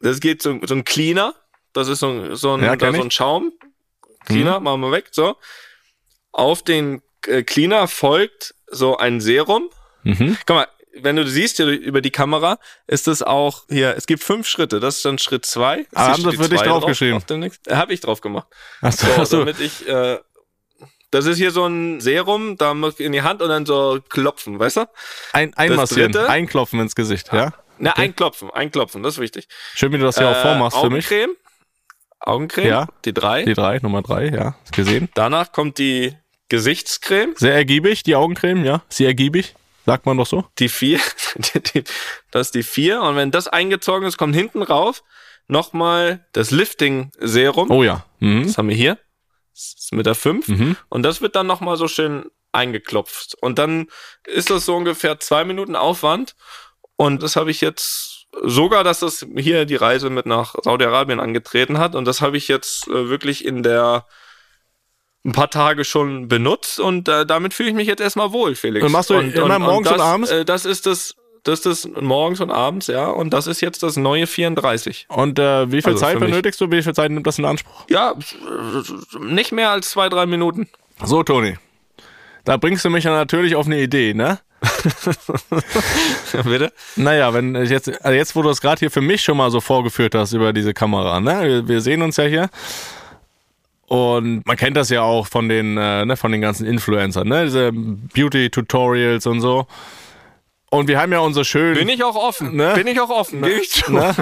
Das 0.00 0.20
geht 0.20 0.42
so, 0.42 0.58
so 0.64 0.74
ein 0.74 0.84
Cleaner. 0.84 1.34
Das 1.76 1.88
ist 1.88 2.00
so, 2.00 2.08
ein- 2.08 2.36
so, 2.36 2.54
ein, 2.54 2.62
Ja, 2.62 2.76
da 2.76 2.92
so 2.92 3.00
ein 3.02 3.10
Schaum. 3.10 3.52
Cleaner, 4.26 4.60
machen 4.60 4.80
wir 4.80 4.90
weg. 4.90 5.08
So. 5.12 5.36
Auf 6.32 6.62
den 6.62 7.02
äh, 7.26 7.42
Cleaner 7.42 7.86
folgt 7.88 8.54
so 8.68 8.96
ein 8.96 9.20
Serum. 9.20 9.68
Mhm. 10.02 10.36
Guck 10.46 10.56
mal, 10.56 10.68
wenn 10.98 11.16
du 11.16 11.26
siehst 11.26 11.56
hier 11.58 11.66
über 11.66 12.00
die 12.00 12.10
Kamera, 12.10 12.58
ist 12.86 13.06
es 13.08 13.22
auch 13.22 13.64
hier, 13.68 13.94
es 13.96 14.06
gibt 14.06 14.22
fünf 14.22 14.46
Schritte. 14.48 14.80
Das 14.80 14.96
ist 14.96 15.04
dann 15.04 15.18
Schritt 15.18 15.44
zwei. 15.46 15.86
Ah, 15.94 16.12
haben 16.12 16.22
Schritt 16.22 16.36
für 16.40 16.48
dich 16.48 16.60
draufgeschrieben? 16.62 17.20
drauf 17.20 17.52
Habe 17.70 17.92
ich 17.92 18.00
drauf 18.00 18.20
gemacht. 18.20 18.46
Achso, 18.80 19.06
So, 19.06 19.20
achso. 19.20 19.38
damit 19.40 19.60
ich, 19.60 19.86
äh, 19.86 20.18
das 21.10 21.26
ist 21.26 21.36
hier 21.36 21.50
so 21.50 21.66
ein 21.66 22.00
Serum, 22.00 22.56
da 22.56 22.74
muss 22.74 22.94
ich 22.98 23.06
in 23.06 23.12
die 23.12 23.22
Hand 23.22 23.42
und 23.42 23.48
dann 23.50 23.66
so 23.66 24.00
klopfen, 24.08 24.58
weißt 24.58 24.78
du? 24.78 24.88
Ein, 25.32 25.54
einmassieren, 25.54 26.12
dritte? 26.12 26.28
einklopfen 26.30 26.80
ins 26.80 26.94
Gesicht, 26.94 27.32
ja? 27.32 27.52
Na, 27.78 27.92
einklopfen, 27.92 28.50
einklopfen, 28.50 29.02
das 29.02 29.14
ist 29.14 29.20
wichtig. 29.20 29.48
Schön, 29.74 29.92
wie 29.92 29.98
du 29.98 30.04
das 30.04 30.16
hier 30.16 30.28
auch 30.28 30.34
Äh, 30.36 30.42
vormachst 30.42 30.78
für 30.78 30.88
mich. 30.90 31.06
Augencreme. 31.06 31.36
Augencreme, 32.26 32.66
Ja. 32.68 32.86
die 33.04 33.14
drei. 33.14 33.44
Die 33.44 33.54
drei, 33.54 33.78
Nummer 33.78 34.02
drei, 34.02 34.28
ja, 34.28 34.56
gesehen. 34.72 35.08
Danach 35.14 35.52
kommt 35.52 35.78
die 35.78 36.14
Gesichtscreme, 36.48 37.34
Sehr 37.36 37.54
ergiebig, 37.54 38.02
die 38.02 38.14
Augencreme, 38.16 38.64
ja, 38.64 38.82
sehr 38.88 39.08
ergiebig, 39.08 39.54
sagt 39.84 40.06
man 40.06 40.16
doch 40.16 40.26
so. 40.26 40.44
die 40.58 40.68
vier. 40.68 41.00
Die, 41.36 41.60
die, 41.60 41.84
das 42.30 42.46
ist 42.48 42.54
die 42.54 42.62
vier. 42.62 43.02
Und 43.02 43.16
wenn 43.16 43.30
das 43.30 43.46
eingezogen 43.46 44.06
ist, 44.06 44.16
kommt 44.16 44.34
hinten 44.34 44.62
rauf 44.62 45.02
nochmal 45.48 46.24
das 46.32 46.50
Lifting-Serum. 46.50 47.70
Oh 47.70 47.82
ja. 47.82 48.06
Mhm. 48.20 48.44
Das 48.44 48.56
haben 48.56 48.70
wir 48.70 48.74
hier. 48.76 48.98
Das 49.52 49.74
ist 49.78 49.92
mit 49.92 50.06
der 50.06 50.14
5. 50.14 50.48
Mhm. 50.48 50.76
Und 50.88 51.02
das 51.02 51.20
wird 51.20 51.36
dann 51.36 51.46
nochmal 51.46 51.76
so 51.76 51.88
schön 51.88 52.24
eingeklopft. 52.52 53.34
Und 53.42 53.58
dann 53.58 53.88
ist 54.26 54.48
das 54.48 54.64
so 54.64 54.74
ungefähr 54.74 55.20
zwei 55.20 55.44
Minuten 55.44 55.76
Aufwand. 55.76 56.36
Und 56.96 57.22
das 57.22 57.36
habe 57.36 57.50
ich 57.50 57.60
jetzt 57.60 58.15
sogar, 58.42 58.84
dass 58.84 59.00
das 59.00 59.26
hier 59.36 59.64
die 59.64 59.76
Reise 59.76 60.10
mit 60.10 60.26
nach 60.26 60.54
Saudi-Arabien 60.62 61.20
angetreten 61.20 61.78
hat. 61.78 61.94
Und 61.94 62.04
das 62.06 62.20
habe 62.20 62.36
ich 62.36 62.48
jetzt 62.48 62.88
äh, 62.88 63.08
wirklich 63.08 63.44
in 63.44 63.62
der 63.62 64.06
ein 65.24 65.32
paar 65.32 65.50
Tage 65.50 65.84
schon 65.84 66.28
benutzt 66.28 66.78
und 66.78 67.08
äh, 67.08 67.26
damit 67.26 67.52
fühle 67.52 67.70
ich 67.70 67.74
mich 67.74 67.88
jetzt 67.88 68.00
erstmal 68.00 68.32
wohl, 68.32 68.54
Felix. 68.54 68.84
Und 68.84 68.92
machst 68.92 69.10
du 69.10 69.14
immer 69.14 69.58
morgens 69.58 69.88
und 69.90 69.98
das, 69.98 70.00
abends? 70.00 70.30
Äh, 70.30 70.44
das 70.44 70.64
ist 70.64 70.86
das, 70.86 71.16
das 71.42 71.60
ist 71.60 71.66
das 71.66 71.88
morgens 72.00 72.40
und 72.40 72.52
abends, 72.52 72.86
ja. 72.86 73.08
Und 73.08 73.30
das 73.30 73.48
ist 73.48 73.60
jetzt 73.60 73.82
das 73.82 73.96
neue 73.96 74.28
34. 74.28 75.06
Und 75.08 75.38
äh, 75.40 75.70
wie 75.72 75.82
viel 75.82 75.94
Also 75.94 76.04
Zeit 76.04 76.20
benötigst 76.20 76.60
du? 76.60 76.70
Wie 76.70 76.82
viel 76.82 76.94
Zeit 76.94 77.10
nimmt 77.10 77.26
das 77.26 77.38
in 77.38 77.44
Anspruch? 77.44 77.86
Ja, 77.88 78.14
nicht 79.20 79.50
mehr 79.50 79.70
als 79.70 79.90
zwei, 79.90 80.08
drei 80.08 80.26
Minuten. 80.26 80.68
So, 81.04 81.24
Toni. 81.24 81.56
Da 82.44 82.56
bringst 82.56 82.84
du 82.84 82.90
mich 82.90 83.04
ja 83.04 83.10
natürlich 83.10 83.56
auf 83.56 83.66
eine 83.66 83.80
Idee, 83.80 84.14
ne? 84.14 84.38
Bitte? 86.44 86.72
Naja, 86.96 87.32
wenn 87.34 87.54
jetzt, 87.54 87.88
also 88.04 88.16
jetzt, 88.16 88.36
wo 88.36 88.42
du 88.42 88.50
es 88.50 88.60
gerade 88.60 88.78
hier 88.78 88.90
für 88.90 89.00
mich 89.00 89.22
schon 89.22 89.36
mal 89.36 89.50
so 89.50 89.60
vorgeführt 89.60 90.14
hast 90.14 90.32
über 90.32 90.52
diese 90.52 90.74
Kamera, 90.74 91.20
ne? 91.20 91.42
Wir, 91.42 91.68
wir 91.68 91.80
sehen 91.80 92.02
uns 92.02 92.16
ja 92.16 92.24
hier. 92.24 92.48
Und 93.86 94.44
man 94.46 94.56
kennt 94.56 94.76
das 94.76 94.90
ja 94.90 95.02
auch 95.02 95.26
von 95.28 95.48
den, 95.48 95.76
äh, 95.76 96.04
ne, 96.04 96.16
von 96.16 96.32
den 96.32 96.40
ganzen 96.40 96.66
Influencern, 96.66 97.28
ne? 97.28 97.44
Diese 97.44 97.70
Beauty-Tutorials 97.72 99.26
und 99.26 99.40
so. 99.40 99.66
Und 100.68 100.88
wir 100.88 101.00
haben 101.00 101.12
ja 101.12 101.20
unsere 101.20 101.44
schönen. 101.44 101.74
Bin 101.74 101.88
ich 101.88 102.02
auch 102.02 102.16
offen. 102.16 102.56
Ne? 102.56 102.72
Bin 102.74 102.88
ich 102.88 103.00
auch 103.00 103.08
offen. 103.08 103.40
Gebe 103.40 103.60
ich 103.60 103.70
zu. 103.70 103.92
Ne? 103.92 104.12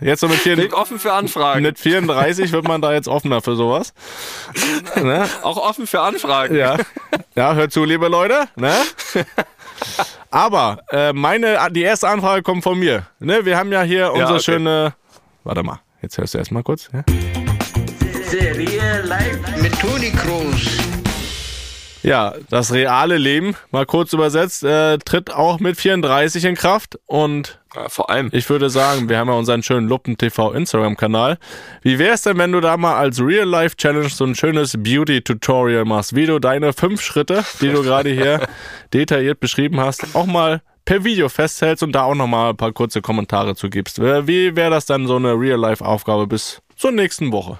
Jetzt 0.00 0.20
so 0.20 0.28
mit, 0.28 0.38
vier, 0.38 0.56
Bin 0.56 0.66
ich 0.66 0.74
offen 0.74 0.98
für 0.98 1.12
Anfragen. 1.12 1.62
mit 1.62 1.78
34 1.78 2.50
wird 2.50 2.66
man 2.66 2.82
da 2.82 2.92
jetzt 2.92 3.06
offener 3.06 3.40
für 3.40 3.54
sowas. 3.56 3.94
Ne? 4.96 5.28
Auch 5.42 5.56
offen 5.56 5.86
für 5.86 6.00
Anfragen. 6.00 6.56
Ja. 6.56 6.76
Ja, 7.34 7.54
hört 7.54 7.72
zu, 7.72 7.84
liebe 7.84 8.08
Leute. 8.08 8.48
Ne? 8.56 8.72
Aber 10.30 10.78
äh, 10.90 11.12
meine, 11.12 11.58
die 11.70 11.82
erste 11.82 12.08
Anfrage 12.08 12.42
kommt 12.42 12.64
von 12.64 12.78
mir. 12.78 13.06
Ne? 13.20 13.44
Wir 13.44 13.56
haben 13.56 13.70
ja 13.72 13.82
hier 13.82 14.12
unsere 14.12 14.34
okay. 14.34 14.42
schöne. 14.42 14.94
Warte 15.44 15.62
mal, 15.62 15.80
jetzt 16.02 16.18
hörst 16.18 16.34
du 16.34 16.38
erstmal 16.38 16.62
kurz. 16.62 16.88
Ja? 16.92 17.04
Serie 18.24 19.02
live 19.02 19.38
mit 19.62 19.78
Toni 19.78 20.10
Kroos. 20.10 20.66
ja, 22.02 22.34
das 22.50 22.72
reale 22.72 23.16
Leben, 23.18 23.54
mal 23.70 23.86
kurz 23.86 24.12
übersetzt, 24.12 24.64
äh, 24.64 24.98
tritt 24.98 25.32
auch 25.32 25.60
mit 25.60 25.76
34 25.76 26.44
in 26.44 26.54
Kraft. 26.54 26.98
Und 27.06 27.60
Ja, 27.74 27.88
vor 27.88 28.10
allem. 28.10 28.28
ich 28.32 28.48
würde 28.48 28.70
sagen, 28.70 29.08
wir 29.08 29.18
haben 29.18 29.28
ja 29.28 29.34
unseren 29.34 29.62
schönen 29.62 29.88
Luppen 29.88 30.16
TV 30.16 30.52
Instagram-Kanal. 30.52 31.38
Wie 31.82 31.98
wär's 31.98 32.22
denn, 32.22 32.38
wenn 32.38 32.52
du 32.52 32.60
da 32.60 32.76
mal 32.76 32.96
als 32.96 33.20
Real-Life-Challenge 33.20 34.08
so 34.08 34.24
ein 34.24 34.34
schönes 34.34 34.74
Beauty-Tutorial 34.78 35.84
machst, 35.84 36.14
wie 36.14 36.26
du 36.26 36.38
deine 36.38 36.72
fünf 36.72 37.02
Schritte, 37.02 37.44
die 37.60 37.70
du 37.70 37.82
gerade 37.82 38.10
hier 38.10 38.46
detailliert 38.94 39.40
beschrieben 39.40 39.80
hast, 39.80 40.14
auch 40.14 40.26
mal 40.26 40.62
per 40.84 41.02
Video 41.02 41.28
festhältst 41.28 41.82
und 41.82 41.92
da 41.92 42.02
auch 42.04 42.14
nochmal 42.14 42.50
ein 42.50 42.56
paar 42.56 42.72
kurze 42.72 43.00
Kommentare 43.02 43.56
zu 43.56 43.70
gibst. 43.70 44.00
Wie 44.00 44.54
wäre 44.54 44.70
das 44.70 44.86
dann 44.86 45.06
so 45.06 45.16
eine 45.16 45.32
Real-Life-Aufgabe 45.32 46.26
bis 46.26 46.60
zur 46.76 46.92
nächsten 46.92 47.32
Woche? 47.32 47.58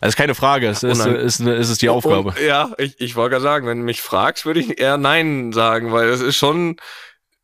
Das 0.00 0.10
ist 0.10 0.16
keine 0.16 0.34
Frage, 0.34 0.68
es 0.68 0.82
ist, 0.82 1.00
Unang- 1.00 1.16
ist, 1.16 1.40
ist, 1.40 1.70
es 1.70 1.78
die 1.78 1.88
Aufgabe. 1.88 2.28
Und, 2.28 2.40
ja, 2.40 2.70
ich, 2.76 3.00
ich 3.00 3.16
wollte 3.16 3.30
gerade 3.30 3.42
sagen, 3.42 3.66
wenn 3.66 3.78
du 3.78 3.84
mich 3.84 4.02
fragst, 4.02 4.44
würde 4.44 4.60
ich 4.60 4.78
eher 4.78 4.98
Nein 4.98 5.52
sagen, 5.52 5.90
weil 5.90 6.08
es 6.10 6.20
ist 6.20 6.36
schon, 6.36 6.76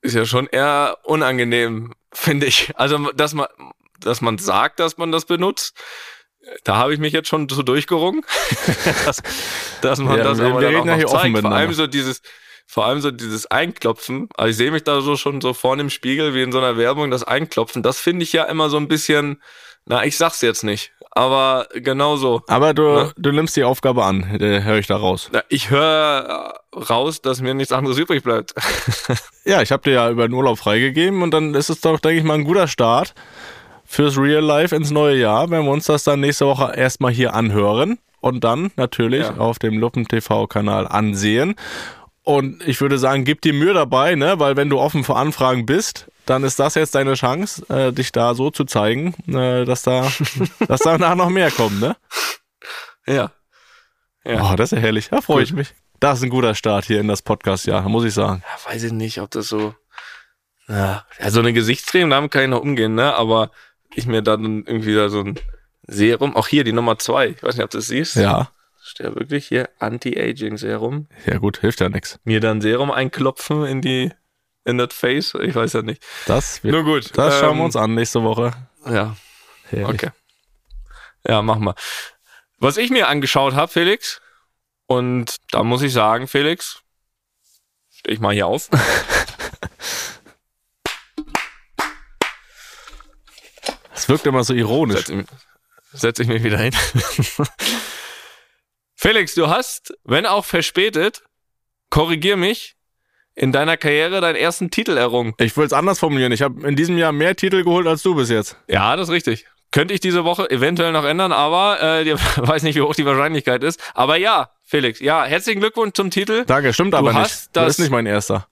ist 0.02 0.14
ja 0.14 0.24
schon 0.26 0.46
eher 0.48 0.98
unangenehm, 1.04 1.94
finde 2.12 2.46
ich. 2.46 2.72
Also, 2.76 3.10
dass 3.12 3.32
man, 3.34 3.46
dass 4.00 4.20
man 4.20 4.38
sagt, 4.38 4.78
dass 4.80 4.98
man 4.98 5.10
das 5.12 5.24
benutzt, 5.24 5.74
da 6.64 6.76
habe 6.76 6.92
ich 6.92 6.98
mich 7.00 7.12
jetzt 7.12 7.28
schon 7.28 7.48
so 7.48 7.62
durchgerungen, 7.62 8.24
dass, 9.06 9.22
dass 9.80 9.98
man 10.00 10.18
Ja, 10.18 10.24
das 10.24 10.38
wir- 10.38 10.46
aber 10.46 10.60
wir 10.60 10.72
dann 10.72 10.80
auch 10.80 10.86
noch 10.86 11.20
zeigt. 11.20 11.38
Vor 11.42 11.52
allem 11.52 11.72
so 11.72 11.86
dieses, 11.86 12.20
vor 12.66 12.84
allem 12.86 13.00
so 13.00 13.10
dieses 13.10 13.46
Einklopfen. 13.46 14.28
Also 14.36 14.50
ich 14.50 14.56
sehe 14.56 14.70
mich 14.72 14.82
da 14.84 15.00
so 15.00 15.16
schon 15.16 15.40
so 15.40 15.54
vorne 15.54 15.82
im 15.82 15.90
Spiegel 15.90 16.34
wie 16.34 16.42
in 16.42 16.52
so 16.52 16.58
einer 16.58 16.76
Werbung, 16.76 17.10
das 17.10 17.22
Einklopfen. 17.24 17.82
Das 17.82 17.98
finde 18.00 18.24
ich 18.24 18.32
ja 18.32 18.44
immer 18.44 18.70
so 18.70 18.76
ein 18.76 18.88
bisschen, 18.88 19.40
na, 19.86 20.04
ich 20.04 20.16
sag's 20.16 20.40
jetzt 20.42 20.62
nicht, 20.64 20.92
aber 21.10 21.66
genau 21.74 22.16
so. 22.16 22.42
Aber 22.48 22.72
du, 22.74 22.82
Ne? 22.82 23.12
du 23.16 23.32
nimmst 23.32 23.56
die 23.56 23.64
Aufgabe 23.64 24.04
an, 24.04 24.22
äh, 24.40 24.62
höre 24.62 24.78
ich 24.78 24.86
da 24.86 24.96
raus. 24.96 25.30
Ich 25.48 25.70
höre 25.70 26.54
raus, 26.88 27.20
dass 27.20 27.40
mir 27.40 27.54
nichts 27.54 27.72
anderes 27.72 27.98
übrig 27.98 28.22
bleibt. 28.22 28.54
Ja, 29.44 29.60
ich 29.60 29.72
habe 29.72 29.82
dir 29.82 29.92
ja 29.94 30.08
über 30.08 30.28
den 30.28 30.34
Urlaub 30.34 30.56
freigegeben 30.56 31.20
und 31.22 31.32
dann 31.32 31.54
ist 31.56 31.68
es 31.68 31.80
doch, 31.80 31.98
denke 31.98 32.18
ich 32.18 32.24
mal, 32.24 32.34
ein 32.34 32.44
guter 32.44 32.68
Start 32.68 33.12
fürs 33.84 34.16
Real 34.16 34.40
Life 34.44 34.74
ins 34.74 34.92
neue 34.92 35.16
Jahr, 35.16 35.50
wenn 35.50 35.64
wir 35.64 35.72
uns 35.72 35.86
das 35.86 36.04
dann 36.04 36.20
nächste 36.20 36.46
Woche 36.46 36.72
erstmal 36.76 37.10
hier 37.10 37.34
anhören 37.34 37.98
und 38.20 38.44
dann 38.44 38.70
natürlich 38.76 39.22
Ja. 39.26 39.36
auf 39.38 39.58
dem 39.58 39.78
Luppen 39.78 40.06
TV-Kanal 40.06 40.86
ansehen. 40.86 41.56
Und 42.24 42.66
ich 42.68 42.80
würde 42.80 42.98
sagen, 42.98 43.24
gib 43.24 43.40
dir 43.40 43.52
Mühe 43.52 43.74
dabei, 43.74 44.14
ne? 44.14 44.38
Weil 44.38 44.56
wenn 44.56 44.70
du 44.70 44.78
offen 44.78 45.02
für 45.02 45.16
Anfragen 45.16 45.66
bist, 45.66 46.06
dann 46.24 46.44
ist 46.44 46.58
das 46.60 46.76
jetzt 46.76 46.94
deine 46.94 47.14
Chance, 47.14 47.64
äh, 47.68 47.92
dich 47.92 48.12
da 48.12 48.34
so 48.34 48.50
zu 48.50 48.64
zeigen, 48.64 49.14
äh, 49.26 49.64
dass 49.64 49.82
da, 49.82 50.10
dass 50.68 50.80
danach 50.80 51.16
noch 51.16 51.30
mehr 51.30 51.50
kommt, 51.50 51.80
ne? 51.80 51.96
ja. 53.06 53.32
Ja. 54.24 54.52
Oh, 54.52 54.54
das 54.54 54.70
ist 54.70 54.76
ja 54.76 54.82
herrlich. 54.82 55.08
Da 55.08 55.20
freue 55.20 55.42
ich 55.42 55.52
mich. 55.52 55.74
Das 55.98 56.18
ist 56.18 56.24
ein 56.24 56.30
guter 56.30 56.54
Start 56.54 56.84
hier 56.84 57.00
in 57.00 57.08
das 57.08 57.22
Podcast-Jahr, 57.22 57.88
muss 57.88 58.04
ich 58.04 58.14
sagen. 58.14 58.42
ja. 58.46 58.72
Weiß 58.72 58.84
ich 58.84 58.92
nicht, 58.92 59.20
ob 59.20 59.30
das 59.32 59.48
so. 59.48 59.74
Ja, 60.68 61.04
ja 61.18 61.30
so 61.30 61.40
eine 61.40 61.52
Gesichtscreme, 61.52 62.08
damit 62.08 62.30
kann 62.30 62.42
ich 62.42 62.48
noch 62.48 62.60
umgehen, 62.60 62.94
ne? 62.94 63.14
Aber 63.14 63.50
ich 63.94 64.06
mir 64.06 64.22
dann 64.22 64.64
irgendwie 64.64 64.94
da 64.94 65.08
so 65.08 65.20
ein 65.20 65.40
Serum, 65.88 66.36
auch 66.36 66.46
hier 66.46 66.62
die 66.62 66.72
Nummer 66.72 66.98
zwei, 66.98 67.28
ich 67.28 67.42
weiß 67.42 67.56
nicht, 67.56 67.64
ob 67.64 67.70
du 67.70 67.78
das 67.78 67.88
siehst. 67.88 68.14
Ja, 68.14 68.50
Ja 68.98 69.14
wirklich 69.14 69.46
hier 69.48 69.68
Anti-Aging-Serum. 69.78 71.08
ja 71.26 71.38
gut, 71.38 71.58
hilft 71.58 71.80
ja 71.80 71.88
nichts. 71.88 72.18
Mir 72.24 72.40
dann 72.40 72.60
Serum 72.60 72.90
einklopfen 72.90 73.64
in 73.64 73.80
die, 73.80 74.12
in 74.64 74.78
das 74.78 74.94
Face. 74.94 75.34
Ich 75.40 75.54
weiß 75.54 75.74
ja 75.74 75.82
nicht. 75.82 76.02
Das, 76.26 76.62
wird, 76.62 76.74
Nur 76.74 76.84
gut. 76.84 77.16
das 77.16 77.38
schauen 77.40 77.52
ähm, 77.52 77.58
wir 77.58 77.64
uns 77.64 77.76
an 77.76 77.94
nächste 77.94 78.22
Woche. 78.22 78.52
Ja, 78.86 79.16
Herrlich. 79.68 80.02
Okay. 80.02 80.10
Ja, 81.26 81.42
machen 81.42 81.64
wir. 81.64 81.74
Was 82.58 82.76
ich 82.76 82.90
mir 82.90 83.08
angeschaut 83.08 83.54
habe, 83.54 83.70
Felix, 83.70 84.20
und 84.86 85.36
da 85.50 85.62
muss 85.62 85.82
ich 85.82 85.92
sagen, 85.92 86.28
Felix, 86.28 86.82
stehe 87.90 88.14
ich 88.14 88.20
mal 88.20 88.34
hier 88.34 88.46
auf. 88.46 88.68
Es 94.02 94.08
wirkt 94.08 94.26
immer 94.26 94.42
so 94.42 94.52
ironisch. 94.52 94.96
Setze 95.06 95.14
ich, 95.14 95.26
setz 95.92 96.18
ich 96.18 96.26
mich 96.26 96.42
wieder 96.42 96.58
hin. 96.58 96.74
Felix, 99.02 99.34
du 99.34 99.48
hast, 99.48 99.92
wenn 100.04 100.26
auch 100.26 100.44
verspätet, 100.44 101.24
korrigier 101.90 102.36
mich, 102.36 102.76
in 103.34 103.50
deiner 103.50 103.76
Karriere 103.76 104.20
deinen 104.20 104.36
ersten 104.36 104.70
Titel 104.70 104.96
errungen. 104.96 105.34
Ich 105.38 105.56
will 105.56 105.66
es 105.66 105.72
anders 105.72 105.98
formulieren. 105.98 106.30
Ich 106.30 106.40
habe 106.40 106.64
in 106.68 106.76
diesem 106.76 106.96
Jahr 106.96 107.10
mehr 107.10 107.34
Titel 107.34 107.64
geholt 107.64 107.88
als 107.88 108.04
du 108.04 108.14
bis 108.14 108.30
jetzt. 108.30 108.56
Ja, 108.68 108.94
das 108.94 109.08
ist 109.08 109.12
richtig. 109.12 109.46
Könnte 109.72 109.92
ich 109.92 109.98
diese 109.98 110.22
Woche 110.24 110.48
eventuell 110.52 110.92
noch 110.92 111.04
ändern, 111.04 111.32
aber 111.32 111.78
äh, 111.82 112.02
ich 112.08 112.12
weiß 112.36 112.62
nicht, 112.62 112.76
wie 112.76 112.82
hoch 112.82 112.94
die 112.94 113.04
Wahrscheinlichkeit 113.04 113.64
ist. 113.64 113.80
Aber 113.94 114.18
ja, 114.18 114.50
Felix, 114.62 115.00
ja, 115.00 115.24
herzlichen 115.24 115.58
Glückwunsch 115.58 115.94
zum 115.94 116.12
Titel. 116.12 116.44
Danke, 116.46 116.72
stimmt 116.72 116.92
Du 116.94 116.98
aber 116.98 117.10
nicht. 117.12 117.22
hast 117.22 117.56
Das 117.56 117.64
das- 117.64 117.70
ist 117.72 117.78
nicht 117.80 117.90
mein 117.90 118.06
erster. 118.06 118.46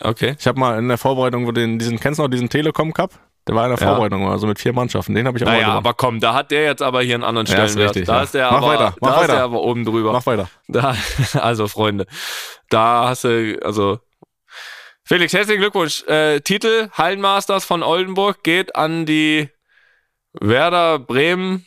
Okay. 0.00 0.34
Ich 0.36 0.48
habe 0.48 0.58
mal 0.58 0.76
in 0.80 0.88
der 0.88 0.98
Vorbereitung 0.98 1.46
wo 1.46 1.52
den, 1.52 1.78
diesen, 1.78 2.00
kennst 2.00 2.18
du 2.18 2.24
noch 2.24 2.28
diesen 2.28 2.48
Telekom 2.48 2.92
Cup? 2.92 3.12
Der 3.46 3.54
war 3.54 3.64
in 3.66 3.76
der 3.76 3.78
Ja. 3.80 3.88
Vorbereitung, 3.92 4.26
also 4.30 4.46
mit 4.46 4.58
vier 4.58 4.72
Mannschaften. 4.72 5.14
Den 5.14 5.26
habe 5.26 5.36
ich 5.36 5.44
auch 5.44 5.46
mal 5.48 5.52
Naja, 5.52 5.64
gemacht. 5.66 5.78
aber 5.78 5.94
komm, 5.94 6.18
da 6.20 6.32
hat 6.34 6.50
der 6.50 6.62
jetzt 6.64 6.80
aber 6.82 7.02
hier 7.02 7.14
einen 7.14 7.24
anderen 7.24 7.46
Ja, 7.46 7.64
ist 7.64 7.72
Stellenwert. 7.72 7.90
richtig, 7.96 8.06
da 8.06 8.16
ja. 8.16 8.22
ist 8.22 8.34
der 8.34 8.50
Mach 8.50 8.56
aber, 8.58 8.66
weiter, 8.68 8.94
mach 9.00 9.14
da 9.16 9.20
ist 9.22 9.30
der 9.30 9.42
aber 9.42 9.60
oben 9.62 9.84
drüber. 9.84 10.12
Mach 10.12 10.26
weiter. 10.26 10.48
Da, 10.68 10.96
also 11.40 11.68
Freunde, 11.68 12.06
da 12.70 13.08
hast 13.08 13.24
du, 13.24 13.58
also 13.62 13.98
Felix, 15.04 15.34
herzlichen 15.34 15.60
Glückwunsch. 15.60 16.02
Äh, 16.08 16.40
Titel 16.40 16.88
Hallenmasters 16.92 17.66
von 17.66 17.82
Oldenburg 17.82 18.42
geht 18.42 18.74
an 18.76 19.04
die 19.04 19.50
Werder 20.32 20.98
Bremen. 20.98 21.66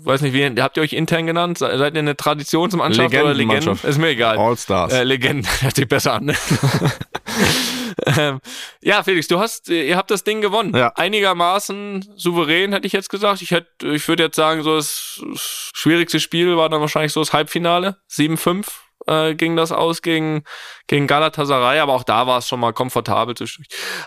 Weiß 0.00 0.22
nicht, 0.22 0.32
wie 0.32 0.44
habt 0.60 0.76
ihr 0.76 0.82
euch 0.82 0.94
intern 0.94 1.26
genannt? 1.26 1.58
Se- 1.58 1.78
Seid 1.78 1.94
ihr 1.94 2.00
eine 2.00 2.16
Traditionsmannschaft 2.16 3.10
oder 3.10 3.18
Legenden? 3.34 3.36
Legendenmannschaft. 3.36 3.84
Ist 3.84 3.98
mir 3.98 4.08
egal. 4.08 4.38
All-Stars. 4.38 4.92
Äh, 4.92 5.04
Legenden, 5.04 5.46
hört 5.60 5.76
sich 5.76 5.86
besser 5.86 6.14
an. 6.14 6.24
Ne? 6.24 6.34
ähm, 8.18 8.40
ja, 8.80 9.02
Felix, 9.02 9.28
du 9.28 9.38
hast, 9.38 9.68
äh, 9.68 9.88
ihr 9.88 9.96
habt 9.96 10.10
das 10.10 10.24
Ding 10.24 10.40
gewonnen. 10.40 10.74
Ja. 10.76 10.92
Einigermaßen 10.96 12.12
souverän, 12.16 12.72
hätte 12.72 12.86
ich 12.86 12.92
jetzt 12.92 13.10
gesagt. 13.10 13.42
Ich 13.42 13.50
hätte, 13.50 13.88
ich 13.88 14.06
würde 14.08 14.24
jetzt 14.24 14.36
sagen, 14.36 14.62
so 14.62 14.76
das 14.76 15.22
schwierigste 15.34 16.20
Spiel 16.20 16.56
war 16.56 16.68
dann 16.68 16.80
wahrscheinlich 16.80 17.12
so 17.12 17.20
das 17.20 17.32
Halbfinale. 17.32 17.96
7-5 18.10 18.66
äh, 19.06 19.34
ging 19.34 19.56
das 19.56 19.72
aus 19.72 20.02
gegen, 20.02 20.44
gegen 20.86 21.06
Galatasaray, 21.06 21.80
aber 21.80 21.94
auch 21.94 22.04
da 22.04 22.26
war 22.26 22.38
es 22.38 22.48
schon 22.48 22.60
mal 22.60 22.72
komfortabel. 22.72 23.34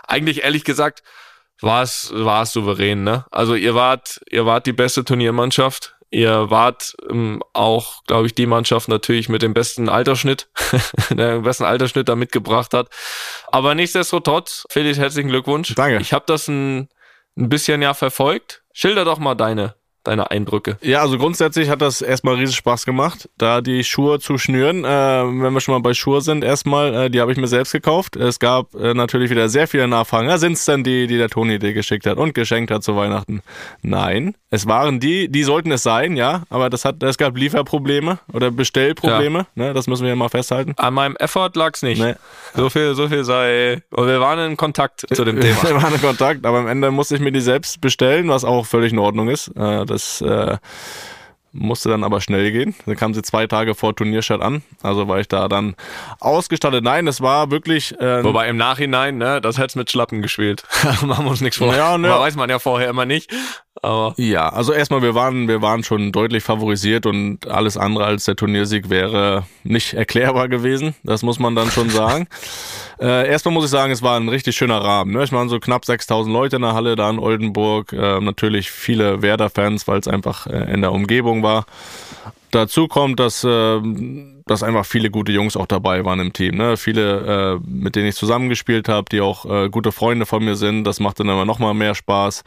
Eigentlich, 0.06 0.44
ehrlich 0.44 0.64
gesagt, 0.64 1.02
war 1.60 1.82
es, 1.82 2.10
war 2.14 2.42
es 2.42 2.52
souverän, 2.52 3.02
ne? 3.02 3.24
Also 3.30 3.54
ihr 3.54 3.74
wart, 3.74 4.20
ihr 4.30 4.46
wart 4.46 4.66
die 4.66 4.72
beste 4.72 5.04
Turniermannschaft. 5.04 5.95
Ihr 6.10 6.50
wart 6.50 6.94
ähm, 7.10 7.42
auch, 7.52 8.04
glaube 8.04 8.26
ich, 8.26 8.34
die 8.34 8.46
Mannschaft 8.46 8.88
natürlich 8.88 9.28
mit 9.28 9.42
dem 9.42 9.54
besten 9.54 9.88
Altersschnitt, 9.88 10.48
der 11.10 11.34
den 11.34 11.42
besten 11.42 11.64
Altersschnitt 11.64 12.08
da 12.08 12.14
mitgebracht 12.14 12.72
hat. 12.74 12.88
Aber 13.48 13.74
nichtsdestotrotz, 13.74 14.66
Felix, 14.70 14.98
herzlichen 14.98 15.28
Glückwunsch. 15.28 15.74
Danke. 15.74 15.98
Ich 16.00 16.12
habe 16.12 16.24
das 16.26 16.48
ein, 16.48 16.88
ein 17.36 17.48
bisschen 17.48 17.82
ja 17.82 17.92
verfolgt. 17.92 18.62
Schilder 18.72 19.04
doch 19.04 19.18
mal 19.18 19.34
deine, 19.34 19.74
deine 20.06 20.30
Eindrücke. 20.30 20.78
Ja, 20.82 21.00
also 21.00 21.18
grundsätzlich 21.18 21.68
hat 21.70 21.82
das 21.82 22.02
erstmal 22.02 22.34
riesig 22.36 22.56
Spaß 22.56 22.86
gemacht, 22.86 23.28
da 23.38 23.60
die 23.60 23.84
Schuhe 23.84 24.20
zu 24.20 24.38
schnüren. 24.38 24.84
Äh, 24.84 24.88
wenn 24.88 25.52
wir 25.52 25.60
schon 25.60 25.74
mal 25.74 25.80
bei 25.80 25.94
Schuhe 25.94 26.20
sind, 26.20 26.44
erstmal, 26.44 26.94
äh, 26.94 27.10
die 27.10 27.20
habe 27.20 27.32
ich 27.32 27.38
mir 27.38 27.48
selbst 27.48 27.72
gekauft. 27.72 28.16
Es 28.16 28.38
gab 28.38 28.74
äh, 28.74 28.94
natürlich 28.94 29.30
wieder 29.30 29.48
sehr 29.48 29.68
viele 29.68 29.88
Nachfragen. 29.88 30.28
Ja, 30.28 30.38
sind 30.38 30.52
es 30.52 30.64
denn 30.64 30.84
die, 30.84 31.06
die 31.06 31.18
der 31.18 31.28
Toni 31.28 31.58
dir 31.58 31.72
geschickt 31.72 32.06
hat 32.06 32.18
und 32.18 32.34
geschenkt 32.34 32.70
hat 32.70 32.82
zu 32.82 32.96
Weihnachten? 32.96 33.42
Nein, 33.82 34.34
es 34.50 34.66
waren 34.66 35.00
die, 35.00 35.28
die 35.28 35.42
sollten 35.42 35.72
es 35.72 35.82
sein, 35.82 36.16
ja, 36.16 36.44
aber 36.50 36.70
das 36.70 36.84
hat, 36.84 37.02
es 37.02 37.18
gab 37.18 37.36
Lieferprobleme 37.36 38.18
oder 38.32 38.50
Bestellprobleme, 38.50 39.46
ne, 39.54 39.74
das 39.74 39.86
müssen 39.86 40.02
wir 40.04 40.10
ja 40.10 40.16
mal 40.16 40.28
festhalten. 40.28 40.74
An 40.76 40.94
meinem 40.94 41.16
Effort 41.16 41.50
lag's 41.54 41.82
nicht. 41.82 42.00
Nee. 42.00 42.14
So 42.54 42.70
viel, 42.70 42.94
so 42.94 43.08
viel 43.08 43.24
sei. 43.24 43.82
Und 43.90 44.06
wir 44.06 44.20
waren 44.20 44.38
in 44.50 44.56
Kontakt 44.56 45.04
zu 45.12 45.24
dem 45.24 45.40
Thema. 45.40 45.62
Wir 45.64 45.82
waren 45.82 45.94
in 45.94 46.00
Kontakt, 46.00 46.46
aber 46.46 46.58
am 46.58 46.68
Ende 46.68 46.90
musste 46.90 47.16
ich 47.16 47.20
mir 47.20 47.32
die 47.32 47.40
selbst 47.40 47.80
bestellen, 47.80 48.28
was 48.28 48.44
auch 48.44 48.66
völlig 48.66 48.92
in 48.92 48.98
Ordnung 48.98 49.28
ist. 49.28 49.48
Äh, 49.56 49.84
Das 49.96 50.20
äh, 50.20 50.58
musste 51.52 51.88
dann 51.88 52.04
aber 52.04 52.20
schnell 52.20 52.52
gehen. 52.52 52.74
Dann 52.84 52.96
kam 52.96 53.14
sie 53.14 53.22
zwei 53.22 53.46
Tage 53.46 53.74
vor 53.74 53.96
Turnierstart 53.96 54.42
an. 54.42 54.62
Also 54.82 55.08
war 55.08 55.20
ich 55.20 55.28
da 55.28 55.48
dann 55.48 55.74
ausgestattet. 56.20 56.84
Nein, 56.84 57.06
es 57.06 57.20
war 57.22 57.50
wirklich. 57.50 57.98
Äh, 57.98 58.22
Wobei 58.22 58.48
im 58.48 58.58
Nachhinein, 58.58 59.16
ne, 59.16 59.40
das 59.40 59.58
hätt's 59.58 59.74
mit 59.74 59.90
Schlappen 59.90 60.20
gespielt. 60.20 60.64
Machen 61.02 61.24
wir 61.24 61.30
uns 61.30 61.40
nichts 61.40 61.56
vor. 61.56 61.74
Ja, 61.74 61.96
ne. 61.96 62.12
Aber 62.12 62.24
weiß 62.24 62.36
man 62.36 62.50
ja 62.50 62.58
vorher 62.58 62.90
immer 62.90 63.06
nicht. 63.06 63.32
Aber 63.82 64.14
ja, 64.16 64.48
also 64.48 64.72
erstmal, 64.72 65.02
wir 65.02 65.14
waren, 65.14 65.48
wir 65.48 65.62
waren 65.62 65.84
schon 65.84 66.12
deutlich 66.12 66.42
favorisiert 66.42 67.06
und 67.06 67.46
alles 67.46 67.76
andere 67.76 68.04
als 68.04 68.24
der 68.24 68.36
Turniersieg 68.36 68.90
wäre 68.90 69.44
nicht 69.64 69.94
erklärbar 69.94 70.48
gewesen. 70.48 70.94
Das 71.02 71.22
muss 71.22 71.38
man 71.38 71.54
dann 71.54 71.70
schon 71.70 71.90
sagen. 71.90 72.26
Äh, 72.98 73.28
erstmal 73.28 73.52
muss 73.52 73.66
ich 73.66 73.70
sagen, 73.70 73.92
es 73.92 74.00
war 74.00 74.18
ein 74.18 74.30
richtig 74.30 74.56
schöner 74.56 74.78
Rahmen. 74.78 75.12
Ne? 75.12 75.22
Ich 75.22 75.30
waren 75.30 75.50
so 75.50 75.60
knapp 75.60 75.84
6000 75.84 76.32
Leute 76.32 76.56
in 76.56 76.62
der 76.62 76.72
Halle 76.72 76.96
da 76.96 77.10
in 77.10 77.18
Oldenburg. 77.18 77.92
Äh, 77.92 78.20
natürlich 78.20 78.70
viele 78.70 79.20
Werder-Fans, 79.20 79.86
weil 79.86 79.98
es 79.98 80.08
einfach 80.08 80.46
äh, 80.46 80.72
in 80.72 80.80
der 80.80 80.92
Umgebung 80.92 81.42
war. 81.42 81.66
Dazu 82.52 82.88
kommt, 82.88 83.20
dass, 83.20 83.44
äh, 83.44 83.80
dass 84.46 84.62
einfach 84.62 84.86
viele 84.86 85.10
gute 85.10 85.30
Jungs 85.30 85.58
auch 85.58 85.66
dabei 85.66 86.06
waren 86.06 86.20
im 86.20 86.32
Team. 86.32 86.56
Ne? 86.56 86.78
Viele, 86.78 87.60
äh, 87.60 87.68
mit 87.68 87.96
denen 87.96 88.06
ich 88.06 88.14
zusammengespielt 88.14 88.88
habe, 88.88 89.06
die 89.10 89.20
auch 89.20 89.44
äh, 89.44 89.68
gute 89.68 89.92
Freunde 89.92 90.24
von 90.24 90.42
mir 90.42 90.56
sind. 90.56 90.84
Das 90.84 90.98
macht 90.98 91.20
dann 91.20 91.28
aber 91.28 91.44
nochmal 91.44 91.74
mehr 91.74 91.94
Spaß. 91.94 92.44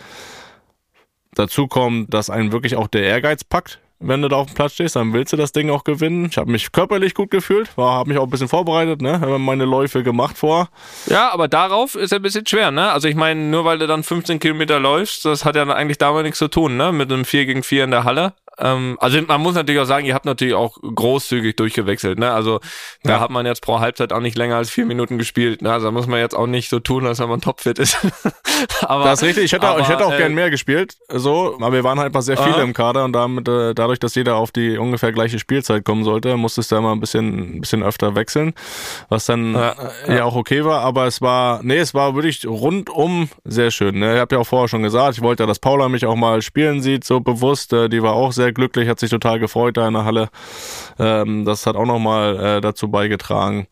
Dazu 1.39 1.67
kommt, 1.67 2.13
dass 2.13 2.29
einen 2.29 2.51
wirklich 2.51 2.75
auch 2.75 2.89
der 2.89 3.03
Ehrgeiz 3.03 3.45
packt. 3.45 3.79
Wenn 4.01 4.21
du 4.21 4.27
da 4.27 4.35
auf 4.35 4.47
dem 4.47 4.55
Platz 4.55 4.73
stehst, 4.73 4.97
dann 4.97 5.13
willst 5.13 5.31
du 5.31 5.37
das 5.37 5.53
Ding 5.53 5.69
auch 5.69 5.85
gewinnen. 5.85 6.27
Ich 6.29 6.37
habe 6.37 6.51
mich 6.51 6.73
körperlich 6.73 7.13
gut 7.13 7.31
gefühlt, 7.31 7.69
habe 7.77 8.09
mich 8.09 8.17
auch 8.17 8.25
ein 8.25 8.29
bisschen 8.29 8.49
vorbereitet, 8.49 9.01
ne, 9.01 9.21
habe 9.21 9.39
meine 9.39 9.63
Läufe 9.63 10.03
gemacht 10.03 10.37
vor. 10.37 10.67
ja, 11.05 11.31
aber 11.31 11.47
darauf 11.47 11.95
ist 11.95 12.11
ein 12.11 12.21
bisschen 12.21 12.45
schwer, 12.45 12.71
ne? 12.71 12.91
Also 12.91 13.07
ich 13.07 13.15
meine, 13.15 13.39
nur 13.39 13.63
weil 13.63 13.77
du 13.77 13.87
dann 13.87 14.03
15 14.03 14.39
Kilometer 14.39 14.81
läufst, 14.81 15.23
das 15.23 15.45
hat 15.45 15.55
ja 15.55 15.65
eigentlich 15.69 15.97
damit 15.97 16.23
nichts 16.23 16.39
zu 16.39 16.49
tun, 16.49 16.75
ne? 16.75 16.91
Mit 16.91 17.09
einem 17.09 17.23
4 17.23 17.45
gegen 17.45 17.63
4 17.63 17.85
in 17.85 17.91
der 17.91 18.03
Halle. 18.03 18.33
Ähm, 18.59 18.97
also 18.99 19.21
man 19.21 19.41
muss 19.41 19.55
natürlich 19.55 19.79
auch 19.81 19.85
sagen, 19.85 20.05
ihr 20.05 20.13
habt 20.13 20.25
natürlich 20.25 20.53
auch 20.53 20.77
großzügig 20.81 21.55
durchgewechselt, 21.55 22.19
ne? 22.19 22.31
Also 22.31 22.59
da 23.03 23.13
Ja. 23.13 23.19
hat 23.19 23.29
man 23.31 23.45
jetzt 23.45 23.61
pro 23.61 23.79
Halbzeit 23.79 24.11
auch 24.13 24.19
nicht 24.19 24.37
länger 24.37 24.55
als 24.57 24.69
vier 24.69 24.85
Minuten 24.85 25.17
gespielt, 25.17 25.61
ne? 25.61 25.71
Also 25.71 25.87
da 25.87 25.91
muss 25.91 26.07
man 26.07 26.19
jetzt 26.19 26.35
auch 26.35 26.47
nicht 26.47 26.69
so 26.69 26.79
tun, 26.79 27.05
als 27.07 27.19
wenn 27.19 27.29
man 27.29 27.41
topfit 27.41 27.79
ist. 27.79 27.97
aber, 28.81 29.05
Das 29.05 29.21
ist 29.21 29.27
richtig. 29.27 29.45
Ich 29.45 29.53
hätte, 29.53 29.67
auch- 29.67 29.73
aber, 29.73 29.81
ich 29.81 29.89
hätte 29.89 30.05
auch 30.05 30.13
äh, 30.13 30.17
gern 30.17 30.33
mehr 30.33 30.49
gespielt, 30.49 30.95
so, 31.09 31.55
aber 31.59 31.73
wir 31.73 31.83
waren 31.83 31.99
halt 31.99 32.13
mal 32.13 32.21
sehr 32.21 32.37
viele 32.37 32.55
Aha. 32.55 32.61
im 32.63 32.73
Kader 32.73 33.05
und 33.05 33.13
damit, 33.13 33.47
äh, 33.47 33.73
dadurch, 33.73 33.99
dass 33.99 34.15
jeder 34.15 34.35
auf 34.35 34.51
die 34.51 34.77
ungefähr 34.77 35.11
gleiche 35.11 35.39
Spielzeit 35.39 35.85
kommen 35.85 36.03
sollte, 36.03 36.35
musstest 36.37 36.71
du 36.71 36.75
da 36.75 36.81
mal 36.81 36.91
ein 36.91 36.99
bisschen, 36.99 37.57
ein 37.57 37.61
bisschen 37.61 37.83
öfter 37.83 38.15
wechseln, 38.15 38.53
was 39.09 39.25
dann 39.25 39.53
Ja, 39.53 39.75
äh, 40.07 40.17
ja. 40.17 40.23
auch 40.25 40.35
okay 40.35 40.65
war. 40.65 40.81
Aber 40.81 41.05
es 41.05 41.21
war, 41.21 41.61
nee, 41.63 41.77
es 41.77 41.93
war 41.93 42.15
wirklich 42.15 42.45
rundum 42.45 43.29
sehr 43.45 43.71
schön. 43.71 43.99
Ne? 43.99 44.15
Ich 44.15 44.19
habe 44.19 44.35
ja 44.35 44.41
auch 44.41 44.47
vorher 44.47 44.67
schon 44.67 44.83
gesagt, 44.83 45.17
ich 45.17 45.21
wollte 45.23 45.43
ja, 45.43 45.47
dass 45.47 45.59
Paula 45.59 45.89
mich 45.89 46.05
auch 46.05 46.15
mal 46.15 46.41
spielen 46.41 46.81
sieht, 46.81 47.03
so 47.03 47.19
bewusst. 47.19 47.73
Äh, 47.73 47.89
die 47.89 48.01
war 48.03 48.13
auch 48.13 48.31
sehr 48.31 48.48
glücklich, 48.53 48.87
hat 48.89 48.99
sich 48.99 49.09
total 49.09 49.39
gefreut 49.39 49.77
da 49.77 49.87
in 49.87 49.93
der 49.93 50.05
Halle. 50.05 50.29
Ähm, 50.97 51.45
das 51.45 51.65
hat 51.65 51.75
auch 51.75 51.85
nochmal 51.85 52.57
äh, 52.57 52.61
dazu 52.61 52.89
beigetragen. 52.89 53.67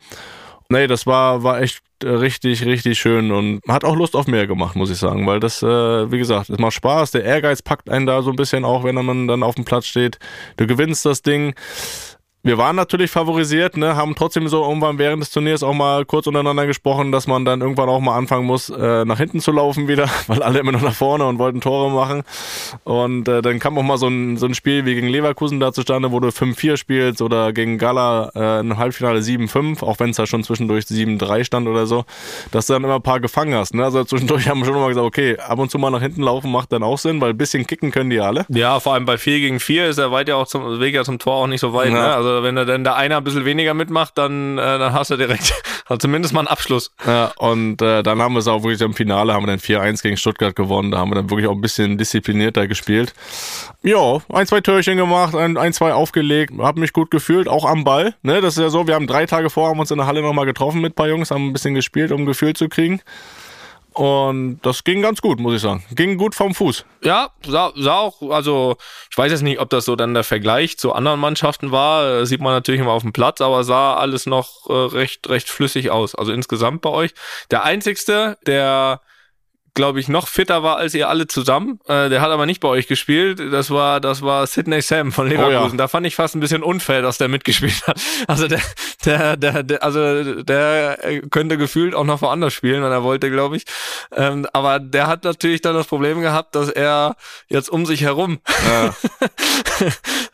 Nee, 0.69 0.87
das 0.87 1.07
war, 1.07 1.43
war 1.43 1.61
echt 1.61 1.81
äh, 2.03 2.09
richtig, 2.09 2.65
richtig 2.65 2.99
schön 2.99 3.31
und 3.31 3.61
hat 3.67 3.83
auch 3.83 3.95
Lust 3.95 4.15
auf 4.15 4.27
mehr 4.27 4.47
gemacht, 4.47 4.75
muss 4.75 4.89
ich 4.89 4.97
sagen, 4.97 5.25
weil 5.25 5.39
das, 5.39 5.63
äh, 5.63 6.11
wie 6.11 6.17
gesagt, 6.17 6.49
es 6.49 6.59
macht 6.59 6.73
Spaß. 6.73 7.11
Der 7.11 7.23
Ehrgeiz 7.23 7.61
packt 7.61 7.89
einen 7.89 8.05
da 8.05 8.21
so 8.21 8.29
ein 8.29 8.35
bisschen 8.35 8.65
auch, 8.65 8.83
wenn 8.83 8.95
man 8.95 9.27
dann 9.27 9.43
auf 9.43 9.55
dem 9.55 9.65
Platz 9.65 9.85
steht. 9.85 10.19
Du 10.57 10.67
gewinnst 10.67 11.05
das 11.05 11.21
Ding. 11.21 11.55
Wir 12.47 12.57
waren 12.57 12.77
natürlich 12.77 13.11
favorisiert, 13.11 13.75
ne, 13.75 13.97
haben 13.97 14.15
trotzdem 14.15 14.47
so 14.47 14.63
irgendwann 14.63 14.97
während 14.97 15.21
des 15.21 15.31
Turniers 15.31 15.63
auch 15.63 15.73
mal 15.73 16.05
kurz 16.05 16.27
untereinander 16.27 16.65
gesprochen, 16.65 17.11
dass 17.11 17.27
man 17.27 17.43
dann 17.43 17.59
irgendwann 17.59 17.89
auch 17.89 17.99
mal 17.99 18.15
anfangen 18.15 18.45
muss, 18.45 18.69
äh, 18.69 19.03
nach 19.03 19.17
hinten 19.17 19.41
zu 19.41 19.51
laufen 19.51 19.89
wieder, 19.89 20.07
weil 20.27 20.41
alle 20.41 20.59
immer 20.59 20.71
nur 20.71 20.79
nach 20.79 20.93
vorne 20.93 21.25
und 21.25 21.39
wollten 21.39 21.59
Tore 21.59 21.91
machen. 21.91 22.23
Und 22.85 23.27
äh, 23.27 23.41
dann 23.41 23.59
kam 23.59 23.77
auch 23.77 23.83
mal 23.83 23.97
so 23.97 24.07
ein, 24.07 24.37
so 24.37 24.45
ein 24.45 24.53
Spiel 24.53 24.85
wie 24.85 24.95
gegen 24.95 25.09
Leverkusen 25.09 25.59
da 25.59 25.73
zustande, 25.73 26.13
wo 26.13 26.21
du 26.21 26.29
5-4 26.29 26.77
spielst 26.77 27.21
oder 27.21 27.51
gegen 27.51 27.77
Gala 27.77 28.31
äh, 28.33 28.59
im 28.61 28.77
Halbfinale 28.77 29.19
7-5, 29.19 29.83
auch 29.83 29.99
wenn 29.99 30.11
es 30.11 30.15
da 30.15 30.25
schon 30.25 30.45
zwischendurch 30.45 30.85
7-3 30.85 31.43
stand 31.43 31.67
oder 31.67 31.85
so, 31.85 32.05
dass 32.51 32.67
du 32.67 32.73
dann 32.73 32.85
immer 32.85 32.95
ein 32.95 33.01
paar 33.01 33.19
gefangen 33.19 33.55
hast. 33.55 33.73
Ne? 33.73 33.83
Also 33.83 34.05
zwischendurch 34.05 34.47
haben 34.47 34.59
wir 34.59 34.65
schon 34.67 34.75
immer 34.75 34.87
gesagt, 34.87 35.05
okay, 35.05 35.37
ab 35.37 35.59
und 35.59 35.69
zu 35.69 35.79
mal 35.79 35.89
nach 35.89 36.01
hinten 36.01 36.23
laufen 36.23 36.49
macht 36.49 36.71
dann 36.71 36.83
auch 36.83 36.97
Sinn, 36.97 37.19
weil 37.19 37.31
ein 37.31 37.37
bisschen 37.37 37.67
kicken 37.67 37.91
können 37.91 38.09
die 38.09 38.21
alle. 38.21 38.45
Ja, 38.47 38.79
vor 38.79 38.93
allem 38.93 39.05
bei 39.05 39.17
4 39.17 39.39
gegen 39.39 39.59
4 39.59 39.89
ist 39.89 39.99
der 39.99 40.13
weit 40.13 40.29
ja 40.29 40.35
auch 40.35 40.47
zum 40.47 40.79
Weg 40.79 40.95
ja 40.95 41.03
zum 41.03 41.19
Tor 41.19 41.35
auch 41.35 41.47
nicht 41.47 41.59
so 41.59 41.73
weit. 41.73 41.91
Ja. 41.91 41.93
Ne? 41.93 42.13
Also 42.15 42.36
wenn 42.43 42.55
da 42.55 42.65
dann 42.65 42.83
der 42.83 42.95
einer 42.95 43.17
ein 43.17 43.23
bisschen 43.23 43.45
weniger 43.45 43.73
mitmacht, 43.73 44.17
dann, 44.17 44.57
äh, 44.57 44.79
dann 44.79 44.93
hast 44.93 45.11
du 45.11 45.17
direkt 45.17 45.53
also 45.85 45.97
zumindest 45.97 46.33
mal 46.33 46.41
einen 46.41 46.47
Abschluss. 46.47 46.91
Ja, 47.05 47.31
und 47.37 47.81
äh, 47.81 48.03
dann 48.03 48.21
haben 48.21 48.33
wir 48.33 48.39
es 48.39 48.47
auch 48.47 48.63
wirklich 48.63 48.81
im 48.81 48.93
Finale, 48.93 49.33
haben 49.33 49.43
wir 49.43 49.47
dann 49.47 49.59
4-1 49.59 50.01
gegen 50.01 50.17
Stuttgart 50.17 50.55
gewonnen. 50.55 50.91
Da 50.91 50.99
haben 50.99 51.11
wir 51.11 51.15
dann 51.15 51.29
wirklich 51.29 51.47
auch 51.47 51.53
ein 51.53 51.61
bisschen 51.61 51.97
disziplinierter 51.97 52.67
gespielt. 52.67 53.13
Ja, 53.83 54.19
ein, 54.29 54.47
zwei 54.47 54.61
Türchen 54.61 54.97
gemacht, 54.97 55.35
ein, 55.35 55.57
ein 55.57 55.73
zwei 55.73 55.93
aufgelegt, 55.93 56.53
hab 56.57 56.77
mich 56.77 56.93
gut 56.93 57.11
gefühlt, 57.11 57.47
auch 57.47 57.65
am 57.65 57.83
Ball. 57.83 58.15
Ne, 58.21 58.41
das 58.41 58.57
ist 58.57 58.63
ja 58.63 58.69
so, 58.69 58.87
wir 58.87 58.95
haben 58.95 59.07
drei 59.07 59.25
Tage 59.25 59.49
vor, 59.49 59.69
haben 59.69 59.79
uns 59.79 59.91
in 59.91 59.97
der 59.97 60.07
Halle 60.07 60.21
nochmal 60.21 60.45
getroffen 60.45 60.81
mit 60.81 60.93
ein 60.93 60.95
paar 60.95 61.07
Jungs, 61.07 61.31
haben 61.31 61.47
ein 61.47 61.53
bisschen 61.53 61.73
gespielt, 61.73 62.11
um 62.11 62.21
ein 62.21 62.25
Gefühl 62.25 62.53
zu 62.53 62.69
kriegen. 62.69 63.01
Und 63.97 64.59
das 64.61 64.83
ging 64.83 65.01
ganz 65.01 65.21
gut, 65.21 65.39
muss 65.39 65.55
ich 65.55 65.61
sagen. 65.61 65.83
Ging 65.89 66.17
gut 66.17 66.35
vom 66.35 66.53
Fuß. 66.53 66.85
Ja, 67.03 67.31
sah, 67.43 67.73
sah 67.75 67.97
auch, 67.97 68.21
also 68.29 68.77
ich 69.09 69.17
weiß 69.17 69.31
jetzt 69.31 69.41
nicht, 69.41 69.59
ob 69.59 69.71
das 69.71 69.85
so 69.85 69.95
dann 69.95 70.13
der 70.13 70.23
Vergleich 70.23 70.77
zu 70.77 70.93
anderen 70.93 71.19
Mannschaften 71.19 71.71
war, 71.71 72.19
äh, 72.19 72.25
sieht 72.27 72.39
man 72.39 72.53
natürlich 72.53 72.79
immer 72.79 72.91
auf 72.91 73.01
dem 73.01 73.11
Platz, 73.11 73.41
aber 73.41 73.63
sah 73.63 73.95
alles 73.95 74.27
noch 74.27 74.69
äh, 74.69 74.73
recht, 74.73 75.27
recht 75.29 75.49
flüssig 75.49 75.89
aus. 75.89 76.13
Also 76.13 76.31
insgesamt 76.31 76.83
bei 76.83 76.91
euch. 76.91 77.15
Der 77.49 77.63
einzigste, 77.63 78.37
der 78.45 79.01
glaube 79.77 79.99
ich, 79.99 80.09
noch 80.09 80.27
fitter 80.27 80.63
war 80.63 80.77
als 80.77 80.93
ihr 80.93 81.07
alle 81.07 81.27
zusammen. 81.27 81.79
Äh, 81.87 82.09
der 82.09 82.19
hat 82.19 82.31
aber 82.31 82.45
nicht 82.45 82.59
bei 82.59 82.67
euch 82.67 82.87
gespielt. 82.87 83.39
Das 83.39 83.71
war, 83.71 84.01
das 84.01 84.21
war 84.21 84.45
Sidney 84.45 84.81
Sam 84.81 85.11
von 85.13 85.29
Leverkusen. 85.29 85.77
ja. 85.77 85.77
Da 85.77 85.87
fand 85.87 86.05
ich 86.05 86.15
fast 86.15 86.35
ein 86.35 86.41
bisschen 86.41 86.63
unfair, 86.63 87.01
dass 87.01 87.17
der 87.17 87.29
mitgespielt 87.29 87.87
hat. 87.87 88.01
Also 88.27 88.47
der, 88.47 88.59
der, 89.05 89.37
der, 89.37 89.63
der 89.63 89.83
also 89.83 90.41
der 90.43 91.21
könnte 91.29 91.57
gefühlt 91.57 91.95
auch 91.95 92.03
noch 92.03 92.21
woanders 92.21 92.53
spielen, 92.53 92.83
wenn 92.83 92.91
er 92.91 93.03
wollte, 93.03 93.31
glaube 93.31 93.55
ich. 93.55 93.63
Ähm, 94.11 94.47
aber 94.51 94.79
der 94.79 95.07
hat 95.07 95.23
natürlich 95.23 95.61
dann 95.61 95.75
das 95.75 95.87
Problem 95.87 96.21
gehabt, 96.21 96.55
dass 96.55 96.69
er 96.69 97.15
jetzt 97.47 97.69
um 97.69 97.85
sich 97.85 98.01
herum 98.01 98.39
Ja. 98.67 98.95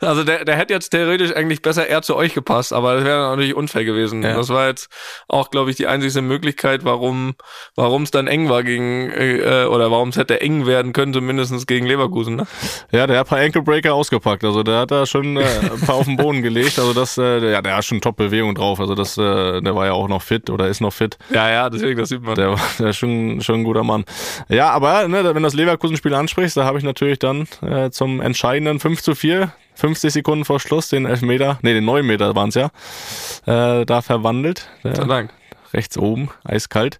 also 0.00 0.24
der, 0.24 0.44
der 0.44 0.56
hätte 0.56 0.72
jetzt 0.72 0.90
theoretisch 0.90 1.34
eigentlich 1.36 1.62
besser 1.62 1.86
eher 1.86 2.02
zu 2.02 2.16
euch 2.16 2.34
gepasst, 2.34 2.72
aber 2.72 2.94
das 2.96 3.04
wäre 3.04 3.28
natürlich 3.28 3.54
unfair 3.54 3.84
gewesen. 3.84 4.22
Ja. 4.22 4.34
Das 4.34 4.48
war 4.48 4.68
jetzt 4.68 4.88
auch, 5.28 5.50
glaube 5.50 5.70
ich, 5.70 5.76
die 5.76 5.86
einzigste 5.86 6.22
Möglichkeit, 6.22 6.84
warum 6.84 7.34
warum 7.76 8.02
es 8.02 8.10
dann 8.10 8.26
eng 8.26 8.48
war 8.48 8.62
gegen, 8.62 9.10
äh, 9.10 9.33
äh, 9.40 9.66
oder 9.66 9.90
warum 9.90 10.10
es 10.10 10.16
hätte 10.16 10.40
eng 10.40 10.66
werden 10.66 10.92
können, 10.92 11.12
zumindest 11.12 11.66
gegen 11.66 11.86
Leverkusen. 11.86 12.36
Ne? 12.36 12.46
Ja, 12.92 13.06
der 13.06 13.18
hat 13.18 13.26
ein 13.26 13.30
paar 13.30 13.38
Ankle-Breaker 13.40 13.94
ausgepackt. 13.94 14.44
Also 14.44 14.62
der 14.62 14.80
hat 14.80 14.90
da 14.90 15.06
schon 15.06 15.36
äh, 15.36 15.42
ein 15.42 15.80
paar 15.86 15.96
auf 15.96 16.04
den 16.04 16.16
Boden 16.16 16.42
gelegt. 16.42 16.78
Also 16.78 16.92
das, 16.92 17.18
äh, 17.18 17.52
ja, 17.52 17.62
der 17.62 17.76
hat 17.76 17.84
schon 17.84 18.00
Top-Bewegung 18.00 18.54
drauf. 18.54 18.80
Also 18.80 18.94
das, 18.94 19.18
äh, 19.18 19.60
der 19.60 19.74
war 19.74 19.86
ja 19.86 19.92
auch 19.92 20.08
noch 20.08 20.22
fit 20.22 20.50
oder 20.50 20.68
ist 20.68 20.80
noch 20.80 20.92
fit. 20.92 21.18
Ja, 21.30 21.50
ja, 21.50 21.70
deswegen, 21.70 21.98
das 21.98 22.08
sieht 22.08 22.22
man. 22.22 22.34
Der, 22.34 22.56
der 22.78 22.88
ist 22.88 22.96
schon, 22.96 23.40
schon 23.40 23.60
ein 23.60 23.64
guter 23.64 23.84
Mann. 23.84 24.04
Ja, 24.48 24.70
aber 24.70 25.08
ne, 25.08 25.34
wenn 25.34 25.42
das 25.42 25.54
Leverkusen-Spiel 25.54 26.14
ansprichst, 26.14 26.56
da 26.56 26.64
habe 26.64 26.78
ich 26.78 26.84
natürlich 26.84 27.18
dann 27.18 27.46
äh, 27.62 27.90
zum 27.90 28.20
entscheidenden 28.20 28.80
5 28.80 29.02
zu 29.02 29.14
4 29.14 29.52
50 29.74 30.12
Sekunden 30.12 30.44
vor 30.44 30.60
Schluss 30.60 30.88
den 30.88 31.04
Elfmeter, 31.04 31.58
nee, 31.62 31.74
den 31.74 31.84
9 31.84 32.06
Meter 32.06 32.34
waren 32.34 32.50
es 32.50 32.54
ja, 32.54 32.70
äh, 33.46 33.84
da 33.84 34.02
verwandelt. 34.02 34.68
Sei 34.82 34.92
Dank. 34.92 35.30
Rechts 35.74 35.98
oben, 35.98 36.30
eiskalt. 36.44 36.98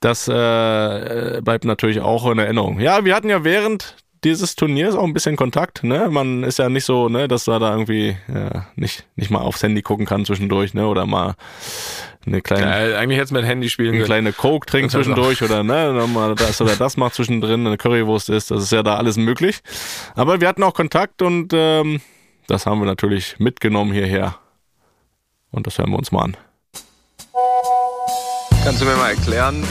Das 0.00 0.26
äh, 0.26 1.40
bleibt 1.42 1.64
natürlich 1.64 2.00
auch 2.00 2.30
in 2.30 2.38
Erinnerung. 2.38 2.80
Ja, 2.80 3.04
wir 3.04 3.14
hatten 3.14 3.28
ja 3.28 3.44
während 3.44 3.96
dieses 4.24 4.54
Turniers 4.54 4.94
auch 4.94 5.04
ein 5.04 5.14
bisschen 5.14 5.36
Kontakt, 5.36 5.82
ne? 5.82 6.08
Man 6.10 6.42
ist 6.42 6.58
ja 6.58 6.68
nicht 6.68 6.84
so, 6.84 7.08
ne, 7.08 7.26
dass 7.26 7.46
man 7.46 7.60
da 7.60 7.72
irgendwie 7.72 8.16
ja, 8.32 8.66
nicht, 8.76 9.06
nicht 9.16 9.30
mal 9.30 9.40
aufs 9.40 9.62
Handy 9.62 9.82
gucken 9.82 10.06
kann 10.06 10.24
zwischendurch, 10.24 10.74
ne? 10.74 10.86
Oder 10.86 11.06
mal 11.06 11.36
eine 12.26 12.42
kleine. 12.42 12.90
Ja, 12.90 12.98
eigentlich 12.98 13.18
jetzt 13.18 13.32
mit 13.32 13.44
Handy 13.44 13.70
spielen. 13.70 13.94
Eine 13.94 14.04
kleine 14.04 14.32
Coke 14.32 14.66
trinken 14.66 14.90
zwischendurch 14.90 15.42
oder 15.42 15.62
ne, 15.62 16.06
mal 16.12 16.34
das 16.34 16.60
oder 16.60 16.76
das 16.76 16.96
macht 16.96 17.14
zwischendrin, 17.14 17.66
eine 17.66 17.78
Currywurst 17.78 18.28
ist, 18.28 18.50
das 18.50 18.62
ist 18.62 18.72
ja 18.72 18.82
da 18.82 18.96
alles 18.96 19.16
möglich. 19.16 19.60
Aber 20.14 20.40
wir 20.40 20.48
hatten 20.48 20.62
auch 20.62 20.74
Kontakt 20.74 21.22
und 21.22 21.52
ähm, 21.54 22.00
das 22.46 22.66
haben 22.66 22.80
wir 22.80 22.86
natürlich 22.86 23.38
mitgenommen 23.38 23.92
hierher. 23.92 24.36
Und 25.50 25.66
das 25.66 25.78
hören 25.78 25.90
wir 25.90 25.98
uns 25.98 26.12
mal 26.12 26.24
an. 26.24 26.36
Kannst 28.62 28.82
du 28.82 28.84
mir 28.84 28.94
mal 28.96 29.10
erklären, 29.10 29.64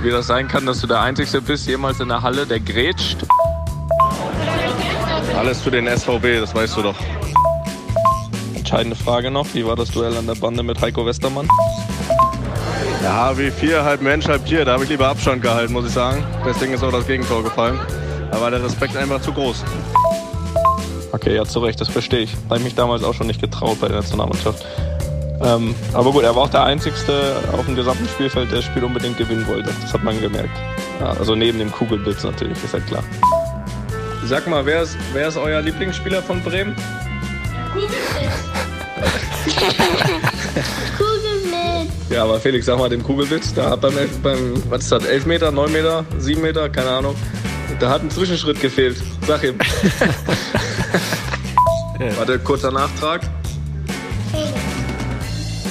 wie 0.00 0.10
das 0.10 0.26
sein 0.26 0.48
kann, 0.48 0.66
dass 0.66 0.80
du 0.80 0.88
der 0.88 1.00
Einzige 1.00 1.40
bist, 1.40 1.68
jemals 1.68 2.00
in 2.00 2.08
der 2.08 2.22
Halle, 2.22 2.44
der 2.44 2.58
grätscht? 2.58 3.18
Alles 5.38 5.60
für 5.60 5.70
den 5.70 5.86
SVB, 5.86 6.40
das 6.40 6.52
weißt 6.52 6.76
du 6.76 6.82
doch. 6.82 6.96
Entscheidende 8.56 8.96
Frage 8.96 9.30
noch, 9.30 9.46
wie 9.54 9.64
war 9.64 9.76
das 9.76 9.90
Duell 9.92 10.16
an 10.16 10.26
der 10.26 10.34
Bande 10.34 10.64
mit 10.64 10.80
Heiko 10.80 11.06
Westermann? 11.06 11.46
Ja, 13.02 13.30
HW4, 13.30 13.84
halb 13.84 14.02
Mensch, 14.02 14.26
halb 14.26 14.44
Tier, 14.44 14.64
da 14.64 14.72
habe 14.72 14.84
ich 14.84 14.90
lieber 14.90 15.08
Abstand 15.08 15.40
gehalten, 15.40 15.72
muss 15.72 15.86
ich 15.86 15.92
sagen. 15.92 16.24
Deswegen 16.44 16.72
ist 16.74 16.82
auch 16.82 16.92
das 16.92 17.06
Gegentor 17.06 17.44
gefallen. 17.44 17.78
Da 18.30 18.40
war 18.40 18.50
der 18.50 18.62
Respekt 18.62 18.96
einfach 18.96 19.22
zu 19.22 19.32
groß. 19.32 19.62
Okay, 21.12 21.36
ja, 21.36 21.44
zu 21.44 21.60
Recht, 21.60 21.80
das 21.80 21.88
verstehe 21.88 22.20
ich. 22.20 22.36
Habe 22.48 22.58
ich 22.58 22.64
mich 22.64 22.74
damals 22.74 23.04
auch 23.04 23.14
schon 23.14 23.28
nicht 23.28 23.40
getraut 23.40 23.80
bei 23.80 23.86
der 23.86 23.98
Nationalmannschaft. 23.98 24.64
Ähm, 25.44 25.74
aber 25.92 26.12
gut, 26.12 26.22
er 26.22 26.34
war 26.36 26.44
auch 26.44 26.50
der 26.50 26.64
Einzige 26.64 26.94
auf 27.52 27.64
dem 27.66 27.74
gesamten 27.74 28.06
Spielfeld, 28.08 28.50
der 28.50 28.58
das 28.58 28.64
Spiel 28.64 28.84
unbedingt 28.84 29.18
gewinnen 29.18 29.46
wollte. 29.46 29.70
Das 29.82 29.92
hat 29.92 30.04
man 30.04 30.20
gemerkt. 30.20 30.56
Ja, 31.00 31.10
also 31.10 31.34
neben 31.34 31.58
dem 31.58 31.72
Kugelblitz 31.72 32.22
natürlich, 32.22 32.62
ist 32.62 32.74
ja 32.74 32.80
klar. 32.80 33.02
Sag 34.24 34.46
mal, 34.46 34.64
wer 34.64 34.82
ist, 34.82 34.96
wer 35.12 35.28
ist 35.28 35.36
euer 35.36 35.60
Lieblingsspieler 35.60 36.22
von 36.22 36.42
Bremen? 36.42 36.76
Kugelblitz. 37.72 38.02
Ja, 42.12 42.24
aber 42.24 42.38
Felix, 42.38 42.66
sag 42.66 42.78
mal 42.78 42.90
den 42.90 43.02
Kugelblitz. 43.02 43.54
Da 43.54 43.70
hat 43.70 43.80
beim, 43.80 43.94
beim 44.22 44.62
was 44.68 44.82
ist 44.82 44.92
das, 44.92 45.02
11 45.06 45.24
Meter, 45.24 45.50
9 45.50 45.72
Meter, 45.72 46.04
7 46.18 46.42
Meter, 46.42 46.68
keine 46.68 46.90
Ahnung. 46.90 47.14
Da 47.80 47.88
hat 47.88 48.02
ein 48.02 48.10
Zwischenschritt 48.10 48.60
gefehlt. 48.60 49.02
Sag 49.26 49.42
ihm. 49.44 49.58
Warte, 52.18 52.38
kurzer 52.40 52.70
Nachtrag. 52.70 53.22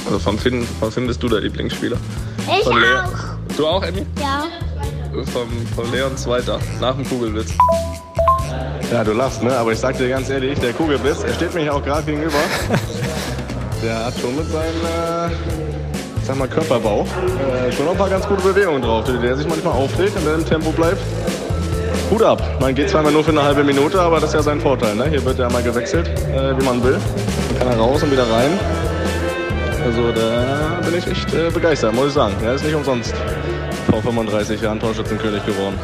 Also 0.05 0.19
vom 0.19 0.37
Finn, 0.37 0.67
vom 0.79 0.91
Finn 0.91 1.07
bist 1.07 1.21
du 1.21 1.29
der 1.29 1.41
Lieblingsspieler. 1.41 1.97
Ich 2.39 2.63
Von 2.63 2.77
auch. 2.77 3.55
Du 3.55 3.67
auch, 3.67 3.83
Emmy? 3.83 4.05
Ja. 4.19 4.45
Vom, 5.33 5.49
von 5.75 5.91
Leon 5.91 6.15
Zweiter, 6.15 6.59
nach 6.79 6.95
dem 6.95 7.07
Kugelblitz. 7.07 7.53
Ja, 8.91 9.03
du 9.03 9.13
lachst, 9.13 9.43
ne? 9.43 9.55
Aber 9.55 9.71
ich 9.71 9.79
sag 9.79 9.97
dir 9.97 10.09
ganz 10.09 10.29
ehrlich, 10.29 10.57
der 10.59 10.73
Kugelblitz, 10.73 11.23
er 11.23 11.33
steht 11.33 11.53
mir 11.53 11.61
hier 11.61 11.75
auch 11.75 11.83
gerade 11.83 12.03
gegenüber. 12.03 12.37
Der 13.83 14.05
hat 14.05 14.13
schon 14.19 14.35
mit 14.35 14.47
seinem, 14.51 14.75
äh, 14.85 15.33
sag 16.23 16.37
mal, 16.37 16.47
Körperbau 16.47 17.01
äh, 17.01 17.71
schon 17.71 17.85
noch 17.85 17.93
ein 17.93 17.97
paar 17.97 18.09
ganz 18.11 18.27
gute 18.27 18.43
Bewegungen 18.43 18.83
drauf, 18.83 19.05
der 19.05 19.35
sich 19.35 19.47
manchmal 19.47 19.73
aufdreht 19.73 20.15
und 20.15 20.23
der 20.23 20.35
im 20.35 20.45
Tempo 20.45 20.71
bleibt. 20.71 21.01
Hut 22.11 22.21
ab. 22.21 22.43
Man 22.59 22.75
geht 22.75 22.91
zweimal 22.91 23.11
nur 23.11 23.23
für 23.23 23.31
eine 23.31 23.41
halbe 23.41 23.63
Minute, 23.63 23.99
aber 23.99 24.19
das 24.19 24.29
ist 24.29 24.35
ja 24.35 24.43
sein 24.43 24.61
Vorteil, 24.61 24.95
ne? 24.95 25.09
Hier 25.09 25.25
wird 25.25 25.39
er 25.39 25.51
mal 25.51 25.63
gewechselt, 25.63 26.07
äh, 26.09 26.55
wie 26.59 26.63
man 26.63 26.83
will. 26.83 26.99
Dann 27.49 27.57
kann 27.57 27.67
er 27.69 27.77
raus 27.77 28.03
und 28.03 28.11
wieder 28.11 28.29
rein. 28.29 28.51
Also 29.85 30.11
da 30.11 30.79
bin 30.85 30.97
ich 30.97 31.07
echt 31.07 31.33
äh, 31.33 31.49
begeistert, 31.49 31.93
muss 31.93 32.07
ich 32.07 32.13
sagen. 32.13 32.35
Er 32.43 32.53
ist 32.53 32.63
nicht 32.63 32.75
umsonst 32.75 33.13
vor 33.89 34.01
35 34.01 34.61
Jahren 34.61 34.79
Torschützenkönig 34.79 35.45
geworden. 35.45 35.77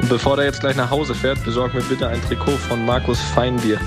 Und 0.00 0.08
bevor 0.08 0.36
der 0.36 0.46
jetzt 0.46 0.60
gleich 0.60 0.76
nach 0.76 0.90
Hause 0.90 1.14
fährt, 1.14 1.42
besorg 1.44 1.74
mir 1.74 1.82
bitte 1.82 2.08
ein 2.08 2.20
Trikot 2.22 2.56
von 2.68 2.84
Markus 2.84 3.20
Feinbier. 3.20 3.78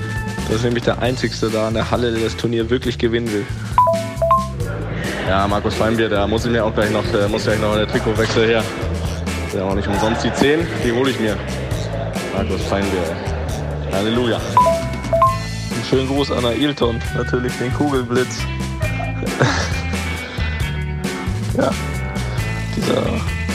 Das 0.47 0.57
ist 0.57 0.63
nämlich 0.63 0.83
der 0.83 0.99
Einzigste 0.99 1.49
da 1.49 1.67
in 1.67 1.73
der 1.73 1.89
Halle, 1.89 2.11
der 2.11 2.23
das 2.23 2.37
Turnier 2.37 2.69
wirklich 2.69 2.97
gewinnen 2.97 3.31
will. 3.31 3.45
Ja, 5.27 5.47
Markus 5.47 5.75
Feinbier, 5.75 6.09
da 6.09 6.25
muss 6.27 6.45
ich 6.45 6.51
mir 6.51 6.65
auch 6.65 6.73
gleich 6.73 6.91
noch, 6.91 7.05
der 7.11 7.27
muss 7.27 7.43
gleich 7.43 7.59
noch 7.59 7.75
der 7.75 7.87
Trikotwechsel 7.87 8.47
her. 8.47 8.63
Ist 9.47 9.55
ja 9.55 9.63
auch 9.63 9.75
nicht 9.75 9.87
umsonst 9.87 10.23
die 10.23 10.33
10, 10.33 10.65
die 10.83 10.91
hole 10.91 11.11
ich 11.11 11.19
mir. 11.19 11.35
Markus 12.35 12.61
Feinbier. 12.63 13.03
Halleluja. 13.91 14.39
Schönen 15.89 16.07
Gruß 16.07 16.31
an 16.31 16.45
Ailton, 16.45 17.01
natürlich 17.15 17.51
den 17.57 17.73
Kugelblitz. 17.73 18.37
ja, 21.57 21.71
dieser 22.75 23.01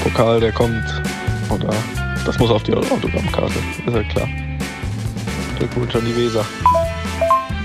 Pokal, 0.02 0.40
der 0.40 0.50
kommt, 0.50 0.82
oder 1.48 1.72
das 2.26 2.36
muss 2.40 2.50
auf 2.50 2.64
die 2.64 2.74
Autogrammkarte, 2.74 3.54
ist 3.86 3.94
ja 3.94 4.02
klar. 4.02 4.28
Glückwunsch 5.58 5.94
an 5.94 6.06
die 6.06 6.16
Weser. 6.16 6.44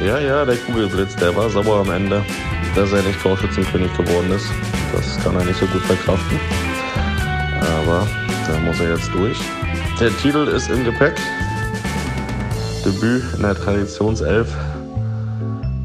Ja, 0.06 0.20
ja, 0.20 0.46
der 0.46 0.58
Kugelblitz, 0.58 1.16
der 1.16 1.36
war 1.36 1.50
sauer 1.50 1.80
am 1.80 1.90
Ende, 1.90 2.24
dass 2.76 2.92
er 2.92 3.02
nicht 3.02 3.20
Torschützenkönig 3.24 3.92
geworden 3.98 4.32
ist. 4.32 4.52
Das 4.94 5.18
kann 5.24 5.36
er 5.36 5.46
nicht 5.46 5.60
so 5.60 5.66
gut 5.66 5.82
verkraften. 5.82 6.40
Aber 7.82 8.08
da 8.48 8.60
muss 8.60 8.80
er 8.80 8.92
jetzt 8.92 9.12
durch. 9.16 9.40
Der 10.00 10.16
Titel 10.18 10.48
ist 10.48 10.70
im 10.70 10.86
Gepäck. 10.86 11.20
Debüt 12.90 13.22
in 13.36 13.44
der 13.44 13.54
Traditionself. 13.54 14.52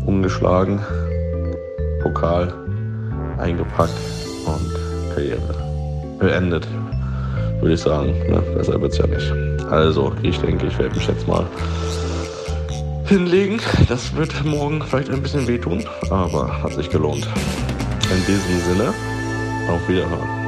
Umgeschlagen. 0.06 0.80
Pokal 2.02 2.50
eingepackt 3.36 3.92
und 4.46 5.14
Karriere 5.14 5.54
beendet, 6.18 6.66
würde 7.60 7.74
ich 7.74 7.80
sagen. 7.80 8.12
Ne? 8.30 8.40
Besser 8.56 8.80
wird's 8.80 8.96
ja 8.96 9.06
nicht. 9.06 9.30
Also, 9.70 10.12
ich 10.22 10.38
denke, 10.38 10.66
ich 10.66 10.78
werde 10.78 10.94
mich 10.94 11.06
jetzt 11.06 11.28
mal 11.28 11.46
hinlegen. 13.06 13.60
Das 13.86 14.16
wird 14.16 14.42
morgen 14.42 14.82
vielleicht 14.82 15.10
ein 15.10 15.20
bisschen 15.20 15.46
wehtun, 15.46 15.84
aber 16.08 16.62
hat 16.62 16.72
sich 16.72 16.88
gelohnt. 16.88 17.28
In 18.10 18.26
diesem 18.26 18.72
Sinne, 18.72 18.94
auf 19.68 19.86
Wiederhören. 19.88 20.43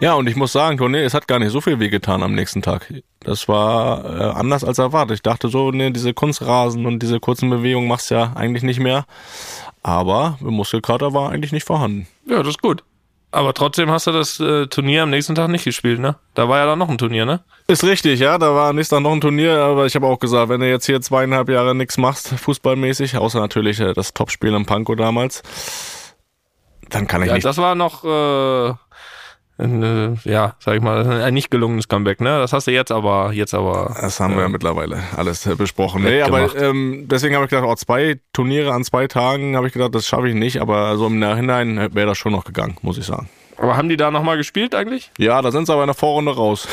Ja, 0.00 0.14
und 0.14 0.28
ich 0.28 0.36
muss 0.36 0.52
sagen, 0.52 0.78
Tone, 0.78 1.02
es 1.02 1.12
hat 1.14 1.28
gar 1.28 1.38
nicht 1.38 1.52
so 1.52 1.60
viel 1.60 1.78
wehgetan 1.78 2.22
am 2.22 2.34
nächsten 2.34 2.62
Tag. 2.62 2.92
Das 3.20 3.48
war 3.48 4.04
äh, 4.04 4.24
anders 4.38 4.64
als 4.64 4.78
erwartet. 4.78 5.16
Ich 5.16 5.22
dachte 5.22 5.48
so, 5.48 5.70
ne, 5.70 5.92
diese 5.92 6.14
Kunstrasen 6.14 6.86
und 6.86 7.00
diese 7.02 7.20
kurzen 7.20 7.50
Bewegungen 7.50 7.86
machst 7.86 8.10
du 8.10 8.14
ja 8.14 8.32
eigentlich 8.34 8.62
nicht 8.62 8.80
mehr. 8.80 9.04
Aber 9.82 10.38
Muskelkater 10.40 11.12
war 11.12 11.30
eigentlich 11.30 11.52
nicht 11.52 11.66
vorhanden. 11.66 12.06
Ja, 12.26 12.38
das 12.38 12.48
ist 12.48 12.62
gut. 12.62 12.82
Aber 13.32 13.54
trotzdem 13.54 13.90
hast 13.90 14.08
du 14.08 14.12
das 14.12 14.40
äh, 14.40 14.66
Turnier 14.66 15.04
am 15.04 15.10
nächsten 15.10 15.36
Tag 15.36 15.48
nicht 15.50 15.64
gespielt, 15.64 16.00
ne? 16.00 16.16
Da 16.34 16.48
war 16.48 16.58
ja 16.58 16.66
dann 16.66 16.80
noch 16.80 16.88
ein 16.88 16.98
Turnier, 16.98 17.26
ne? 17.26 17.40
Ist 17.68 17.84
richtig, 17.84 18.18
ja. 18.18 18.38
Da 18.38 18.52
war 18.54 18.72
nächstes 18.72 18.96
Tag 18.96 19.02
noch 19.04 19.12
ein 19.12 19.20
Turnier, 19.20 19.56
aber 19.60 19.86
ich 19.86 19.94
habe 19.94 20.06
auch 20.08 20.18
gesagt, 20.18 20.48
wenn 20.48 20.60
du 20.60 20.68
jetzt 20.68 20.86
hier 20.86 21.00
zweieinhalb 21.00 21.48
Jahre 21.48 21.74
nichts 21.76 21.96
machst, 21.96 22.28
fußballmäßig, 22.28 23.16
außer 23.18 23.38
natürlich 23.38 23.78
äh, 23.78 23.92
das 23.92 24.14
Topspiel 24.14 24.52
im 24.54 24.66
Pankow 24.66 24.96
damals, 24.96 25.42
dann 26.88 27.06
kann 27.06 27.22
ich 27.22 27.28
Ja, 27.28 27.34
nicht. 27.34 27.44
das 27.44 27.58
war 27.58 27.76
noch, 27.76 28.02
äh, 28.04 28.74
äh, 29.60 30.14
ja, 30.24 30.54
sag 30.58 30.76
ich 30.76 30.82
mal, 30.82 31.06
ein 31.22 31.34
nicht 31.34 31.50
gelungenes 31.50 31.88
Comeback, 31.88 32.20
ne? 32.20 32.38
Das 32.38 32.52
hast 32.52 32.66
du 32.66 32.72
jetzt 32.72 32.90
aber, 32.90 33.32
jetzt 33.32 33.54
aber. 33.54 33.94
Das 34.00 34.20
haben 34.20 34.34
wir 34.34 34.42
ja 34.42 34.48
mittlerweile 34.48 35.02
alles 35.16 35.46
äh, 35.46 35.54
besprochen. 35.54 36.02
Nee, 36.02 36.22
aber 36.22 36.54
ähm, 36.56 37.06
deswegen 37.10 37.34
habe 37.34 37.44
ich 37.44 37.50
gedacht, 37.50 37.66
auch 37.66 37.76
zwei 37.76 38.18
Turniere 38.32 38.72
an 38.72 38.84
zwei 38.84 39.06
Tagen, 39.06 39.56
habe 39.56 39.66
ich 39.66 39.72
gedacht, 39.72 39.94
das 39.94 40.06
schaffe 40.06 40.28
ich 40.28 40.34
nicht. 40.34 40.60
Aber 40.60 40.96
so 40.96 41.06
im 41.06 41.18
Nachhinein 41.18 41.94
wäre 41.94 42.06
das 42.06 42.18
schon 42.18 42.32
noch 42.32 42.44
gegangen, 42.44 42.76
muss 42.82 42.98
ich 42.98 43.04
sagen. 43.04 43.28
Aber 43.60 43.76
haben 43.76 43.88
die 43.88 43.96
da 43.96 44.10
nochmal 44.10 44.36
gespielt 44.38 44.74
eigentlich? 44.74 45.10
Ja, 45.18 45.42
da 45.42 45.50
sind 45.52 45.66
sie 45.66 45.72
aber 45.72 45.82
in 45.82 45.88
der 45.88 45.94
Vorrunde 45.94 46.34
raus. 46.34 46.66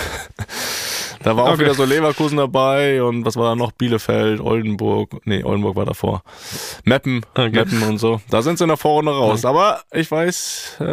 da 1.24 1.36
war 1.36 1.44
auch 1.46 1.50
Okay. 1.54 1.60
wieder 1.66 1.74
so 1.74 1.84
Leverkusen 1.84 2.38
dabei 2.38 3.04
und 3.04 3.26
was 3.26 3.36
war 3.36 3.50
da 3.50 3.56
noch? 3.56 3.74
Bielefeld, 3.74 4.40
Oldenburg. 4.40 5.12
Nee, 5.26 5.44
Oldenburg 5.44 5.76
war 5.76 5.86
davor. 5.86 6.24
Meppen, 6.86 7.26
Okay. 7.34 7.50
Meppen 7.50 7.84
und 7.84 7.98
so. 7.98 8.22
Da 8.30 8.42
sind 8.42 8.58
sie 8.58 8.64
in 8.64 8.70
der 8.70 8.78
Vorrunde 8.78 9.12
raus. 9.12 9.44
Aber 9.44 9.82
ich 9.92 10.10
weiß, 10.10 10.78
äh, 10.80 10.84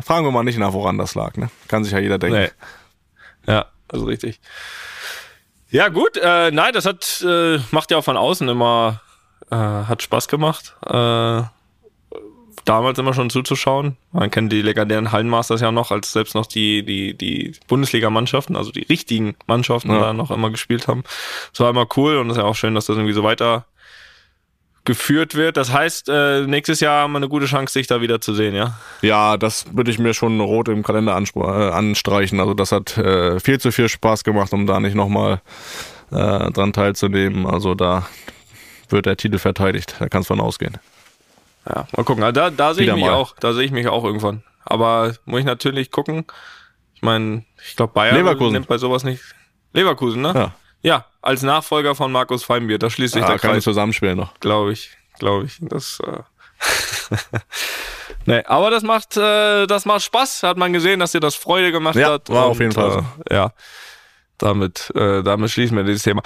fragen 0.00 0.24
wir 0.24 0.30
mal 0.30 0.44
nicht 0.44 0.58
nach, 0.58 0.72
woran 0.72 0.96
das 0.96 1.14
lag. 1.16 1.36
Ne? 1.36 1.50
Kann 1.68 1.82
sich 1.82 1.92
ja 1.92 1.98
jeder 1.98 2.18
denken. 2.18 2.38
Nee. 2.38 3.52
Ja, 3.52 3.66
also 3.90 4.06
richtig. 4.06 4.40
Ja, 5.70 5.88
gut, 5.88 6.16
äh, 6.18 6.50
nein, 6.52 6.72
das 6.72 6.86
hat, 6.86 7.24
äh, 7.26 7.58
macht 7.72 7.90
ja 7.90 7.96
auch 7.96 8.04
von 8.04 8.16
außen 8.16 8.48
immer, 8.48 9.00
äh, 9.50 9.56
hat 9.56 10.02
Spaß 10.02 10.28
gemacht. 10.28 10.76
Äh, 10.86 11.42
damals 12.64 12.98
immer 12.98 13.14
schon 13.14 13.30
zuzuschauen. 13.30 13.96
Man 14.12 14.30
kennt 14.30 14.52
die 14.52 14.62
legendären 14.62 15.12
Hallenmasters 15.12 15.60
ja 15.60 15.72
noch, 15.72 15.90
als 15.90 16.12
selbst 16.12 16.34
noch 16.34 16.46
die, 16.46 16.84
die, 16.84 17.14
die 17.14 17.54
Bundesliga-Mannschaften, 17.68 18.56
also 18.56 18.70
die 18.70 18.82
richtigen 18.82 19.34
Mannschaften 19.46 19.90
ja. 19.90 20.00
da 20.00 20.12
noch 20.12 20.30
immer 20.30 20.50
gespielt 20.50 20.88
haben. 20.88 21.04
Das 21.50 21.60
war 21.60 21.70
immer 21.70 21.86
cool 21.96 22.16
und 22.18 22.30
es 22.30 22.36
ist 22.36 22.42
ja 22.42 22.48
auch 22.48 22.56
schön, 22.56 22.74
dass 22.74 22.86
das 22.86 22.96
irgendwie 22.96 23.14
so 23.14 23.22
weiter 23.22 23.66
geführt 24.84 25.34
wird. 25.34 25.56
Das 25.56 25.72
heißt, 25.72 26.08
äh, 26.08 26.46
nächstes 26.46 26.80
Jahr 26.80 27.02
haben 27.02 27.12
wir 27.12 27.18
eine 27.18 27.28
gute 27.28 27.46
Chance, 27.46 27.72
sich 27.72 27.86
da 27.86 28.00
wieder 28.00 28.20
zu 28.20 28.34
sehen, 28.34 28.54
ja? 28.54 28.78
Ja, 29.00 29.36
das 29.36 29.66
würde 29.76 29.90
ich 29.90 29.98
mir 29.98 30.12
schon 30.12 30.40
rot 30.40 30.68
im 30.68 30.82
Kalender 30.82 31.12
äh, 31.12 31.70
anstreichen. 31.70 32.40
Also 32.40 32.54
das 32.54 32.72
hat 32.72 32.98
äh, 32.98 33.38
viel 33.38 33.60
zu 33.60 33.70
viel 33.70 33.88
Spaß 33.88 34.24
gemacht, 34.24 34.52
um 34.52 34.66
da 34.66 34.80
nicht 34.80 34.96
nochmal 34.96 35.40
äh, 36.10 36.50
dran 36.50 36.72
teilzunehmen. 36.72 37.46
Also 37.46 37.74
da 37.74 38.08
wird 38.88 39.06
der 39.06 39.16
Titel 39.16 39.38
verteidigt. 39.38 39.96
Da 40.00 40.08
kannst 40.08 40.28
du 40.28 40.34
von 40.34 40.40
ausgehen. 40.40 40.78
Ja, 41.68 41.86
mal 41.96 42.04
gucken. 42.04 42.24
Also 42.24 42.32
da, 42.32 42.50
da 42.50 42.74
sehe 42.74 42.86
ich 42.86 42.94
mich 42.94 43.04
mal. 43.04 43.14
auch. 43.14 43.34
Da 43.38 43.52
sehe 43.52 43.64
ich 43.64 43.70
mich 43.70 43.88
auch 43.88 44.04
irgendwann. 44.04 44.42
Aber 44.64 45.14
muss 45.24 45.40
ich 45.40 45.46
natürlich 45.46 45.90
gucken. 45.90 46.26
Ich 46.94 47.02
meine, 47.02 47.44
ich 47.66 47.76
glaube 47.76 47.92
Bayern 47.92 48.16
Leverkusen. 48.16 48.52
nimmt 48.52 48.68
bei 48.68 48.78
sowas 48.78 49.04
nicht. 49.04 49.22
Leverkusen, 49.72 50.22
ne? 50.22 50.32
Ja. 50.34 50.54
Ja, 50.82 51.06
als 51.20 51.42
Nachfolger 51.42 51.94
von 51.94 52.10
Markus 52.10 52.42
Feinbier. 52.42 52.78
Da 52.78 52.90
schließt 52.90 53.14
sich 53.14 53.22
ah, 53.22 53.28
der 53.28 53.38
Kreis. 53.38 53.52
Kann 53.52 53.60
zusammenspielen 53.60 54.18
noch. 54.18 54.38
Glaube 54.40 54.72
ich, 54.72 54.90
glaube 55.18 55.44
ich. 55.44 55.58
Das. 55.60 56.00
Äh 56.00 56.22
nee, 58.26 58.42
aber 58.44 58.70
das 58.70 58.82
macht, 58.82 59.16
äh, 59.16 59.66
das 59.66 59.84
macht 59.84 60.02
Spaß. 60.02 60.42
Hat 60.42 60.56
man 60.56 60.72
gesehen, 60.72 61.00
dass 61.00 61.12
dir 61.12 61.20
das 61.20 61.36
Freude 61.36 61.70
gemacht 61.70 61.96
ja, 61.96 62.12
hat. 62.12 62.28
War 62.28 62.46
und, 62.46 62.50
auf 62.52 62.60
jeden 62.60 62.72
Fall. 62.72 63.04
Äh, 63.30 63.34
ja, 63.34 63.52
damit, 64.38 64.92
äh, 64.94 65.22
damit 65.22 65.50
schließen 65.50 65.76
wir 65.76 65.84
dieses 65.84 66.02
Thema. 66.02 66.22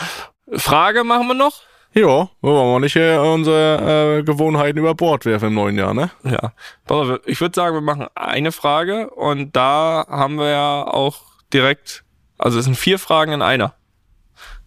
Frage 0.52 1.04
machen 1.04 1.28
wir 1.28 1.34
noch. 1.34 1.60
Ja, 1.96 2.28
wollen 2.42 2.74
wir 2.74 2.80
nicht 2.80 2.92
hier 2.92 3.22
unsere 3.22 4.18
äh, 4.18 4.22
Gewohnheiten 4.22 4.78
über 4.78 4.94
Bord 4.94 5.24
werfen 5.24 5.48
im 5.48 5.54
neuen 5.54 5.78
Jahr, 5.78 5.94
ne? 5.94 6.10
Ja. 6.24 6.52
Ich 7.24 7.40
würde 7.40 7.54
sagen, 7.54 7.74
wir 7.74 7.80
machen 7.80 8.06
eine 8.14 8.52
Frage 8.52 9.08
und 9.08 9.56
da 9.56 10.04
haben 10.06 10.36
wir 10.36 10.50
ja 10.50 10.82
auch 10.82 11.22
direkt, 11.54 12.04
also 12.36 12.58
es 12.58 12.66
sind 12.66 12.76
vier 12.76 12.98
Fragen 12.98 13.32
in 13.32 13.40
einer. 13.40 13.74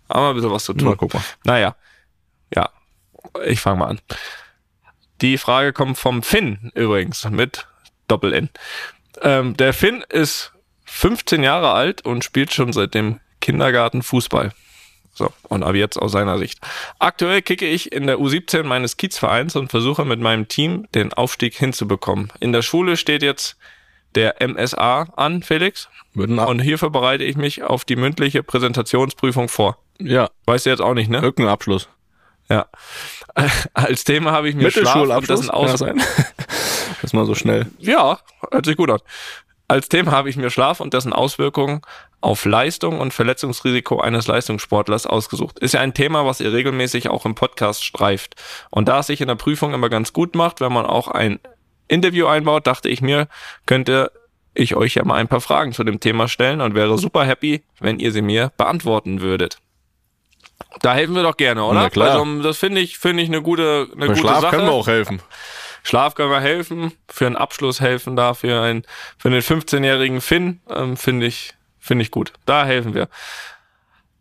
Haben 0.10 0.24
wir 0.24 0.30
ein 0.30 0.36
bisschen 0.36 0.52
was 0.52 0.64
zu 0.64 0.74
tun. 0.74 0.88
Mal 0.88 0.96
gucken. 0.96 1.24
Naja. 1.44 1.76
Ja. 2.52 2.72
Ich 3.46 3.62
fange 3.62 3.78
mal 3.78 3.90
an. 3.90 4.02
Die 5.22 5.38
Frage 5.38 5.72
kommt 5.72 6.00
vom 6.00 6.24
Finn 6.24 6.72
übrigens 6.74 7.30
mit 7.30 7.68
Doppel-N. 8.08 8.50
Ähm, 9.22 9.56
der 9.56 9.74
Finn 9.74 10.04
ist 10.10 10.54
15 10.86 11.44
Jahre 11.44 11.74
alt 11.74 12.04
und 12.04 12.24
spielt 12.24 12.52
schon 12.54 12.74
seit 12.74 12.96
dem 12.96 13.20
Kindergarten 13.40 14.02
Fußball. 14.02 14.52
So, 15.14 15.32
und 15.50 15.64
ab 15.64 15.76
jetzt 15.76 15.98
aus 15.98 16.12
seiner 16.12 16.38
Sicht. 16.38 16.60
Aktuell 16.98 17.42
kicke 17.42 17.68
ich 17.68 17.92
in 17.92 18.08
der 18.08 18.20
U17 18.20 18.64
meines 18.64 18.96
Kiezvereins 18.96 19.56
und 19.56 19.70
versuche 19.70 20.06
mit 20.06 20.20
meinem 20.20 20.48
Team 20.48 20.88
den 20.96 21.14
Aufstieg 21.14 21.56
hinzubekommen. 21.56 22.32
In 22.40 22.54
der 22.54 22.62
Schule 22.62 22.96
steht 22.96 23.22
jetzt 23.22 23.58
der 24.16 24.36
MSA 24.40 25.08
an, 25.16 25.44
Felix. 25.44 25.90
Und 26.16 26.60
hierfür 26.60 26.90
bereite 26.90 27.24
ich 27.24 27.38
mich 27.38 27.64
auf 27.64 27.86
die 27.86 27.96
mündliche 27.96 28.44
Präsentationsprüfung 28.44 29.50
vor. 29.50 29.78
Ja. 30.00 30.30
Weißt 30.46 30.66
du 30.66 30.70
jetzt 30.70 30.82
auch 30.82 30.94
nicht, 30.94 31.10
ne? 31.10 31.18
Irgendein 31.20 31.50
Abschluss. 31.50 31.90
Ja. 32.50 32.68
Als 33.74 34.04
Thema 34.04 34.32
habe 34.32 34.50
ich 34.50 34.56
mir 34.56 34.64
Mittelschulabschluss. 34.64 35.42
Das, 35.42 35.50
Aus 35.50 35.80
sein. 35.80 36.02
das 37.02 37.14
mal 37.14 37.26
so 37.26 37.36
schnell. 37.36 37.68
Ja, 37.78 38.20
hört 38.52 38.66
sich 38.66 38.76
gut 38.76 38.90
an. 38.90 39.00
Als 39.70 39.88
Thema 39.88 40.12
habe 40.12 40.32
ich 40.32 40.36
mir 40.36 40.50
Schlaf 40.50 40.80
und 40.80 40.96
dessen 40.96 41.14
Auswirkungen 41.14 41.82
auf 42.22 42.44
Leistung 42.46 43.00
und 43.00 43.14
Verletzungsrisiko 43.14 44.00
eines 44.00 44.26
Leistungssportlers 44.26 45.06
ausgesucht. 45.06 45.60
Ist 45.60 45.76
ja 45.76 45.80
ein 45.80 45.94
Thema, 45.94 46.26
was 46.26 46.40
ihr 46.40 46.52
regelmäßig 46.52 47.10
auch 47.10 47.24
im 47.24 47.36
Podcast 47.36 47.86
streift. 47.86 48.34
Und 48.72 48.88
da 48.88 49.02
es 49.02 49.08
sich 49.08 49.22
in 49.22 49.28
der 49.28 49.36
Prüfung 49.36 49.76
immer 49.76 49.90
ganz 49.90 50.12
gut 50.12 50.34
macht, 50.34 50.60
wenn 50.60 50.74
man 50.74 50.88
auch 50.88 51.08
ein 51.08 51.40
Interview 51.88 52.26
einbaut, 52.26 52.66
dachte 52.66 52.90
ich 52.90 53.02
mir, 53.02 53.28
könnte 53.68 54.12
ich 54.56 54.76
euch 54.76 54.96
ja 54.96 55.06
mal 55.06 55.16
ein 55.16 55.28
paar 55.28 55.40
Fragen 55.40 55.72
zu 55.72 55.84
dem 55.84 56.00
Thema 56.00 56.28
stellen 56.28 56.62
und 56.62 56.74
wäre 56.74 56.98
super 56.98 57.24
happy, 57.24 57.64
wenn 57.80 58.00
ihr 58.00 58.12
sie 58.12 58.24
mir 58.24 58.52
beantworten 58.58 59.22
würdet. 59.22 59.60
Da 60.82 60.96
helfen 60.96 61.14
wir 61.14 61.24
doch 61.24 61.38
gerne, 61.38 61.64
oder? 61.64 61.82
Na 61.82 61.90
klar. 61.92 62.20
Also, 62.20 62.42
das 62.42 62.58
finde 62.58 62.82
ich, 62.82 62.98
finde 62.98 63.22
ich 63.22 63.30
eine 63.30 63.44
gute, 63.44 63.88
eine 63.92 64.00
Bei 64.00 64.08
gute 64.08 64.20
Schlaf 64.20 64.42
Sache. 64.42 64.56
können 64.56 64.68
wir 64.68 64.74
auch 64.74 64.88
helfen. 64.88 65.22
Schlaf 65.90 66.14
helfen, 66.18 66.92
für 67.08 67.26
einen 67.26 67.36
Abschluss 67.36 67.82
helfen 67.82 68.16
da, 68.16 68.36
für, 68.36 68.62
einen, 68.62 68.84
für 69.18 69.32
den 69.32 69.42
15-jährigen 69.42 70.22
Finn, 70.22 70.62
ähm, 70.70 70.96
finde 70.98 71.26
ich, 71.26 71.54
finde 71.80 72.04
ich 72.04 72.12
gut. 72.12 72.32
Da 72.46 72.64
helfen 72.64 72.94
wir. 72.94 73.10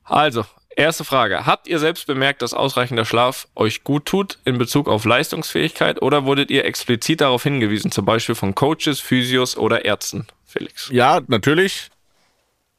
Also, 0.04 0.46
erste 0.76 1.04
Frage. 1.04 1.44
Habt 1.44 1.68
ihr 1.68 1.78
selbst 1.78 2.06
bemerkt, 2.06 2.40
dass 2.40 2.54
ausreichender 2.54 3.04
Schlaf 3.04 3.48
euch 3.54 3.84
gut 3.84 4.06
tut 4.06 4.38
in 4.46 4.56
Bezug 4.56 4.88
auf 4.88 5.04
Leistungsfähigkeit 5.04 6.00
oder 6.00 6.24
wurdet 6.24 6.50
ihr 6.50 6.64
explizit 6.64 7.20
darauf 7.20 7.42
hingewiesen, 7.42 7.92
zum 7.92 8.06
Beispiel 8.06 8.34
von 8.34 8.54
Coaches, 8.54 9.00
Physios 9.00 9.58
oder 9.58 9.84
Ärzten, 9.84 10.26
Felix? 10.46 10.88
Ja, 10.90 11.20
natürlich 11.26 11.90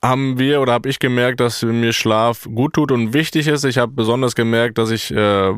haben 0.04 0.40
wir 0.40 0.62
oder 0.62 0.72
habe 0.74 0.88
ich 0.88 1.00
gemerkt, 1.00 1.42
dass 1.42 1.62
mir 1.62 1.92
Schlaf 1.92 2.48
gut 2.56 2.74
tut 2.74 2.92
und 2.92 3.14
wichtig 3.14 3.48
ist. 3.48 3.66
Ich 3.66 3.78
habe 3.78 3.92
besonders 3.92 4.34
gemerkt, 4.34 4.78
dass 4.78 4.92
ich 4.92 5.12
äh, 5.12 5.54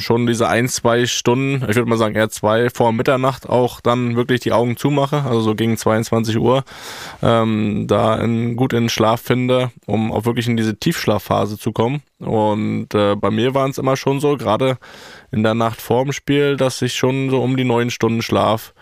schon 0.00 0.26
diese 0.26 0.48
ein, 0.48 0.68
zwei 0.68 1.04
Stunden, 1.04 1.56
ich 1.68 1.76
würde 1.76 1.88
mal 1.88 1.98
sagen 1.98 2.14
eher 2.14 2.30
zwei 2.30 2.70
vor 2.70 2.92
Mitternacht 2.92 3.46
auch 3.48 3.82
dann 3.82 4.16
wirklich 4.16 4.40
die 4.40 4.52
Augen 4.52 4.78
zumache, 4.78 5.22
also 5.24 5.40
so 5.40 5.54
gegen 5.54 5.76
22 5.76 6.38
Uhr, 6.38 6.64
ähm, 7.22 7.86
da 7.86 8.16
in, 8.16 8.56
gut 8.56 8.72
in 8.72 8.88
Schlaf 8.88 9.20
finde, 9.20 9.70
um 9.84 10.12
auch 10.12 10.24
wirklich 10.24 10.48
in 10.48 10.56
diese 10.56 10.78
Tiefschlafphase 10.78 11.58
zu 11.58 11.72
kommen. 11.72 12.02
Und 12.20 12.94
äh, 12.94 13.16
bei 13.16 13.30
mir 13.30 13.54
waren 13.54 13.70
es 13.70 13.78
immer 13.78 13.96
schon 13.96 14.18
so, 14.18 14.38
gerade 14.38 14.78
in 15.30 15.42
der 15.42 15.54
Nacht 15.54 15.82
vorm 15.82 16.12
Spiel, 16.12 16.56
dass 16.56 16.80
ich 16.80 16.94
schon 16.94 17.28
so 17.28 17.42
um 17.42 17.56
die 17.56 17.64
neun 17.64 17.90
Stunden 17.90 18.22
Schlaf 18.22 18.72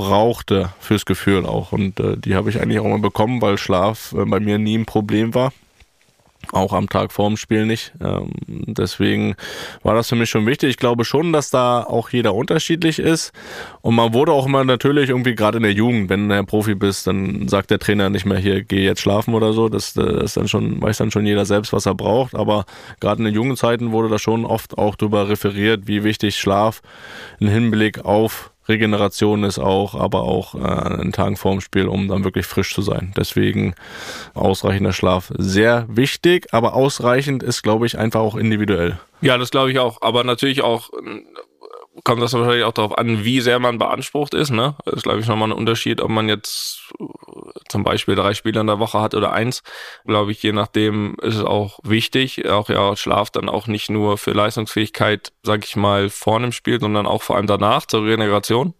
brauchte 0.00 0.72
fürs 0.80 1.04
Gefühl 1.04 1.44
auch. 1.44 1.72
Und 1.72 2.00
äh, 2.00 2.16
die 2.16 2.34
habe 2.34 2.48
ich 2.48 2.60
eigentlich 2.60 2.80
auch 2.80 2.88
mal 2.88 2.98
bekommen, 2.98 3.42
weil 3.42 3.58
Schlaf 3.58 4.14
äh, 4.16 4.24
bei 4.24 4.40
mir 4.40 4.58
nie 4.58 4.78
ein 4.78 4.86
Problem 4.86 5.34
war. 5.34 5.52
Auch 6.52 6.72
am 6.72 6.88
Tag 6.88 7.12
vorm 7.12 7.36
Spiel 7.36 7.66
nicht. 7.66 7.92
Ähm, 8.02 8.30
deswegen 8.48 9.36
war 9.82 9.94
das 9.94 10.08
für 10.08 10.16
mich 10.16 10.30
schon 10.30 10.46
wichtig. 10.46 10.70
Ich 10.70 10.76
glaube 10.78 11.04
schon, 11.04 11.34
dass 11.34 11.50
da 11.50 11.82
auch 11.82 12.08
jeder 12.08 12.34
unterschiedlich 12.34 12.98
ist. 12.98 13.32
Und 13.82 13.94
man 13.94 14.14
wurde 14.14 14.32
auch 14.32 14.46
immer 14.46 14.64
natürlich 14.64 15.10
irgendwie 15.10 15.34
gerade 15.34 15.58
in 15.58 15.64
der 15.64 15.74
Jugend, 15.74 16.08
wenn 16.08 16.30
du 16.30 16.34
ein 16.34 16.46
Profi 16.46 16.74
bist, 16.74 17.06
dann 17.06 17.46
sagt 17.46 17.70
der 17.70 17.78
Trainer 17.78 18.08
nicht 18.08 18.24
mehr 18.24 18.38
hier, 18.38 18.64
geh 18.64 18.82
jetzt 18.82 19.02
schlafen 19.02 19.34
oder 19.34 19.52
so. 19.52 19.68
Das, 19.68 19.92
das 19.92 20.22
ist 20.24 20.36
dann 20.38 20.48
schon, 20.48 20.80
weiß 20.80 20.96
dann 20.96 21.10
schon 21.10 21.26
jeder 21.26 21.44
selbst, 21.44 21.74
was 21.74 21.84
er 21.84 21.94
braucht. 21.94 22.34
Aber 22.34 22.64
gerade 23.00 23.18
in 23.18 23.26
den 23.26 23.34
jungen 23.34 23.56
Zeiten 23.58 23.92
wurde 23.92 24.08
da 24.08 24.18
schon 24.18 24.46
oft 24.46 24.78
auch 24.78 24.96
darüber 24.96 25.28
referiert, 25.28 25.86
wie 25.88 26.04
wichtig 26.04 26.36
Schlaf 26.38 26.80
im 27.38 27.48
Hinblick 27.48 28.06
auf 28.06 28.50
Regeneration 28.70 29.44
ist 29.44 29.58
auch, 29.58 29.94
aber 29.94 30.22
auch 30.22 30.54
äh, 30.54 30.58
einen 30.58 31.12
Tagen 31.12 31.36
vorm 31.36 31.60
Spiel, 31.60 31.86
um 31.86 32.08
dann 32.08 32.24
wirklich 32.24 32.46
frisch 32.46 32.74
zu 32.74 32.80
sein. 32.80 33.12
Deswegen 33.16 33.74
ausreichender 34.34 34.92
Schlaf 34.92 35.30
sehr 35.36 35.84
wichtig, 35.88 36.48
aber 36.52 36.74
ausreichend 36.74 37.42
ist, 37.42 37.62
glaube 37.62 37.86
ich, 37.86 37.98
einfach 37.98 38.20
auch 38.20 38.36
individuell. 38.36 38.98
Ja, 39.20 39.36
das 39.36 39.50
glaube 39.50 39.70
ich 39.70 39.78
auch. 39.78 40.00
Aber 40.00 40.24
natürlich 40.24 40.62
auch 40.62 40.88
kommt 42.04 42.22
das 42.22 42.32
wahrscheinlich 42.32 42.64
auch 42.64 42.72
darauf 42.72 42.96
an, 42.96 43.24
wie 43.24 43.40
sehr 43.40 43.58
man 43.58 43.78
beansprucht 43.78 44.34
ist. 44.34 44.50
Ne? 44.50 44.76
Das 44.84 44.94
ist, 44.94 45.02
glaube 45.02 45.20
ich, 45.20 45.26
nochmal 45.26 45.48
ein 45.48 45.56
Unterschied, 45.56 46.00
ob 46.00 46.10
man 46.10 46.28
jetzt 46.28 46.92
zum 47.68 47.84
Beispiel 47.84 48.14
drei 48.14 48.34
Spiele 48.34 48.60
in 48.60 48.66
der 48.66 48.78
Woche 48.78 49.00
hat 49.00 49.14
oder 49.14 49.32
eins. 49.32 49.62
Glaube 50.04 50.32
ich, 50.32 50.42
je 50.42 50.52
nachdem 50.52 51.16
ist 51.22 51.36
es 51.36 51.44
auch 51.44 51.80
wichtig. 51.82 52.48
Auch 52.48 52.68
ja, 52.68 52.96
Schlaf 52.96 53.30
dann 53.30 53.48
auch 53.48 53.66
nicht 53.66 53.90
nur 53.90 54.18
für 54.18 54.32
Leistungsfähigkeit, 54.32 55.32
sag 55.42 55.64
ich 55.64 55.76
mal, 55.76 56.10
vor 56.10 56.36
einem 56.36 56.52
Spiel, 56.52 56.80
sondern 56.80 57.06
auch 57.06 57.22
vor 57.22 57.36
allem 57.36 57.46
danach 57.46 57.86
zur 57.86 58.04
Regeneration 58.04 58.74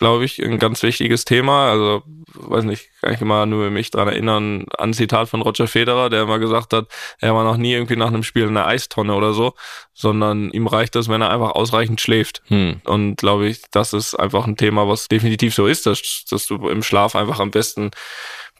glaube 0.00 0.24
ich, 0.24 0.42
ein 0.42 0.58
ganz 0.58 0.82
wichtiges 0.82 1.24
Thema. 1.24 1.70
Also, 1.70 2.02
weiß 2.32 2.64
nicht, 2.64 2.88
kann 3.02 3.12
ich 3.12 3.20
immer 3.20 3.44
nur 3.44 3.70
mich 3.70 3.90
dran 3.90 4.08
erinnern 4.08 4.64
an 4.76 4.90
ein 4.90 4.94
Zitat 4.94 5.28
von 5.28 5.42
Roger 5.42 5.68
Federer, 5.68 6.08
der 6.08 6.22
immer 6.22 6.38
gesagt 6.38 6.72
hat, 6.72 6.86
er 7.20 7.34
war 7.34 7.44
noch 7.44 7.58
nie 7.58 7.74
irgendwie 7.74 7.96
nach 7.96 8.08
einem 8.08 8.22
Spiel 8.22 8.44
in 8.44 8.56
einer 8.56 8.66
Eistonne 8.66 9.14
oder 9.14 9.34
so, 9.34 9.52
sondern 9.92 10.50
ihm 10.50 10.66
reicht 10.66 10.94
das, 10.94 11.08
wenn 11.08 11.20
er 11.20 11.30
einfach 11.30 11.50
ausreichend 11.50 12.00
schläft. 12.00 12.42
Hm. 12.46 12.80
Und 12.84 13.16
glaube 13.16 13.46
ich, 13.46 13.62
das 13.70 13.92
ist 13.92 14.14
einfach 14.14 14.46
ein 14.46 14.56
Thema, 14.56 14.88
was 14.88 15.06
definitiv 15.06 15.54
so 15.54 15.66
ist, 15.66 15.84
dass, 15.84 16.24
dass 16.28 16.46
du 16.46 16.68
im 16.68 16.82
Schlaf 16.82 17.14
einfach 17.14 17.38
am 17.38 17.50
besten 17.50 17.90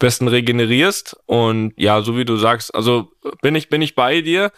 besten 0.00 0.26
regenerierst 0.26 1.16
und 1.26 1.72
ja, 1.76 2.02
so 2.02 2.16
wie 2.16 2.24
du 2.24 2.36
sagst, 2.36 2.74
also 2.74 3.12
bin 3.42 3.54
ich 3.54 3.68
bin 3.68 3.80
ich 3.82 3.94
bei 3.94 4.20
dir. 4.20 4.50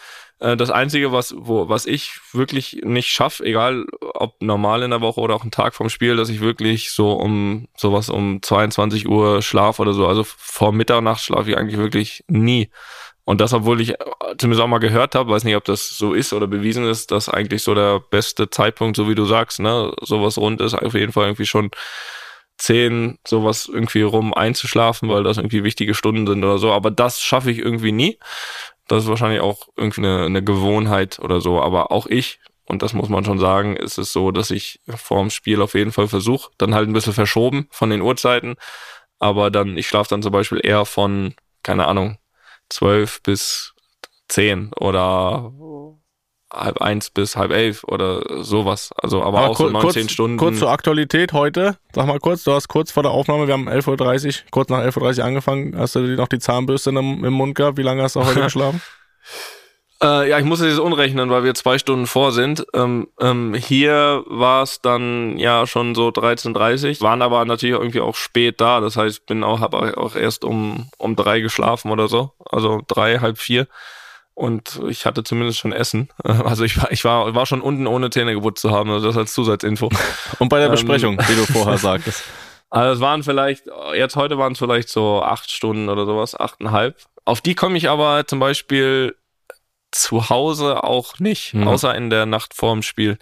Äh, 0.43 0.57
das 0.57 0.71
Einzige, 0.71 1.13
was, 1.13 1.35
wo, 1.37 1.69
was 1.69 1.87
ich 1.87 2.19
wirklich 2.33 2.81
nicht 2.85 3.09
schaffe, 3.09 3.45
egal 3.45 3.85
ob 4.01 4.41
normal 4.43 4.83
in 4.83 4.91
der 4.91 5.01
Woche 5.01 5.21
oder 5.21 5.35
auch 5.35 5.43
einen 5.43 5.51
Tag 5.51 5.75
vom 5.75 5.89
Spiel, 5.89 6.17
dass 6.17 6.31
ich 6.31 6.41
wirklich 6.41 6.91
so 6.91 7.13
um 7.13 7.69
sowas 7.77 8.09
um 8.09 8.43
22 8.43 9.09
Uhr 9.09 9.43
schlaf 9.43 9.79
oder 9.79 9.93
so. 9.93 10.07
Also 10.07 10.25
vor 10.25 10.73
Mitternacht 10.73 11.23
schlafe 11.23 11.51
ich 11.51 11.57
eigentlich 11.57 11.79
wirklich 11.79 12.25
nie. 12.27 12.71
Und 13.25 13.41
das, 13.41 13.53
obwohl 13.53 13.81
ich 13.81 13.95
zumindest 14.37 14.63
auch 14.63 14.67
mal 14.67 14.79
gehört 14.79 15.15
habe, 15.15 15.31
weiß 15.31 15.45
nicht, 15.45 15.55
ob 15.55 15.65
das 15.65 15.91
so 15.91 16.13
ist 16.13 16.33
oder 16.33 16.49
bewiesen 16.49 16.85
ist, 16.89 17.13
dass 17.13 17.29
eigentlich 17.29 17.63
so 17.63 17.73
der 17.75 18.01
beste 18.01 18.51
Zeitpunkt, 18.51 18.97
so 18.97 19.09
wie 19.09 19.15
du 19.15 19.25
sagst, 19.27 19.61
ne, 19.61 19.93
sowas 20.01 20.39
rund 20.39 20.61
ist, 20.61 20.75
auf 20.75 20.95
jeden 20.95 21.13
Fall 21.13 21.27
irgendwie 21.27 21.47
schon 21.47 21.71
zehn, 22.59 23.19
sowas 23.27 23.67
irgendwie 23.67 24.03
rum 24.03 24.35
einzuschlafen, 24.35 25.09
weil 25.09 25.25
das 25.25 25.39
irgendwie 25.39 25.65
wichtige 25.65 25.95
Stunden 25.95 26.27
sind 26.27 26.45
oder 26.45 26.59
so. 26.59 26.73
Aber 26.73 26.91
das 26.91 27.21
schaffe 27.21 27.51
ich 27.51 27.59
irgendwie 27.59 27.93
nie. 27.93 28.19
Das 28.89 29.05
ist 29.05 29.09
wahrscheinlich 29.09 29.41
auch 29.41 29.69
irgendwie 29.77 30.03
eine, 30.03 30.27
eine 30.27 30.45
Gewohnheit 30.45 31.19
oder 31.19 31.41
so. 31.41 31.61
Aber 31.61 31.93
auch 31.93 32.07
ich 32.07 32.41
und 32.65 32.83
das 32.83 32.93
muss 32.93 33.09
man 33.09 33.25
schon 33.25 33.39
sagen, 33.39 33.77
ist 33.77 33.99
es 33.99 34.13
so, 34.13 34.31
dass 34.31 34.51
ich 34.51 34.81
vorm 34.87 35.31
Spiel 35.31 35.61
auf 35.61 35.75
jeden 35.75 35.93
Fall 35.93 36.09
versuche, 36.09 36.51
dann 36.59 36.75
halt 36.75 36.89
ein 36.89 36.93
bisschen 36.93 37.13
verschoben 37.13 37.69
von 37.71 37.91
den 37.91 38.01
Uhrzeiten, 38.01 38.55
aber 39.19 39.51
dann, 39.51 39.77
ich 39.77 39.89
schlafe 39.89 40.11
dann 40.11 40.23
zum 40.23 40.33
Beispiel 40.33 40.61
eher 40.63 40.85
von, 40.85 41.35
keine 41.63 41.87
Ahnung, 41.87 42.19
zwölf 42.69 43.23
bis 43.23 43.75
zehn 44.29 44.73
oder 44.75 45.53
halb 46.53 46.81
eins 46.81 47.11
bis 47.11 47.37
halb 47.37 47.51
elf 47.53 47.85
oder 47.85 48.43
sowas. 48.43 48.91
Also 48.97 49.23
aber, 49.23 49.39
aber 49.39 49.51
auch 49.51 49.57
kur 49.57 49.67
so 49.69 49.73
19 49.73 50.03
kurz, 50.03 50.13
Stunden. 50.13 50.37
Kurz 50.37 50.59
zur 50.59 50.71
Aktualität 50.71 51.33
heute. 51.33 51.77
Sag 51.95 52.07
mal 52.07 52.19
kurz, 52.19 52.45
du 52.45 52.53
hast 52.53 52.69
kurz 52.69 52.91
vor 52.91 53.03
der 53.03 53.13
Aufnahme, 53.13 53.47
wir 53.47 53.55
haben 53.55 53.69
11.30 53.69 54.27
Uhr, 54.27 54.35
kurz 54.51 54.69
nach 54.69 54.81
11.30 54.81 55.19
Uhr 55.19 55.25
angefangen, 55.25 55.75
hast 55.77 55.95
du 55.95 56.01
noch 56.01 56.29
die 56.29 56.39
Zahnbürste 56.39 56.91
im, 56.91 57.25
im 57.25 57.33
Mund 57.33 57.55
gehabt? 57.55 57.79
Wie 57.79 57.83
lange 57.83 58.03
hast 58.03 58.17
du 58.17 58.25
heute 58.25 58.41
geschlafen? 58.43 58.81
Äh, 60.03 60.29
ja, 60.29 60.39
ich 60.39 60.45
muss 60.45 60.61
es 60.61 60.71
jetzt 60.71 60.81
unrechnen, 60.81 61.31
weil 61.31 61.45
wir 61.45 61.55
zwei 61.55 61.79
Stunden 61.79 62.09
vor 62.09 62.33
sind. 62.33 62.67
Ähm, 62.75 63.09
ähm, 63.21 63.55
hier 63.55 64.25
war 64.27 64.65
es 64.65 64.81
dann 64.81 65.39
ja 65.39 65.65
schon 65.67 65.95
so 65.95 66.09
13.30 66.09 67.01
waren 67.01 67.23
aber 67.23 67.45
natürlich 67.45 67.77
irgendwie 67.77 68.01
auch 68.01 68.17
spät 68.17 68.61
da. 68.61 68.81
Das 68.81 68.97
heißt, 68.97 69.19
ich 69.21 69.27
bin 69.27 69.45
auch, 69.45 69.61
habe 69.61 69.97
auch 69.97 70.17
erst 70.17 70.45
um, 70.45 70.91
um 70.99 71.15
drei 71.15 71.41
geschlafen 71.41 71.93
oder 71.93 72.09
so. 72.09 72.33
Also 72.45 72.81
drei, 72.89 73.21
halb 73.21 73.39
vier. 73.39 73.69
Und 74.35 74.81
ich 74.89 75.05
hatte 75.05 75.25
zumindest 75.25 75.59
schon 75.59 75.73
Essen. 75.73 76.09
Also 76.25 76.65
ich 76.65 76.81
war, 76.81 76.91
ich 76.91 77.05
war, 77.05 77.35
war 77.35 77.47
schon 77.47 77.61
unten 77.61 77.87
ohne 77.87 78.11
Zähne 78.11 78.35
geputzt 78.35 78.63
zu 78.63 78.71
haben. 78.71 78.91
Also 78.91 79.07
das 79.07 79.17
als 79.17 79.35
Zusatzinfo. 79.35 79.91
Und 80.39 80.49
bei 80.49 80.59
der 80.59 80.67
ähm, 80.67 80.73
Besprechung, 80.73 81.19
wie 81.19 81.37
du 81.37 81.45
vorher 81.45 81.79
sagtest. 81.79 82.25
Also 82.71 82.95
es 82.95 83.01
waren 83.01 83.23
vielleicht, 83.23 83.65
jetzt 83.95 84.17
heute 84.17 84.39
waren 84.39 84.53
es 84.53 84.59
vielleicht 84.59 84.89
so 84.89 85.23
acht 85.23 85.51
Stunden 85.51 85.91
oder 85.91 86.07
sowas, 86.07 86.39
achteinhalb. 86.39 86.97
Auf 87.27 87.43
die 87.43 87.55
komme 87.55 87.77
ich 87.77 87.91
aber 87.91 88.27
zum 88.27 88.39
Beispiel 88.39 89.15
zu 89.91 90.31
Hause 90.31 90.83
auch 90.83 91.19
nicht, 91.19 91.53
mhm. 91.53 91.69
außer 91.69 91.95
in 91.95 92.09
der 92.09 92.25
Nacht 92.25 92.55
vorm 92.55 92.83
Spiel. 92.83 93.19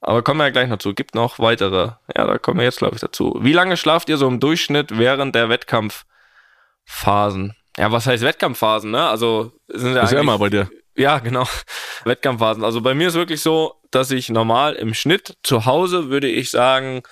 Aber 0.00 0.22
kommen 0.22 0.38
wir 0.38 0.44
ja 0.44 0.50
gleich 0.50 0.68
noch 0.68 0.78
zu. 0.78 0.94
Gibt 0.94 1.14
noch 1.14 1.40
weitere. 1.40 1.92
Ja, 2.16 2.26
da 2.26 2.38
kommen 2.38 2.58
wir 2.58 2.64
jetzt, 2.64 2.78
glaube 2.78 2.94
ich, 2.94 3.00
dazu. 3.00 3.36
Wie 3.40 3.52
lange 3.52 3.76
schlaft 3.76 4.08
ihr 4.08 4.16
so 4.16 4.28
im 4.28 4.40
Durchschnitt 4.40 4.96
während 4.96 5.34
der 5.34 5.48
Wettkampfphasen? 5.48 7.54
Ja, 7.78 7.92
was 7.92 8.06
heißt 8.06 8.22
Wettkampfphasen, 8.22 8.90
ne? 8.90 9.08
Also 9.08 9.52
sind 9.68 9.94
ja. 9.94 10.02
Ist 10.02 10.12
ja 10.12 10.20
immer 10.20 10.38
bei 10.38 10.50
dir. 10.50 10.70
Ja, 10.96 11.18
genau. 11.18 11.46
Wettkampfphasen. 12.04 12.64
Also 12.64 12.80
bei 12.80 12.94
mir 12.94 13.08
ist 13.08 13.14
wirklich 13.14 13.40
so, 13.40 13.74
dass 13.90 14.10
ich 14.10 14.28
normal 14.28 14.74
im 14.74 14.94
Schnitt 14.94 15.36
zu 15.42 15.66
Hause, 15.66 16.10
würde 16.10 16.28
ich 16.28 16.50
sagen, 16.50 17.02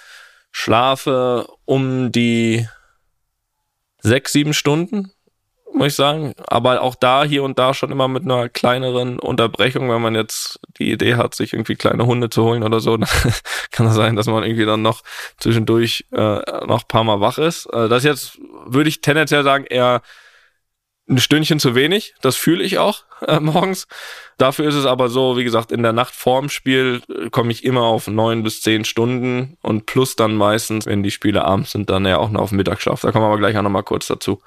schlafe 0.50 1.46
um 1.64 2.12
die 2.12 2.66
sechs, 4.00 4.32
sieben 4.32 4.54
Stunden 4.54 5.12
muss 5.72 5.88
ich 5.88 5.94
sagen. 5.94 6.34
Aber 6.46 6.82
auch 6.82 6.94
da 6.94 7.24
hier 7.24 7.42
und 7.42 7.58
da 7.58 7.74
schon 7.74 7.90
immer 7.90 8.08
mit 8.08 8.24
einer 8.24 8.48
kleineren 8.48 9.18
Unterbrechung, 9.18 9.90
wenn 9.90 10.02
man 10.02 10.14
jetzt 10.14 10.60
die 10.78 10.92
Idee 10.92 11.14
hat, 11.14 11.34
sich 11.34 11.52
irgendwie 11.52 11.76
kleine 11.76 12.06
Hunde 12.06 12.30
zu 12.30 12.44
holen 12.44 12.62
oder 12.62 12.80
so, 12.80 12.96
dann 12.96 13.08
kann 13.70 13.86
es 13.86 13.92
das 13.92 13.94
sein, 13.94 14.16
dass 14.16 14.26
man 14.26 14.44
irgendwie 14.44 14.66
dann 14.66 14.82
noch 14.82 15.02
zwischendurch 15.38 16.06
äh, 16.12 16.40
noch 16.66 16.82
ein 16.82 16.88
paar 16.88 17.04
Mal 17.04 17.20
wach 17.20 17.38
ist. 17.38 17.66
Äh, 17.66 17.88
das 17.88 18.04
jetzt 18.04 18.38
würde 18.66 18.88
ich 18.88 19.00
tendenziell 19.00 19.44
sagen, 19.44 19.64
eher 19.64 20.02
ein 21.08 21.18
Stündchen 21.18 21.58
zu 21.58 21.74
wenig. 21.74 22.14
Das 22.20 22.36
fühle 22.36 22.62
ich 22.62 22.78
auch 22.78 23.04
äh, 23.26 23.40
morgens. 23.40 23.86
Dafür 24.36 24.68
ist 24.68 24.74
es 24.74 24.86
aber 24.86 25.08
so, 25.08 25.36
wie 25.36 25.44
gesagt, 25.44 25.72
in 25.72 25.82
der 25.82 25.92
Nacht 25.92 26.14
vorm 26.14 26.48
Spiel 26.48 27.02
äh, 27.08 27.30
komme 27.30 27.50
ich 27.50 27.64
immer 27.64 27.82
auf 27.82 28.06
neun 28.06 28.42
bis 28.42 28.62
zehn 28.62 28.84
Stunden 28.84 29.56
und 29.62 29.86
plus 29.86 30.16
dann 30.16 30.36
meistens, 30.36 30.86
wenn 30.86 31.02
die 31.02 31.10
Spiele 31.10 31.44
abends 31.44 31.72
sind, 31.72 31.90
dann 31.90 32.06
ja 32.06 32.18
auch 32.18 32.30
noch 32.30 32.42
auf 32.42 32.52
Mittagsschlaf. 32.52 33.00
Da 33.00 33.10
kommen 33.10 33.24
wir 33.24 33.28
aber 33.28 33.38
gleich 33.38 33.56
auch 33.56 33.62
noch 33.62 33.70
mal 33.70 33.82
kurz 33.82 34.06
dazu. 34.06 34.40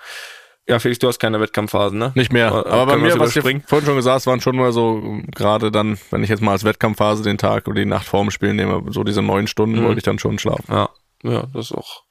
Ja, 0.68 0.80
Felix, 0.80 1.00
du 1.00 1.08
hast 1.08 1.20
keine 1.20 1.42
Wettkampfphasen, 1.42 1.98
ne? 1.98 2.12
Nicht 2.16 2.32
mehr. 2.32 2.48
Äh, 2.48 2.70
aber 2.70 2.86
bei 2.86 2.98
mir, 2.98 3.20
was 3.20 3.36
ich 3.36 3.42
vorhin 3.42 3.86
schon 3.86 3.96
gesagt 3.96 4.26
waren 4.28 4.42
schon 4.42 4.56
mal 4.56 4.72
so, 4.72 5.20
gerade 5.36 5.72
dann, 5.72 5.98
wenn 6.12 6.24
ich 6.24 6.30
jetzt 6.30 6.42
mal 6.42 6.52
als 6.52 6.64
Wettkampfphase 6.64 7.24
den 7.24 7.38
Tag 7.38 7.68
oder 7.68 7.80
die 7.80 7.86
Nacht 7.86 8.06
vorm 8.06 8.32
Spiel 8.32 8.54
nehme, 8.54 8.84
so 8.90 9.04
diese 9.04 9.22
neun 9.22 9.48
Stunden 9.48 9.80
mhm. 9.80 9.86
wollte 9.86 9.98
ich 9.98 10.04
dann 10.04 10.20
schon 10.20 10.40
schlafen. 10.40 10.66
Ja, 10.70 10.90
ja, 11.24 11.44
das 11.54 11.72
ist 11.72 11.74
auch, 11.74 12.04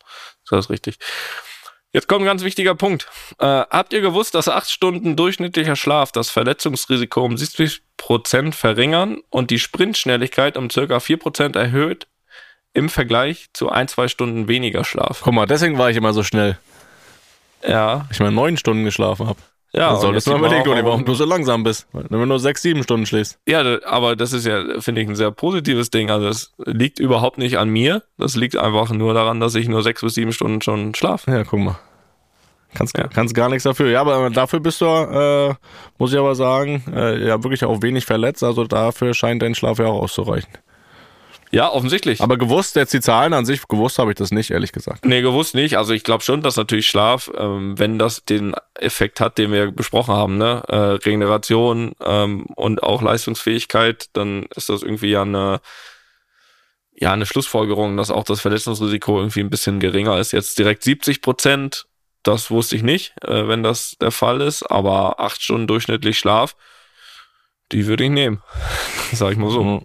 das 0.49 0.67
ist 0.67 0.71
richtig. 0.71 0.99
Jetzt 1.93 2.07
kommt 2.07 2.23
ein 2.23 2.27
ganz 2.27 2.45
wichtiger 2.45 2.77
Punkt. 2.77 3.09
Äh, 3.39 3.47
habt 3.47 3.93
ihr 3.93 4.01
gewusst, 4.01 4.35
dass 4.35 4.49
acht 4.49 4.71
Stunden 4.71 5.17
durchschnittlicher 5.17 5.75
Schlaf 5.75 6.13
das 6.13 6.31
Verletzungsrisiko 6.31 7.25
um 7.25 7.37
70 7.37 7.83
Prozent 7.97 8.55
verringern 8.55 9.19
und 9.29 9.51
die 9.51 9.59
Sprintschnelligkeit 9.59 10.57
um 10.57 10.71
circa 10.71 11.01
vier 11.01 11.17
Prozent 11.17 11.57
erhöht 11.57 12.07
im 12.73 12.89
Vergleich 12.89 13.49
zu 13.53 13.71
ein, 13.71 13.89
zwei 13.89 14.07
Stunden 14.07 14.47
weniger 14.47 14.85
Schlaf? 14.85 15.23
Guck 15.25 15.35
mal, 15.35 15.47
deswegen 15.47 15.79
war 15.79 15.91
ich 15.91 15.97
immer 15.97 16.13
so 16.13 16.23
schnell. 16.23 16.59
Ja. 17.67 18.07
Ich 18.13 18.21
mal 18.21 18.31
neun 18.31 18.57
Stunden 18.57 18.85
geschlafen 18.85 19.27
habe. 19.27 19.41
Ja, 19.73 19.91
dann 19.91 20.01
solltest 20.01 20.27
du 20.27 20.33
mal 20.33 20.39
überlegen, 20.39 20.65
Toni, 20.65 20.85
warum 20.85 21.05
du 21.05 21.15
so 21.15 21.25
langsam 21.25 21.63
bist. 21.63 21.87
Wenn 21.93 22.09
du 22.09 22.27
nur 22.27 22.41
sechs, 22.41 22.63
sieben 22.63 22.83
Stunden 22.83 23.07
schläfst. 23.07 23.39
Ja, 23.47 23.63
aber 23.85 24.17
das 24.17 24.33
ist 24.33 24.45
ja, 24.45 24.81
finde 24.81 25.03
ich, 25.03 25.09
ein 25.09 25.15
sehr 25.15 25.31
positives 25.31 25.91
Ding. 25.91 26.11
Also 26.11 26.29
es 26.29 26.53
liegt 26.65 26.99
überhaupt 26.99 27.39
nicht 27.39 27.59
an 27.59 27.69
mir. 27.69 28.03
Das 28.19 28.35
liegt 28.35 28.57
einfach 28.57 28.91
nur 28.91 29.15
daran, 29.15 29.39
dass 29.39 29.55
ich 29.55 29.69
nur 29.69 29.83
sechs 29.83 30.01
bis 30.01 30.15
sieben 30.15 30.33
Stunden 30.33 30.61
schon 30.61 30.95
schlafe. 30.95 31.31
Ja, 31.31 31.45
guck 31.45 31.61
mal. 31.61 31.79
Kannst, 32.75 32.97
ja. 32.97 33.09
kannst 33.09 33.35
gar 33.35 33.49
nichts 33.49 33.65
dafür. 33.65 33.91
Ja, 33.91 34.01
aber 34.01 34.31
dafür 34.31 34.61
bist 34.61 34.81
du, 34.81 34.87
äh, 34.87 35.55
muss 35.99 36.13
ich 36.13 36.19
aber 36.19 36.35
sagen, 36.35 36.85
äh, 36.95 37.27
ja 37.27 37.43
wirklich 37.43 37.65
auch 37.65 37.83
wenig 37.83 38.07
verletzt. 38.07 38.43
Also 38.45 38.65
dafür 38.65 39.15
scheint 39.15 39.43
dein 39.43 39.55
Schlaf 39.55 39.79
ja 39.79 39.87
auch 39.87 40.03
auszureichen. 40.03 40.51
Ja, 41.51 41.71
offensichtlich. 41.73 42.21
Aber 42.21 42.37
gewusst, 42.37 42.77
jetzt 42.77 42.93
die 42.93 43.01
Zahlen 43.01 43.33
an 43.33 43.45
sich, 43.45 43.67
gewusst 43.67 43.99
habe 43.99 44.13
ich 44.13 44.17
das 44.17 44.31
nicht, 44.31 44.51
ehrlich 44.51 44.73
gesagt. 44.73 45.05
Nee, 45.05 45.21
gewusst 45.21 45.55
nicht. 45.55 45.77
Also 45.79 45.93
ich 45.93 46.05
glaube 46.05 46.23
schon, 46.23 46.43
dass 46.43 46.57
natürlich 46.57 46.89
Schlaf, 46.89 47.31
ähm, 47.37 47.77
wenn 47.79 47.99
das 47.99 48.25
den 48.25 48.55
Effekt 48.75 49.21
hat, 49.21 49.37
den 49.37 49.51
wir 49.51 49.73
besprochen 49.73 50.15
haben, 50.15 50.39
ne, 50.39 50.63
äh, 50.69 50.77
Regeneration 50.77 51.93
ähm, 52.05 52.47
und 52.55 52.83
auch 52.83 53.03
Leistungsfähigkeit, 53.03 54.07
dann 54.13 54.47
ist 54.55 54.69
das 54.69 54.83
irgendwie 54.83 55.11
ja 55.11 55.23
eine 55.23 55.61
ja 57.01 57.13
eine 57.13 57.27
Schlussfolgerung, 57.27 57.97
dass 57.97 58.11
auch 58.11 58.25
das 58.25 58.43
Verletzungsrisiko 58.43 59.19
irgendwie 59.19 59.41
ein 59.41 59.51
bisschen 59.51 59.81
geringer 59.81 60.19
ist. 60.19 60.33
Jetzt 60.33 60.59
direkt 60.59 60.85
70 60.85 61.23
Prozent, 61.23 61.87
das 62.23 62.51
wusste 62.51 62.77
ich 62.77 62.83
nicht, 62.83 63.15
äh, 63.25 63.49
wenn 63.49 63.63
das 63.63 63.97
der 64.01 64.11
Fall 64.11 64.43
ist, 64.43 64.63
aber 64.65 65.19
acht 65.19 65.43
Stunden 65.43 65.67
durchschnittlich 65.67 66.19
Schlaf, 66.19 66.55
die 67.73 67.87
würde 67.87 68.05
ich 68.05 68.11
nehmen, 68.11 68.43
sag 69.13 69.33
ich 69.33 69.39
mal 69.39 69.51
so. 69.51 69.83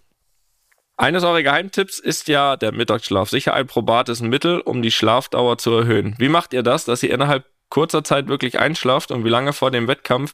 Eines 0.97 1.23
eurer 1.23 1.43
Geheimtipps 1.43 1.99
ist 1.99 2.27
ja 2.27 2.55
der 2.55 2.71
Mittagsschlaf. 2.71 3.29
Sicher 3.29 3.53
ein 3.53 3.67
probates 3.67 4.21
Mittel, 4.21 4.61
um 4.61 4.81
die 4.81 4.91
Schlafdauer 4.91 5.57
zu 5.57 5.71
erhöhen. 5.71 6.15
Wie 6.19 6.29
macht 6.29 6.53
ihr 6.53 6.63
das, 6.63 6.85
dass 6.85 7.03
ihr 7.03 7.13
innerhalb 7.13 7.45
kurzer 7.69 8.03
Zeit 8.03 8.27
wirklich 8.27 8.59
einschlaft 8.59 9.11
und 9.11 9.25
wie 9.25 9.29
lange 9.29 9.51
vor 9.51 9.71
dem 9.71 9.87
Wettkampf 9.87 10.33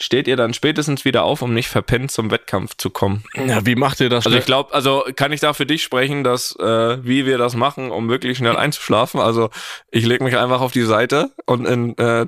steht 0.00 0.28
ihr 0.28 0.36
dann 0.36 0.54
spätestens 0.54 1.04
wieder 1.04 1.24
auf, 1.24 1.42
um 1.42 1.54
nicht 1.54 1.68
verpennt 1.68 2.10
zum 2.10 2.30
Wettkampf 2.30 2.76
zu 2.76 2.90
kommen? 2.90 3.24
Ja, 3.34 3.64
wie 3.66 3.74
macht 3.74 4.00
ihr 4.00 4.08
das? 4.08 4.26
Also 4.26 4.38
ich 4.38 4.44
glaube, 4.44 4.72
also 4.72 5.04
kann 5.16 5.32
ich 5.32 5.40
da 5.40 5.54
für 5.54 5.66
dich 5.66 5.82
sprechen, 5.82 6.22
dass 6.22 6.54
äh, 6.56 7.04
wie 7.04 7.26
wir 7.26 7.38
das 7.38 7.56
machen, 7.56 7.90
um 7.90 8.08
wirklich 8.08 8.38
schnell 8.38 8.56
einzuschlafen. 8.56 9.20
Also 9.20 9.50
ich 9.90 10.04
lege 10.04 10.22
mich 10.22 10.36
einfach 10.36 10.60
auf 10.60 10.72
die 10.72 10.82
Seite 10.82 11.32
und 11.46 11.66
in 11.66 11.96
äh, 11.98 12.26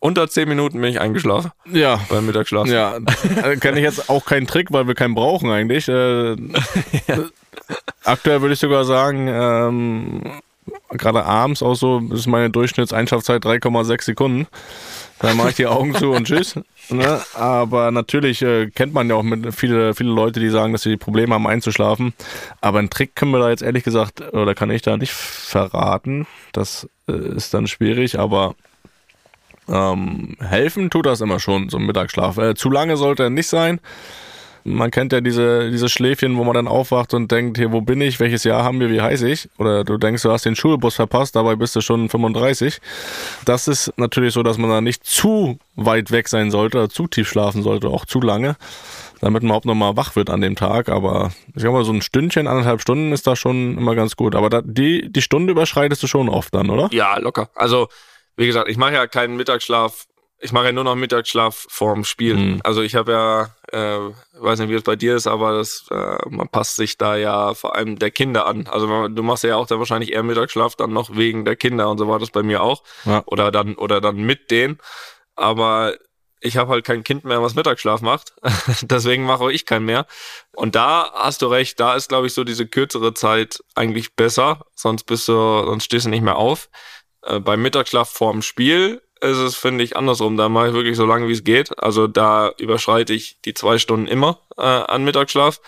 unter 0.00 0.28
zehn 0.28 0.48
Minuten 0.48 0.80
bin 0.80 0.90
ich 0.90 1.00
eingeschlafen. 1.00 1.50
Ja. 1.72 2.00
Beim 2.08 2.26
Mittagsschlaf. 2.26 2.68
Ja. 2.68 2.96
Äh, 2.96 3.56
Kenne 3.56 3.78
ich 3.78 3.84
jetzt 3.84 4.08
auch 4.08 4.24
keinen 4.24 4.46
Trick, 4.46 4.72
weil 4.72 4.86
wir 4.86 4.94
keinen 4.94 5.14
brauchen 5.14 5.50
eigentlich. 5.50 5.88
Äh, 5.88 6.30
ja. 7.06 7.24
Aktuell 8.04 8.40
würde 8.40 8.54
ich 8.54 8.60
sogar 8.60 8.84
sagen, 8.84 9.28
ähm, 9.28 10.22
gerade 10.90 11.24
abends 11.24 11.62
auch 11.62 11.74
so, 11.74 12.00
ist 12.12 12.26
meine 12.26 12.50
Durchschnittseinschaftszeit 12.50 13.44
3,6 13.44 14.04
Sekunden. 14.04 14.46
Dann 15.20 15.36
mache 15.36 15.50
ich 15.50 15.56
die 15.56 15.66
Augen 15.66 15.94
zu 15.94 16.10
und 16.12 16.26
tschüss. 16.26 16.54
Ne? 16.90 17.20
Aber 17.34 17.90
natürlich 17.90 18.40
äh, 18.40 18.70
kennt 18.70 18.94
man 18.94 19.10
ja 19.10 19.16
auch 19.16 19.22
mit 19.22 19.54
viele, 19.54 19.92
viele 19.94 20.08
Leute, 20.08 20.40
die 20.40 20.48
sagen, 20.48 20.72
dass 20.72 20.80
sie 20.80 20.96
Probleme 20.96 21.34
haben 21.34 21.46
einzuschlafen. 21.46 22.14
Aber 22.62 22.78
einen 22.78 22.88
Trick 22.88 23.14
können 23.14 23.32
wir 23.32 23.40
da 23.40 23.50
jetzt 23.50 23.60
ehrlich 23.60 23.84
gesagt, 23.84 24.22
oder 24.32 24.54
kann 24.54 24.70
ich 24.70 24.80
da 24.80 24.96
nicht 24.96 25.12
verraten. 25.12 26.26
Das 26.54 26.88
äh, 27.06 27.12
ist 27.12 27.52
dann 27.52 27.66
schwierig, 27.66 28.18
aber 28.18 28.54
ähm, 29.68 30.36
helfen 30.40 30.90
tut 30.90 31.06
das 31.06 31.20
immer 31.20 31.40
schon, 31.40 31.68
so 31.68 31.78
ein 31.78 31.86
Mittagsschlaf. 31.86 32.38
Äh, 32.38 32.54
zu 32.54 32.70
lange 32.70 32.96
sollte 32.96 33.24
er 33.24 33.30
nicht 33.30 33.48
sein. 33.48 33.80
Man 34.64 34.90
kennt 34.90 35.12
ja 35.12 35.20
diese, 35.20 35.70
diese 35.70 35.88
Schläfchen, 35.88 36.36
wo 36.36 36.44
man 36.44 36.54
dann 36.54 36.68
aufwacht 36.68 37.14
und 37.14 37.30
denkt, 37.30 37.56
hier, 37.56 37.72
wo 37.72 37.80
bin 37.80 38.00
ich, 38.00 38.20
welches 38.20 38.44
Jahr 38.44 38.64
haben 38.64 38.80
wir, 38.80 38.90
wie 38.90 39.00
heiß 39.00 39.22
ich? 39.22 39.48
Oder 39.56 39.84
du 39.84 39.96
denkst, 39.96 40.22
du 40.22 40.30
hast 40.30 40.44
den 40.44 40.56
Schulbus 40.56 40.96
verpasst, 40.96 41.36
dabei 41.36 41.56
bist 41.56 41.74
du 41.76 41.80
schon 41.80 42.08
35. 42.08 42.80
Das 43.44 43.68
ist 43.68 43.92
natürlich 43.96 44.34
so, 44.34 44.42
dass 44.42 44.58
man 44.58 44.68
da 44.68 44.80
nicht 44.80 45.04
zu 45.04 45.58
weit 45.76 46.10
weg 46.10 46.28
sein 46.28 46.50
sollte, 46.50 46.88
zu 46.88 47.06
tief 47.06 47.28
schlafen 47.28 47.62
sollte, 47.62 47.88
auch 47.88 48.04
zu 48.04 48.20
lange, 48.20 48.56
damit 49.20 49.42
man 49.42 49.50
überhaupt 49.50 49.66
nochmal 49.66 49.96
wach 49.96 50.16
wird 50.16 50.28
an 50.28 50.40
dem 50.40 50.56
Tag. 50.56 50.88
Aber 50.88 51.30
ich 51.54 51.62
sag 51.62 51.72
mal, 51.72 51.84
so 51.84 51.92
ein 51.92 52.02
Stündchen, 52.02 52.46
anderthalb 52.46 52.82
Stunden 52.82 53.12
ist 53.12 53.26
da 53.26 53.36
schon 53.36 53.78
immer 53.78 53.94
ganz 53.94 54.16
gut. 54.16 54.34
Aber 54.34 54.50
da, 54.50 54.60
die, 54.62 55.10
die 55.10 55.22
Stunde 55.22 55.52
überschreitest 55.52 56.02
du 56.02 56.08
schon 56.08 56.28
oft 56.28 56.54
dann, 56.54 56.68
oder? 56.68 56.88
Ja, 56.92 57.18
locker. 57.18 57.48
Also 57.54 57.88
wie 58.38 58.46
gesagt, 58.46 58.68
ich 58.68 58.76
mache 58.76 58.94
ja 58.94 59.06
keinen 59.08 59.36
Mittagsschlaf. 59.36 60.06
Ich 60.40 60.52
mache 60.52 60.66
ja 60.66 60.72
nur 60.72 60.84
noch 60.84 60.94
Mittagsschlaf 60.94 61.66
vorm 61.68 62.04
Spiel. 62.04 62.36
Mhm. 62.36 62.60
Also 62.62 62.82
ich 62.82 62.94
habe 62.94 63.10
ja, 63.10 63.56
äh, 63.72 64.12
weiß 64.40 64.60
nicht, 64.60 64.68
wie 64.68 64.74
es 64.74 64.84
bei 64.84 64.94
dir 64.94 65.16
ist, 65.16 65.26
aber 65.26 65.58
das, 65.58 65.86
äh, 65.90 66.18
man 66.28 66.48
passt 66.48 66.76
sich 66.76 66.96
da 66.96 67.16
ja 67.16 67.54
vor 67.54 67.74
allem 67.74 67.98
der 67.98 68.12
Kinder 68.12 68.46
an. 68.46 68.68
Also 68.68 68.86
man, 68.86 69.16
du 69.16 69.24
machst 69.24 69.42
ja 69.42 69.56
auch 69.56 69.66
dann 69.66 69.80
wahrscheinlich 69.80 70.12
eher 70.12 70.22
Mittagsschlaf 70.22 70.76
dann 70.76 70.92
noch 70.92 71.16
wegen 71.16 71.44
der 71.44 71.56
Kinder 71.56 71.90
und 71.90 71.98
so 71.98 72.06
war 72.06 72.20
das 72.20 72.30
bei 72.30 72.44
mir 72.44 72.62
auch. 72.62 72.84
Ja. 73.04 73.24
Oder 73.26 73.50
dann 73.50 73.74
oder 73.74 74.00
dann 74.00 74.16
mit 74.16 74.52
denen. 74.52 74.78
Aber 75.34 75.96
ich 76.40 76.56
habe 76.56 76.70
halt 76.70 76.84
kein 76.84 77.02
Kind 77.02 77.24
mehr, 77.24 77.42
was 77.42 77.54
Mittagsschlaf 77.54 78.00
macht. 78.00 78.34
Deswegen 78.82 79.24
mache 79.24 79.52
ich 79.52 79.66
keinen 79.66 79.86
mehr. 79.86 80.06
Und 80.54 80.74
da 80.76 81.10
hast 81.14 81.42
du 81.42 81.46
recht, 81.46 81.80
da 81.80 81.96
ist, 81.96 82.08
glaube 82.08 82.28
ich, 82.28 82.34
so 82.34 82.44
diese 82.44 82.66
kürzere 82.66 83.14
Zeit 83.14 83.64
eigentlich 83.74 84.14
besser. 84.14 84.64
Sonst 84.74 85.04
bist 85.04 85.26
du, 85.26 85.32
sonst 85.32 85.84
stehst 85.84 86.06
du 86.06 86.10
nicht 86.10 86.22
mehr 86.22 86.36
auf. 86.36 86.68
Äh, 87.22 87.40
beim 87.40 87.62
Mittagsschlaf 87.62 88.10
vorm 88.10 88.42
Spiel 88.42 89.02
ist 89.20 89.38
es, 89.38 89.56
finde 89.56 89.84
ich, 89.84 89.96
andersrum. 89.96 90.36
Da 90.36 90.48
mache 90.48 90.68
ich 90.68 90.74
wirklich 90.74 90.96
so 90.96 91.06
lange, 91.06 91.28
wie 91.28 91.32
es 91.32 91.44
geht. 91.44 91.78
Also 91.78 92.06
da 92.06 92.52
überschreite 92.58 93.12
ich 93.12 93.40
die 93.44 93.54
zwei 93.54 93.78
Stunden 93.78 94.06
immer 94.06 94.40
äh, 94.56 94.62
an 94.62 95.04
Mittagsschlaf. 95.04 95.60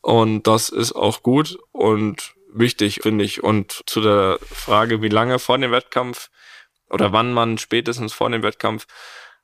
Und 0.00 0.46
das 0.46 0.68
ist 0.68 0.92
auch 0.92 1.22
gut 1.22 1.58
und 1.72 2.34
wichtig, 2.52 3.00
finde 3.02 3.24
ich. 3.24 3.42
Und 3.42 3.82
zu 3.86 4.00
der 4.00 4.38
Frage, 4.42 5.02
wie 5.02 5.08
lange 5.08 5.38
vor 5.38 5.58
dem 5.58 5.72
Wettkampf 5.72 6.30
oder 6.90 7.12
wann 7.12 7.32
man 7.32 7.58
spätestens 7.58 8.12
vor 8.12 8.30
dem 8.30 8.42
Wettkampf 8.42 8.86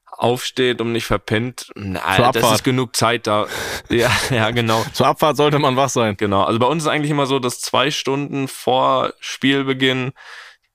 aufsteht 0.05 0.81
und 0.81 0.93
nicht 0.93 1.07
verpennt, 1.07 1.71
na, 1.75 2.31
das 2.33 2.53
ist 2.53 2.65
genug 2.65 2.95
Zeit 2.95 3.27
da. 3.27 3.47
ja, 3.89 4.11
ja, 4.31 4.51
genau. 4.51 4.85
Zur 4.93 5.07
Abfahrt 5.07 5.37
sollte 5.37 5.59
man 5.59 5.77
wach 5.77 5.89
sein. 5.89 6.17
Genau. 6.17 6.43
Also 6.43 6.59
bei 6.59 6.67
uns 6.67 6.83
ist 6.83 6.89
eigentlich 6.89 7.11
immer 7.11 7.27
so, 7.27 7.39
dass 7.39 7.61
zwei 7.61 7.91
Stunden 7.91 8.47
vor 8.47 9.15
Spielbeginn 9.19 10.13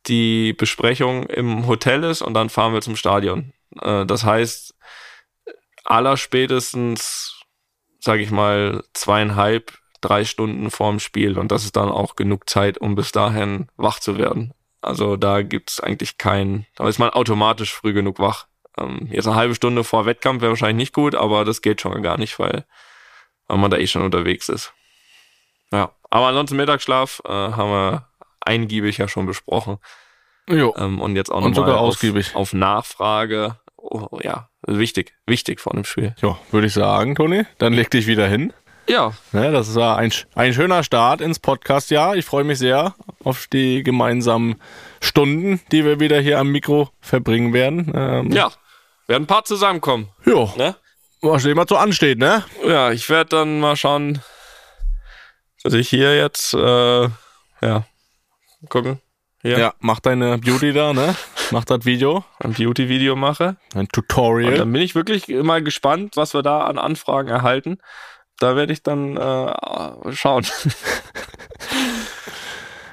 die 0.08 0.54
Besprechung 0.54 1.24
im 1.24 1.68
Hotel 1.68 2.04
ist 2.04 2.22
und 2.22 2.34
dann 2.34 2.50
fahren 2.50 2.74
wir 2.74 2.82
zum 2.82 2.96
Stadion. 2.96 3.54
Äh, 3.82 4.06
das 4.06 4.24
heißt, 4.24 4.76
allerspätestens, 5.84 7.44
sage 8.00 8.22
ich 8.22 8.32
mal, 8.32 8.84
zweieinhalb, 8.94 9.78
drei 10.02 10.26
Stunden 10.26 10.70
vorm 10.70 11.00
Spiel 11.00 11.38
und 11.38 11.52
das 11.52 11.64
ist 11.64 11.76
dann 11.76 11.90
auch 11.90 12.16
genug 12.16 12.50
Zeit, 12.50 12.78
um 12.78 12.96
bis 12.96 13.12
dahin 13.12 13.68
wach 13.78 14.00
zu 14.00 14.18
werden. 14.18 14.54
Also 14.82 15.18
da 15.18 15.42
gibt's 15.42 15.80
eigentlich 15.80 16.18
kein, 16.18 16.68
da 16.76 16.88
ist 16.88 17.00
man 17.00 17.10
automatisch 17.10 17.74
früh 17.74 17.94
genug 17.94 18.20
wach. 18.20 18.48
Ähm, 18.78 19.08
jetzt 19.12 19.28
eine 19.28 19.36
halbe 19.36 19.56
Stunde 19.56 19.84
vor 19.84 20.06
Wettkampf 20.06 20.42
wäre 20.42 20.52
wahrscheinlich 20.52 20.84
nicht 20.84 20.94
gut, 20.94 21.16
aber 21.16 21.44
das 21.44 21.62
geht 21.62 21.82
schon 21.82 22.04
gar 22.04 22.18
nicht, 22.18 22.38
weil, 22.38 22.66
weil 23.48 23.58
man 23.58 23.72
da 23.72 23.78
eh 23.78 23.88
schon 23.88 24.04
unterwegs 24.04 24.50
ist. 24.50 24.74
Ja, 25.72 25.92
aber 26.12 26.28
ansonsten 26.28 26.58
Mittagsschlaf 26.58 27.22
äh, 27.26 27.30
haben 27.30 27.72
wir 27.72 28.08
eingiebig 28.46 28.98
ja 28.98 29.08
schon 29.08 29.26
besprochen. 29.26 29.78
Jo. 30.50 30.74
Ähm, 30.78 31.02
und 31.02 31.16
jetzt 31.16 31.32
auch 31.32 31.42
nochmal 31.42 31.72
auf, 31.72 31.80
ausgiebig. 31.90 32.36
auf 32.36 32.54
Nachfrage. 32.54 33.58
Oh, 33.78 34.20
ja, 34.22 34.50
wichtig, 34.66 35.14
wichtig 35.26 35.60
vor 35.60 35.74
dem 35.74 35.86
Spiel. 35.86 36.16
Ja, 36.22 36.38
würde 36.52 36.68
ich 36.68 36.74
sagen, 36.74 37.16
Toni. 37.16 37.46
Dann 37.58 37.74
leg 37.74 37.90
dich 37.92 38.08
wieder 38.08 38.28
hin. 38.28 38.54
Ja, 38.88 39.14
Ja, 39.32 39.50
das 39.52 39.74
war 39.74 39.98
ein, 39.98 40.12
ein 40.36 40.54
schöner 40.54 40.84
Start 40.84 41.20
ins 41.22 41.40
Podcast-Jahr. 41.40 42.16
Ich 42.16 42.26
freue 42.26 42.44
mich 42.44 42.60
sehr 42.60 42.94
auf 43.24 43.48
die 43.48 43.82
gemeinsamen 43.82 44.62
Stunden, 45.02 45.60
die 45.72 45.84
wir 45.86 46.00
wieder 46.00 46.20
hier 46.20 46.38
am 46.40 46.52
Mikro 46.52 46.90
verbringen 47.02 47.52
werden. 47.54 47.92
Ähm, 47.96 48.32
ja, 48.32 48.52
werden 49.08 49.24
ein 49.24 49.28
paar 49.28 49.44
zusammenkommen. 49.46 50.10
Jo, 50.26 50.52
Ne? 50.58 50.76
was 51.22 51.44
immer 51.46 51.66
so 51.68 51.76
ansteht, 51.78 52.20
ne? 52.20 52.44
Ja, 52.68 52.92
ich 52.92 53.10
werde 53.10 53.30
dann 53.38 53.60
mal 53.60 53.76
schauen, 53.76 54.22
dass 55.64 55.74
ich 55.74 55.90
hier 55.90 56.16
jetzt, 56.16 56.54
äh, 56.54 57.04
ja, 57.62 57.86
gucken, 58.70 59.00
hier 59.42 59.58
Ja, 59.60 59.74
mach 59.80 60.00
deine 60.00 60.38
Beauty 60.38 60.74
da, 60.74 60.94
ne? 60.94 61.16
Mach 61.52 61.66
das 61.66 61.86
Video, 61.86 62.24
ein 62.40 62.54
Beauty-Video 62.54 63.16
mache. 63.16 63.58
ein 63.74 63.82
Und 63.82 63.94
Tutorial. 63.94 64.56
dann 64.58 64.72
bin 64.74 64.82
ich 64.82 64.96
wirklich 64.96 65.28
mal 65.28 65.62
gespannt, 65.64 66.18
was 66.18 66.34
wir 66.34 66.42
da 66.42 66.62
an 66.62 66.78
Anfragen 66.78 67.30
erhalten. 67.30 67.78
Da 68.40 68.56
werde 68.56 68.74
ich 68.74 68.84
dann 68.84 69.16
äh, 69.18 69.54
schauen. 70.14 70.46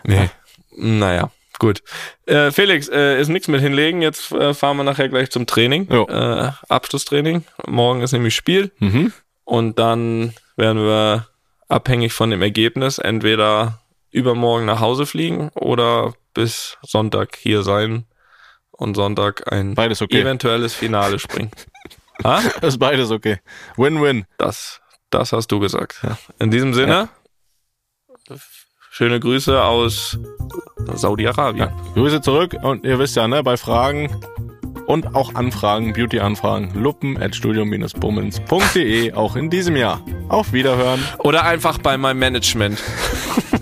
Nee. 0.04 0.30
Naja, 0.76 1.30
gut. 1.58 1.82
Äh, 2.26 2.50
Felix, 2.50 2.88
äh, 2.88 3.20
ist 3.20 3.28
nichts 3.28 3.48
mit 3.48 3.60
hinlegen. 3.60 4.02
Jetzt 4.02 4.32
äh, 4.32 4.54
fahren 4.54 4.76
wir 4.78 4.84
nachher 4.84 5.08
gleich 5.08 5.30
zum 5.30 5.46
Training. 5.46 5.88
Äh, 5.90 6.50
Abschlusstraining. 6.68 7.44
Morgen 7.66 8.00
ist 8.02 8.12
nämlich 8.12 8.34
Spiel. 8.34 8.72
Mhm. 8.78 9.12
Und 9.44 9.78
dann 9.78 10.34
werden 10.56 10.82
wir 10.82 11.28
abhängig 11.68 12.12
von 12.12 12.30
dem 12.30 12.42
Ergebnis 12.42 12.98
entweder 12.98 13.80
übermorgen 14.12 14.66
nach 14.66 14.80
Hause 14.80 15.06
fliegen 15.06 15.50
oder 15.54 16.14
bis 16.34 16.78
Sonntag 16.82 17.36
hier 17.36 17.62
sein 17.62 18.04
und 18.70 18.94
Sonntag 18.94 19.52
ein 19.52 19.76
okay. 19.76 20.20
eventuelles 20.20 20.74
Finale 20.74 21.18
springen. 21.18 21.50
ah? 22.22 22.40
Das 22.60 22.74
ist 22.74 22.78
beides 22.78 23.10
okay. 23.10 23.38
Win-win. 23.76 24.26
Das, 24.38 24.80
das 25.10 25.32
hast 25.32 25.48
du 25.48 25.58
gesagt. 25.58 26.00
In 26.38 26.50
diesem 26.50 26.74
Sinne, 26.74 27.08
schöne 28.90 29.18
Grüße 29.18 29.62
aus 29.62 30.18
Saudi-Arabien. 30.94 31.70
Grüße 31.94 32.20
zurück 32.20 32.56
und 32.62 32.84
ihr 32.84 32.98
wisst 32.98 33.16
ja, 33.16 33.26
ne, 33.28 33.42
bei 33.42 33.56
Fragen 33.56 34.10
und 34.86 35.14
auch 35.14 35.34
Anfragen, 35.34 35.92
Beauty-Anfragen, 35.92 36.72
luppen 36.74 37.20
at 37.20 37.34
studio-bummens.de 37.34 39.12
auch 39.12 39.36
in 39.36 39.48
diesem 39.48 39.76
Jahr. 39.76 40.04
Auf 40.28 40.52
Wiederhören. 40.52 41.02
Oder 41.18 41.44
einfach 41.44 41.78
bei 41.78 41.96
meinem 41.96 42.18
Management. 42.18 42.82